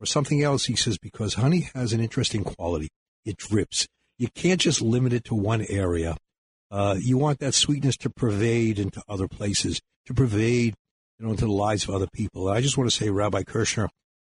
Or 0.00 0.06
something 0.06 0.42
else. 0.42 0.66
He 0.66 0.76
says, 0.76 0.98
because 0.98 1.34
honey 1.34 1.70
has 1.74 1.92
an 1.92 2.00
interesting 2.00 2.44
quality. 2.44 2.88
It 3.24 3.36
drips. 3.36 3.86
You 4.18 4.28
can't 4.34 4.60
just 4.60 4.82
limit 4.82 5.12
it 5.12 5.24
to 5.24 5.34
one 5.34 5.64
area. 5.68 6.16
Uh, 6.70 6.96
you 6.98 7.16
want 7.16 7.38
that 7.38 7.54
sweetness 7.54 7.96
to 7.98 8.10
pervade 8.10 8.78
into 8.78 9.02
other 9.08 9.28
places, 9.28 9.80
to 10.06 10.14
pervade, 10.14 10.74
you 11.18 11.26
know, 11.26 11.32
into 11.32 11.46
the 11.46 11.52
lives 11.52 11.84
of 11.84 11.94
other 11.94 12.08
people. 12.12 12.48
I 12.48 12.60
just 12.60 12.76
want 12.76 12.90
to 12.90 12.96
say, 12.96 13.10
Rabbi 13.10 13.42
Kirshner, 13.42 13.88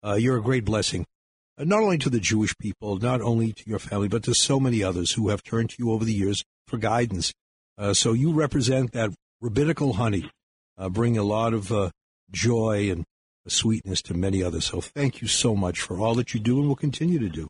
uh, 0.04 0.14
you're 0.14 0.36
a 0.36 0.42
great 0.42 0.64
blessing, 0.64 1.06
uh, 1.58 1.64
not 1.64 1.82
only 1.82 1.98
to 1.98 2.10
the 2.10 2.20
Jewish 2.20 2.56
people, 2.58 2.98
not 2.98 3.20
only 3.20 3.52
to 3.52 3.62
your 3.66 3.78
family, 3.78 4.08
but 4.08 4.22
to 4.24 4.34
so 4.34 4.60
many 4.60 4.82
others 4.82 5.12
who 5.12 5.28
have 5.30 5.42
turned 5.42 5.70
to 5.70 5.76
you 5.78 5.90
over 5.90 6.04
the 6.04 6.12
years 6.12 6.44
for 6.66 6.76
guidance. 6.76 7.32
Uh, 7.76 7.94
so 7.94 8.12
you 8.12 8.32
represent 8.32 8.92
that 8.92 9.10
rabbinical 9.40 9.94
honey, 9.94 10.30
uh, 10.76 10.88
bring 10.88 11.16
a 11.16 11.22
lot 11.22 11.54
of 11.54 11.72
uh, 11.72 11.90
joy 12.30 12.90
and 12.90 13.04
sweetness 13.48 14.02
to 14.02 14.14
many 14.14 14.42
others. 14.42 14.66
So 14.66 14.80
thank 14.80 15.20
you 15.22 15.28
so 15.28 15.54
much 15.54 15.80
for 15.80 15.98
all 15.98 16.14
that 16.16 16.34
you 16.34 16.40
do 16.40 16.58
and 16.58 16.68
will 16.68 16.76
continue 16.76 17.18
to 17.18 17.28
do. 17.28 17.48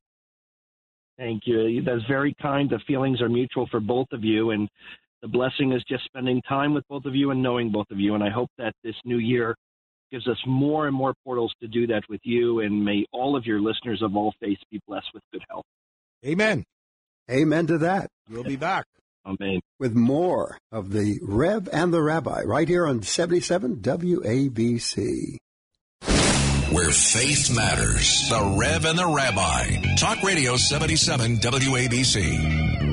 Thank 1.16 1.42
you. 1.46 1.82
That's 1.82 2.04
very 2.06 2.34
kind. 2.40 2.70
The 2.70 2.78
feelings 2.86 3.20
are 3.20 3.28
mutual 3.28 3.66
for 3.70 3.80
both 3.80 4.06
of 4.12 4.22
you. 4.22 4.50
And 4.50 4.68
the 5.20 5.28
blessing 5.28 5.72
is 5.72 5.82
just 5.88 6.04
spending 6.04 6.40
time 6.48 6.74
with 6.74 6.84
both 6.88 7.04
of 7.06 7.14
you 7.14 7.32
and 7.32 7.42
knowing 7.42 7.72
both 7.72 7.90
of 7.90 7.98
you. 7.98 8.14
And 8.14 8.22
I 8.22 8.30
hope 8.30 8.50
that 8.58 8.72
this 8.84 8.94
new 9.04 9.18
year 9.18 9.56
gives 10.12 10.28
us 10.28 10.38
more 10.46 10.86
and 10.86 10.94
more 10.94 11.14
portals 11.24 11.52
to 11.60 11.66
do 11.68 11.88
that 11.88 12.02
with 12.08 12.20
you. 12.22 12.60
And 12.60 12.84
may 12.84 13.04
all 13.12 13.36
of 13.36 13.44
your 13.46 13.60
listeners 13.60 14.00
of 14.00 14.14
all 14.16 14.32
faiths 14.40 14.62
be 14.70 14.80
blessed 14.86 15.08
with 15.12 15.22
good 15.32 15.42
health. 15.50 15.64
Amen. 16.24 16.64
Amen 17.30 17.66
to 17.66 17.78
that. 17.78 18.08
We'll 18.30 18.44
be 18.44 18.56
back. 18.56 18.86
Amen. 19.26 19.60
With 19.78 19.94
more 19.94 20.56
of 20.72 20.92
the 20.92 21.18
Rev 21.22 21.68
and 21.72 21.92
the 21.92 22.02
Rabbi 22.02 22.42
right 22.44 22.66
here 22.68 22.86
on 22.86 23.02
77 23.02 23.76
WABC 23.76 25.36
where 26.70 26.90
faith 26.90 27.54
matters. 27.54 28.28
The 28.28 28.42
Rev 28.56 28.84
and 28.84 28.98
the 28.98 29.06
Rabbi. 29.06 29.94
Talk 29.96 30.22
Radio 30.22 30.56
77 30.56 31.36
WABC. 31.38 32.87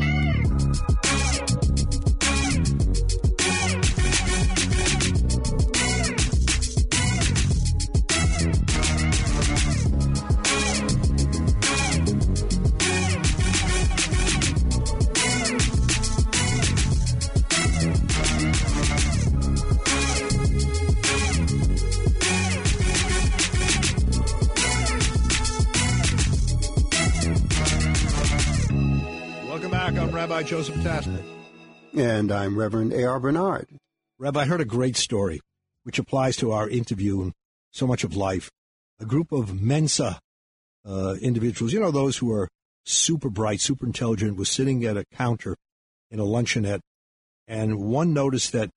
Joseph 30.45 30.75
Potasnik. 30.75 31.25
And 31.97 32.31
I'm 32.31 32.57
Reverend 32.57 32.93
A.R. 32.93 33.19
Bernard. 33.19 33.67
Rabbi, 34.19 34.41
I 34.41 34.45
heard 34.45 34.61
a 34.61 34.65
great 34.65 34.95
story, 34.95 35.41
which 35.83 35.97
applies 35.97 36.37
to 36.37 36.51
our 36.51 36.69
interview 36.69 37.21
and 37.21 37.33
so 37.71 37.87
much 37.87 38.03
of 38.03 38.15
life. 38.15 38.51
A 38.99 39.05
group 39.05 39.31
of 39.31 39.59
Mensa 39.59 40.19
uh, 40.87 41.15
individuals, 41.19 41.73
you 41.73 41.79
know, 41.79 41.89
those 41.89 42.17
who 42.17 42.31
are 42.31 42.47
super 42.85 43.29
bright, 43.29 43.59
super 43.59 43.87
intelligent, 43.87 44.37
was 44.37 44.49
sitting 44.49 44.85
at 44.85 44.97
a 44.97 45.05
counter 45.15 45.55
in 46.11 46.19
a 46.19 46.23
luncheonette, 46.23 46.81
and 47.47 47.79
one 47.79 48.13
noticed 48.13 48.51
that 48.51 48.69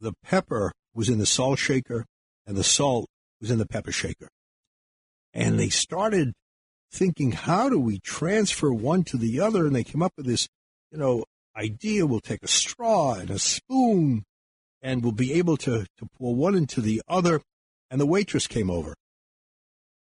the 0.00 0.12
pepper 0.24 0.72
was 0.92 1.08
in 1.08 1.18
the 1.18 1.26
salt 1.26 1.60
shaker 1.60 2.04
and 2.46 2.56
the 2.56 2.64
salt 2.64 3.06
was 3.40 3.50
in 3.50 3.58
the 3.58 3.66
pepper 3.66 3.92
shaker. 3.92 4.28
And 5.32 5.58
they 5.58 5.68
started 5.68 6.32
thinking, 6.90 7.32
how 7.32 7.68
do 7.68 7.78
we 7.78 8.00
transfer 8.00 8.72
one 8.72 9.04
to 9.04 9.16
the 9.16 9.38
other? 9.38 9.66
And 9.66 9.76
they 9.76 9.84
came 9.84 10.02
up 10.02 10.12
with 10.16 10.26
this, 10.26 10.48
you 10.90 10.98
know, 10.98 11.24
idea. 11.56 12.06
We'll 12.06 12.20
take 12.20 12.42
a 12.42 12.48
straw 12.48 13.14
and 13.14 13.30
a 13.30 13.38
spoon 13.38 14.24
and 14.82 15.02
we'll 15.02 15.12
be 15.12 15.32
able 15.34 15.56
to, 15.58 15.84
to 15.98 16.06
pour 16.18 16.34
one 16.34 16.54
into 16.54 16.80
the 16.80 17.02
other. 17.08 17.40
And 17.90 18.00
the 18.00 18.06
waitress 18.06 18.46
came 18.46 18.70
over 18.70 18.94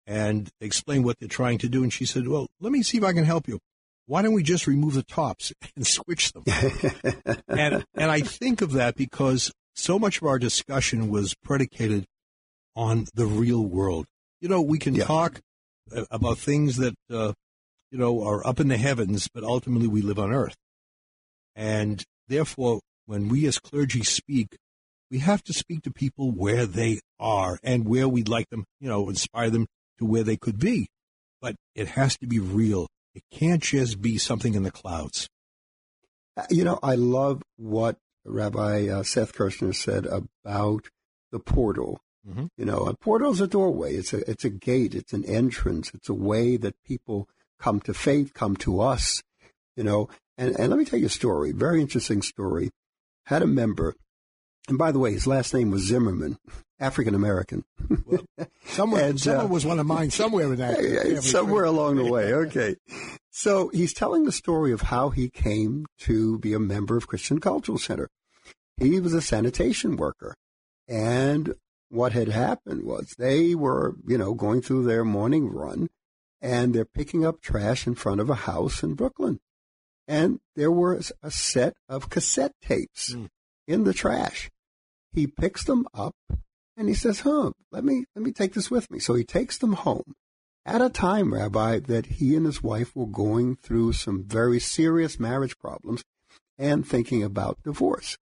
and 0.07 0.49
explained 0.59 1.05
what 1.05 1.19
they're 1.19 1.27
trying 1.29 1.57
to 1.59 1.69
do. 1.69 1.83
And 1.83 1.91
she 1.93 2.05
said, 2.05 2.27
well, 2.27 2.47
let 2.59 2.71
me 2.71 2.83
see 2.83 2.97
if 2.97 3.03
I 3.03 3.13
can 3.13 3.23
help 3.23 3.47
you. 3.47 3.59
Why 4.07 4.21
don't 4.21 4.33
we 4.33 4.43
just 4.43 4.67
remove 4.67 4.93
the 4.93 5.03
tops 5.03 5.53
and 5.75 5.85
switch 5.87 6.33
them? 6.33 6.43
and, 7.47 7.85
and 7.95 8.11
I 8.11 8.21
think 8.21 8.61
of 8.61 8.73
that 8.73 8.95
because 8.95 9.51
so 9.73 9.97
much 9.97 10.17
of 10.21 10.27
our 10.27 10.37
discussion 10.39 11.09
was 11.09 11.33
predicated 11.43 12.05
on 12.75 13.05
the 13.13 13.25
real 13.25 13.63
world. 13.65 14.05
You 14.41 14.49
know, 14.49 14.61
we 14.61 14.79
can 14.79 14.95
Yeah. 14.95 15.05
talk 15.05 15.39
about 16.09 16.37
things 16.37 16.77
that, 16.77 16.95
uh, 17.09 17.33
you 17.91 17.97
know, 17.97 18.23
are 18.23 18.45
up 18.45 18.59
in 18.59 18.67
the 18.69 18.77
heavens, 18.77 19.29
but 19.33 19.43
ultimately 19.43 19.87
we 19.87 20.01
live 20.01 20.19
on 20.19 20.31
earth. 20.33 20.55
And 21.55 22.03
therefore, 22.27 22.79
when 23.05 23.27
we 23.29 23.45
as 23.45 23.59
clergy 23.59 24.03
speak, 24.03 24.57
we 25.09 25.19
have 25.19 25.43
to 25.43 25.53
speak 25.53 25.83
to 25.83 25.91
people 25.91 26.31
where 26.31 26.65
they 26.65 26.99
are 27.19 27.59
and 27.63 27.87
where 27.87 28.07
we'd 28.07 28.29
like 28.29 28.49
them, 28.49 28.65
you 28.79 28.87
know, 28.87 29.09
inspire 29.09 29.49
them 29.49 29.67
to 29.99 30.05
where 30.05 30.23
they 30.23 30.37
could 30.37 30.57
be. 30.59 30.87
But 31.41 31.55
it 31.75 31.89
has 31.89 32.17
to 32.19 32.27
be 32.27 32.39
real. 32.39 32.87
It 33.13 33.23
can't 33.31 33.61
just 33.61 34.01
be 34.01 34.17
something 34.17 34.53
in 34.53 34.63
the 34.63 34.71
clouds. 34.71 35.27
Uh, 36.37 36.45
You 36.49 36.63
know, 36.63 36.79
I 36.81 36.95
love 36.95 37.41
what 37.57 37.97
Rabbi 38.23 38.87
uh, 38.87 39.03
Seth 39.03 39.33
Kirshner 39.33 39.75
said 39.75 40.05
about 40.05 40.87
the 41.31 41.39
portal. 41.39 41.99
Mhm. 42.27 42.49
You 42.57 42.65
know, 42.65 42.85
a 42.85 42.95
portal 42.95 43.31
is 43.31 43.41
a 43.41 43.47
doorway. 43.47 43.95
It's 43.95 44.13
a 44.13 44.29
it's 44.29 44.45
a 44.45 44.49
gate. 44.49 44.93
It's 44.93 45.11
an 45.11 45.25
entrance. 45.25 45.91
It's 45.93 46.07
a 46.07 46.13
way 46.13 46.55
that 46.55 46.75
people 46.85 47.27
come 47.59 47.79
to 47.81 47.93
faith, 47.93 48.33
come 48.33 48.55
to 48.57 48.79
us. 48.79 49.21
You 49.75 49.83
know, 49.83 50.09
and 50.41 50.59
and 50.59 50.69
let 50.69 50.79
me 50.79 50.85
tell 50.85 50.99
you 50.99 51.05
a 51.05 51.09
story. 51.09 51.51
Very 51.51 51.81
interesting 51.81 52.21
story. 52.21 52.71
Had 53.27 53.43
a 53.43 53.47
member, 53.47 53.95
and 54.67 54.77
by 54.77 54.91
the 54.91 54.99
way, 54.99 55.13
his 55.13 55.27
last 55.27 55.53
name 55.53 55.71
was 55.71 55.83
Zimmerman, 55.83 56.37
African 56.79 57.15
American. 57.15 57.63
Someone, 58.65 59.01
And, 59.01 59.27
uh, 59.27 59.47
was 59.49 59.65
one 59.65 59.79
of 59.79 59.85
mine 59.85 60.09
somewhere 60.09 60.51
in 60.51 60.55
that. 60.57 61.19
Somewhere 61.23 61.65
along 61.65 61.97
the 61.97 62.11
way. 62.11 62.33
Okay. 62.41 62.75
So 63.33 63.69
he's 63.69 63.93
telling 63.93 64.25
the 64.25 64.31
story 64.31 64.73
of 64.73 64.81
how 64.81 65.09
he 65.09 65.29
came 65.29 65.85
to 65.99 66.37
be 66.39 66.53
a 66.53 66.59
member 66.59 66.97
of 66.97 67.07
Christian 67.07 67.39
Cultural 67.39 67.77
Center. 67.77 68.09
He 68.77 68.99
was 68.99 69.13
a 69.13 69.21
sanitation 69.21 69.95
worker. 69.95 70.35
And 70.87 71.53
what 71.87 72.11
had 72.11 72.27
happened 72.27 72.83
was 72.83 73.13
they 73.17 73.55
were, 73.55 73.95
you 74.05 74.17
know, 74.17 74.33
going 74.33 74.61
through 74.61 74.83
their 74.83 75.05
morning 75.05 75.47
run 75.49 75.89
and 76.41 76.73
they're 76.73 76.83
picking 76.83 77.25
up 77.25 77.41
trash 77.41 77.87
in 77.87 77.95
front 77.95 78.19
of 78.19 78.29
a 78.29 78.35
house 78.35 78.83
in 78.83 78.95
Brooklyn. 78.95 79.39
And 80.07 80.39
there 80.55 80.71
was 80.71 81.11
a 81.23 81.31
set 81.31 81.75
of 81.87 82.09
cassette 82.09 82.53
tapes 82.61 83.13
Mm. 83.13 83.29
in 83.67 83.83
the 83.83 83.93
trash. 83.93 84.49
He 85.13 85.27
picks 85.27 85.63
them 85.63 85.87
up 85.93 86.15
and 86.77 86.87
he 86.87 86.93
says, 86.95 87.21
huh, 87.21 87.51
let 87.71 87.83
me, 87.83 88.05
let 88.15 88.23
me 88.23 88.31
take 88.31 88.53
this 88.53 88.71
with 88.71 88.89
me. 88.89 88.99
So 88.99 89.13
he 89.13 89.23
takes 89.23 89.57
them 89.57 89.73
home 89.73 90.13
at 90.65 90.81
a 90.81 90.89
time, 90.89 91.33
Rabbi, 91.33 91.79
that 91.79 92.05
he 92.07 92.35
and 92.35 92.45
his 92.45 92.61
wife 92.63 92.95
were 92.95 93.05
going 93.07 93.55
through 93.57 93.93
some 93.93 94.23
very 94.23 94.59
serious 94.59 95.19
marriage 95.19 95.57
problems 95.59 96.03
and 96.57 96.85
thinking 96.87 97.23
about 97.23 97.61
divorce. 97.63 98.17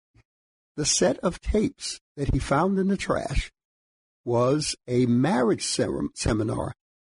The 0.77 0.85
set 0.87 1.19
of 1.19 1.41
tapes 1.41 2.01
that 2.17 2.33
he 2.33 2.39
found 2.39 2.79
in 2.79 2.89
the 2.89 2.97
trash 2.97 3.51
was 4.25 4.77
a 4.87 5.07
marriage 5.07 5.65
sem- 5.65 6.11
seminar 6.15 6.75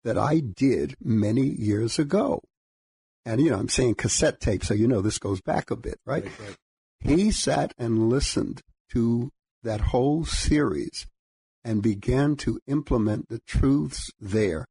that 0.05 0.19
I 0.19 0.41
did 0.41 0.95
many 1.03 1.43
years 1.47 1.99
ago. 1.99 2.43
And, 3.27 3.41
you 3.41 3.51
know, 3.51 3.59
I'm 3.59 3.69
saying 3.69 3.97
cassette 3.97 4.41
tape, 4.41 4.65
so 4.65 4.73
you 4.73 4.87
know 4.87 5.03
this 5.03 5.19
goes 5.19 5.41
back 5.41 5.73
a 5.73 5.77
bit, 5.77 5.99
right? 6.07 6.25
Right, 6.25 6.41
right. 6.41 6.57
He 7.01 7.33
sat 7.33 7.75
and 7.77 8.09
listened 8.09 8.63
to 8.93 9.31
that 9.65 9.81
whole 9.81 10.25
series 10.25 11.07
and 11.65 11.83
began 11.83 12.37
to 12.37 12.61
implement 12.69 13.29
the 13.29 13.41
truths 13.41 14.13
there. 14.21 14.65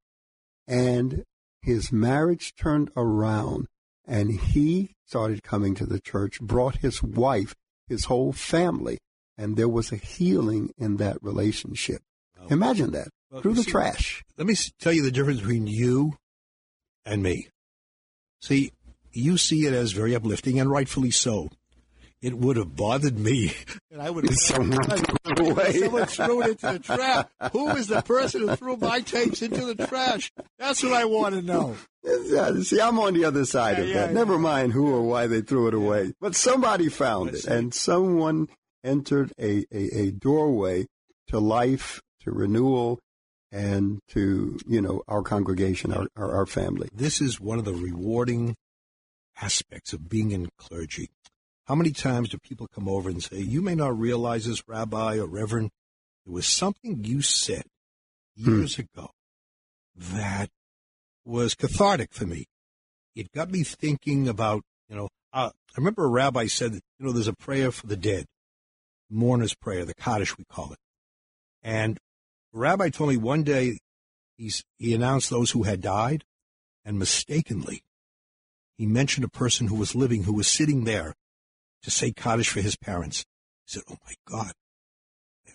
And 0.68 1.24
his 1.62 1.92
marriage 1.92 2.54
turned 2.56 2.92
around 2.96 3.68
and 4.08 4.32
he 4.32 4.96
started 5.06 5.44
coming 5.44 5.76
to 5.76 5.86
the 5.86 6.00
church, 6.00 6.40
brought 6.40 6.78
his 6.78 7.04
wife, 7.04 7.56
his 7.90 8.06
whole 8.06 8.32
family, 8.32 9.00
and 9.38 9.58
there 9.58 9.68
was 9.68 9.92
a 9.92 9.98
healing 9.98 10.72
in 10.78 10.96
that 10.98 11.18
relationship. 11.22 12.02
Imagine 12.50 12.92
that 12.92 13.10
Well, 13.32 13.42
through 13.42 13.56
the 13.56 13.64
see, 13.64 13.72
trash. 13.72 14.24
Let 14.38 14.48
me 14.48 14.56
tell 14.80 14.94
you 14.94 15.04
the 15.04 15.12
difference 15.12 15.42
between 15.42 15.68
you 15.68 16.14
and 17.06 17.22
me. 17.22 17.50
See, 18.42 18.72
you 19.12 19.38
see 19.38 19.66
it 19.66 19.74
as 19.74 19.92
very 19.94 20.16
uplifting, 20.16 20.60
and 20.60 20.70
rightfully 20.70 21.12
so. 21.12 21.50
It 22.22 22.36
would 22.38 22.58
have 22.58 22.76
bothered 22.76 23.20
me, 23.20 23.54
and 23.92 24.02
I 24.02 24.10
would 24.10 24.24
have 24.26 24.36
Someone 24.36 24.82
threw 24.84 25.06
it 25.26 25.40
away. 25.52 25.72
Someone 25.74 26.06
threw 26.06 26.42
it 26.44 26.50
into 26.52 26.72
the 26.74 26.80
trash. 26.80 27.26
Who 27.52 27.66
was 27.66 27.88
the 27.88 28.02
person 28.02 28.42
who 28.48 28.56
threw 28.56 28.78
my 28.78 29.02
tapes 29.02 29.42
into 29.42 29.74
the 29.74 29.86
trash? 29.88 30.32
That's 30.58 30.82
what 30.82 30.94
I 30.94 31.06
want 31.06 31.36
to 31.36 31.42
know. 31.42 31.76
Yeah, 32.04 32.54
See, 32.62 32.82
I'm 32.82 32.98
on 33.00 33.14
the 33.14 33.26
other 33.26 33.46
side 33.46 33.78
Yeah, 33.78 33.84
of 33.84 33.88
that. 33.94 34.08
yeah. 34.08 34.14
Never 34.14 34.40
mind 34.40 34.74
who 34.74 34.92
or 34.94 35.04
why 35.04 35.28
they 35.28 35.42
threw 35.42 35.68
it 35.68 35.74
away. 35.76 36.14
But 36.20 36.36
somebody 36.36 36.90
found 36.90 37.28
Let's 37.28 37.40
it, 37.40 37.48
see. 37.48 37.54
and 37.54 37.74
someone 37.74 38.48
entered 38.84 39.32
a, 39.40 39.66
a, 39.72 40.00
a 40.08 40.12
doorway 40.12 40.88
to 41.28 41.40
life, 41.40 42.02
to 42.22 42.32
renewal, 42.32 43.00
and 43.56 44.02
to, 44.10 44.60
you 44.68 44.82
know, 44.82 45.02
our 45.08 45.22
congregation, 45.22 45.94
our, 45.94 46.08
our, 46.18 46.40
our 46.40 46.46
family. 46.46 46.90
This 46.94 47.22
is 47.22 47.40
one 47.40 47.58
of 47.58 47.64
the 47.64 47.74
rewarding 47.74 48.58
aspects 49.42 49.94
of 49.94 50.10
being 50.10 50.32
in 50.32 50.50
clergy. 50.58 51.10
How 51.64 51.76
many 51.76 51.92
times 51.92 52.30
do 52.30 52.38
people 52.38 52.68
come 52.68 52.90
over 52.90 53.10
and 53.10 53.24
say, 53.24 53.38
You 53.38 53.62
may 53.62 53.74
not 53.74 53.98
realize 53.98 54.46
this, 54.46 54.68
Rabbi 54.68 55.18
or 55.20 55.26
Reverend, 55.26 55.70
there 56.26 56.34
was 56.34 56.46
something 56.46 57.06
you 57.06 57.22
said 57.22 57.64
years 58.36 58.78
ago 58.78 59.12
that 59.96 60.50
was 61.24 61.56
cathartic 61.56 62.12
for 62.12 62.26
me. 62.26 62.48
It 63.16 63.32
got 63.32 63.50
me 63.50 63.64
thinking 63.64 64.28
about, 64.28 64.64
you 64.90 64.98
know, 64.98 65.08
uh, 65.32 65.52
I 65.56 65.78
remember 65.78 66.04
a 66.04 66.10
rabbi 66.10 66.48
said, 66.48 66.74
that, 66.74 66.82
you 67.00 67.06
know, 67.06 67.14
there's 67.14 67.30
a 67.30 67.34
prayer 67.34 67.72
for 67.72 67.88
the 67.88 67.96
dead, 67.96 68.26
mourner's 69.10 69.56
prayer, 69.56 69.86
the 69.86 69.96
Kaddish 69.96 70.38
we 70.38 70.44
call 70.44 70.74
it. 70.74 70.80
And 71.64 71.98
rabbi 72.56 72.90
told 72.90 73.10
me 73.10 73.18
one 73.18 73.44
day 73.44 73.80
he's, 74.38 74.64
he 74.78 74.94
announced 74.94 75.30
those 75.30 75.52
who 75.52 75.64
had 75.64 75.82
died, 75.82 76.24
and 76.84 76.98
mistakenly, 76.98 77.84
he 78.78 78.86
mentioned 78.86 79.26
a 79.26 79.30
person 79.30 79.68
who 79.68 79.76
was 79.76 79.96
living, 79.96 80.24
who 80.24 80.34
was 80.34 80.48
sitting 80.48 80.84
there 80.84 81.14
to 81.84 81.92
say 81.92 82.12
Kaddish 82.12 82.50
for 82.50 82.62
his 82.62 82.76
parents. 82.76 83.26
He 83.66 83.74
said, 83.74 83.84
Oh 83.90 83.98
my 84.06 84.14
God, 84.28 84.54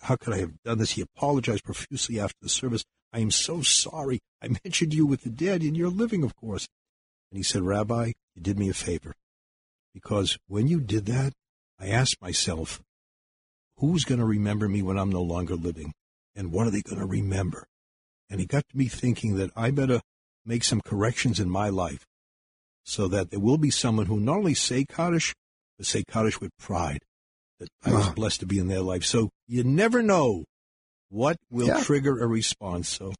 how 0.02 0.16
could 0.16 0.34
I 0.34 0.38
have 0.38 0.62
done 0.62 0.78
this? 0.78 0.92
He 0.92 1.02
apologized 1.02 1.64
profusely 1.64 2.18
after 2.18 2.38
the 2.40 2.48
service. 2.48 2.84
I 3.12 3.20
am 3.20 3.30
so 3.30 3.62
sorry. 3.62 4.20
I 4.42 4.48
mentioned 4.64 4.94
you 4.94 5.06
with 5.06 5.22
the 5.22 5.30
dead, 5.30 5.62
and 5.62 5.76
you're 5.76 5.88
living, 5.88 6.22
of 6.22 6.36
course. 6.36 6.68
And 7.30 7.38
he 7.38 7.42
said, 7.42 7.62
Rabbi, 7.62 8.12
you 8.34 8.42
did 8.42 8.58
me 8.58 8.68
a 8.68 8.74
favor. 8.74 9.14
Because 9.92 10.38
when 10.46 10.68
you 10.68 10.80
did 10.80 11.06
that, 11.06 11.32
I 11.78 11.88
asked 11.88 12.20
myself, 12.20 12.80
who's 13.78 14.04
going 14.04 14.20
to 14.20 14.26
remember 14.26 14.68
me 14.68 14.82
when 14.82 14.98
I'm 14.98 15.10
no 15.10 15.22
longer 15.22 15.56
living? 15.56 15.92
And 16.34 16.52
what 16.52 16.66
are 16.66 16.70
they 16.70 16.82
going 16.82 16.98
to 17.00 17.06
remember? 17.06 17.66
And 18.28 18.40
it 18.40 18.48
got 18.48 18.64
to 18.70 18.76
me 18.76 18.86
thinking 18.88 19.36
that 19.36 19.50
I 19.56 19.70
better 19.70 20.00
make 20.46 20.64
some 20.64 20.80
corrections 20.84 21.40
in 21.40 21.50
my 21.50 21.68
life 21.68 22.06
so 22.84 23.08
that 23.08 23.30
there 23.30 23.40
will 23.40 23.58
be 23.58 23.70
someone 23.70 24.06
who 24.06 24.18
not 24.20 24.38
only 24.38 24.54
say 24.54 24.84
Kaddish, 24.84 25.34
but 25.76 25.86
say 25.86 26.02
Kaddish 26.08 26.40
with 26.40 26.50
pride 26.58 27.00
that 27.58 27.68
I 27.84 27.92
was 27.92 28.06
Wow. 28.06 28.14
blessed 28.14 28.40
to 28.40 28.46
be 28.46 28.58
in 28.58 28.68
their 28.68 28.80
life. 28.80 29.04
So 29.04 29.30
you 29.46 29.64
never 29.64 30.02
know 30.02 30.44
what 31.08 31.36
will 31.50 31.68
Yeah. 31.68 31.82
trigger 31.82 32.18
a 32.22 32.26
response. 32.26 32.88
So, 32.88 33.12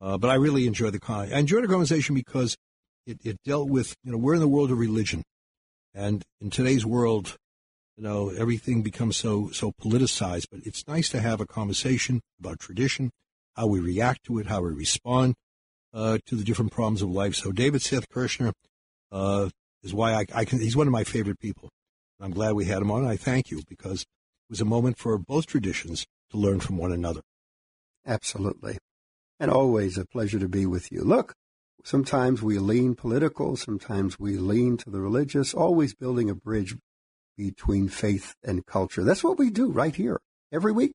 uh, 0.00 0.18
but 0.18 0.28
I 0.30 0.34
really 0.34 0.66
enjoyed 0.66 0.92
the 0.94 1.00
con. 1.00 1.32
I 1.32 1.38
enjoyed 1.38 1.64
the 1.64 1.68
conversation 1.68 2.14
because 2.14 2.56
it, 3.06 3.18
it 3.24 3.36
dealt 3.44 3.70
with 3.70 3.94
you 4.04 4.12
know 4.12 4.18
we're 4.18 4.34
in 4.34 4.40
the 4.40 4.48
world 4.48 4.70
of 4.72 4.78
religion, 4.78 5.22
and 5.94 6.22
in 6.40 6.50
today's 6.50 6.84
world, 6.84 7.36
you 7.96 8.02
know 8.02 8.30
everything 8.30 8.82
becomes 8.82 9.16
so 9.16 9.50
so 9.50 9.72
politicized. 9.72 10.46
But 10.50 10.60
it's 10.64 10.86
nice 10.86 11.08
to 11.10 11.20
have 11.20 11.40
a 11.40 11.46
conversation 11.46 12.20
about 12.40 12.58
tradition, 12.58 13.10
how 13.56 13.66
we 13.66 13.80
react 13.80 14.24
to 14.24 14.38
it, 14.38 14.46
how 14.46 14.62
we 14.62 14.72
respond 14.72 15.34
uh, 15.92 16.18
to 16.26 16.36
the 16.36 16.44
different 16.44 16.72
problems 16.72 17.02
of 17.02 17.10
life. 17.10 17.34
So, 17.34 17.52
David 17.52 17.82
Seth 17.82 18.08
Kirshner, 18.08 18.52
uh, 19.10 19.50
is 19.82 19.92
why 19.92 20.14
I, 20.14 20.26
I 20.34 20.44
can. 20.44 20.60
He's 20.60 20.76
one 20.76 20.86
of 20.86 20.92
my 20.92 21.04
favorite 21.04 21.40
people. 21.40 21.68
I'm 22.20 22.30
glad 22.30 22.52
we 22.52 22.66
had 22.66 22.82
him 22.82 22.90
on. 22.90 23.04
I 23.04 23.16
thank 23.16 23.50
you 23.50 23.62
because 23.68 24.02
it 24.02 24.06
was 24.50 24.60
a 24.60 24.64
moment 24.66 24.98
for 24.98 25.18
both 25.18 25.46
traditions 25.46 26.06
to 26.30 26.36
learn 26.36 26.60
from 26.60 26.76
one 26.76 26.92
another. 26.92 27.20
Absolutely. 28.06 28.78
And 29.40 29.50
always 29.50 29.98
a 29.98 30.06
pleasure 30.06 30.38
to 30.38 30.48
be 30.48 30.66
with 30.66 30.92
you. 30.92 31.02
Look, 31.02 31.34
sometimes 31.84 32.42
we 32.42 32.58
lean 32.58 32.94
political, 32.94 33.56
sometimes 33.56 34.20
we 34.20 34.36
lean 34.36 34.76
to 34.78 34.90
the 34.90 35.00
religious, 35.00 35.52
always 35.52 35.94
building 35.94 36.30
a 36.30 36.34
bridge 36.34 36.76
between 37.36 37.88
faith 37.88 38.34
and 38.44 38.64
culture. 38.66 39.04
That's 39.04 39.24
what 39.24 39.38
we 39.38 39.50
do 39.50 39.70
right 39.70 39.94
here 39.94 40.20
every 40.52 40.72
week 40.72 40.92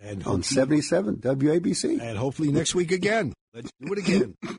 And 0.00 0.26
on 0.26 0.42
77 0.42 1.16
WABC. 1.16 2.00
and 2.00 2.18
hopefully 2.18 2.50
next 2.52 2.74
week 2.74 2.90
again. 2.92 3.32
Let's 3.52 3.70
do 3.80 3.92
it 3.92 3.98
again. 3.98 4.36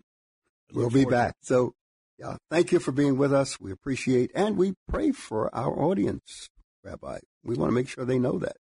We'll 0.74 0.90
be 0.90 1.04
forward 1.04 1.12
to 1.12 1.16
it. 1.16 1.20
back. 1.20 1.36
So, 1.42 1.74
yeah, 2.18 2.38
thank 2.50 2.72
you 2.72 2.80
for 2.80 2.92
being 2.92 3.18
with 3.18 3.32
us. 3.32 3.60
We 3.62 3.72
appreciate 3.72 4.32
and 4.36 4.58
we 4.58 4.74
pray 4.90 5.12
for 5.12 5.54
our 5.56 5.80
audience, 5.80 6.50
Rabbi. 6.84 7.20
We 7.44 7.56
want 7.56 7.70
to 7.70 7.74
make 7.76 7.88
sure 7.88 8.04
they 8.04 8.20
know 8.20 8.40
that. 8.40 8.58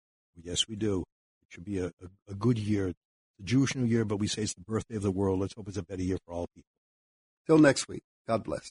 Yes, 0.41 0.69
we 0.69 0.77
do. 0.77 1.01
It 1.43 1.49
should 1.51 1.65
be 1.65 1.79
a, 1.79 1.87
a, 1.87 2.09
a 2.31 2.35
good 2.35 2.59
year. 2.59 2.95
The 3.39 3.45
Jewish 3.45 3.75
New 3.75 3.85
Year, 3.85 4.05
but 4.05 4.17
we 4.19 4.27
say 4.27 4.43
it's 4.43 4.55
the 4.55 4.61
birthday 4.63 4.95
of 4.97 5.03
the 5.03 5.11
world. 5.11 5.41
Let's 5.41 5.55
hope 5.55 5.69
it's 5.69 5.77
a 5.77 5.83
better 5.83 6.03
year 6.03 6.19
for 6.25 6.33
all 6.35 6.47
people. 6.55 6.71
Till 7.47 7.59
next 7.59 7.89
week. 7.89 8.03
God 8.27 8.45
bless. 8.45 8.71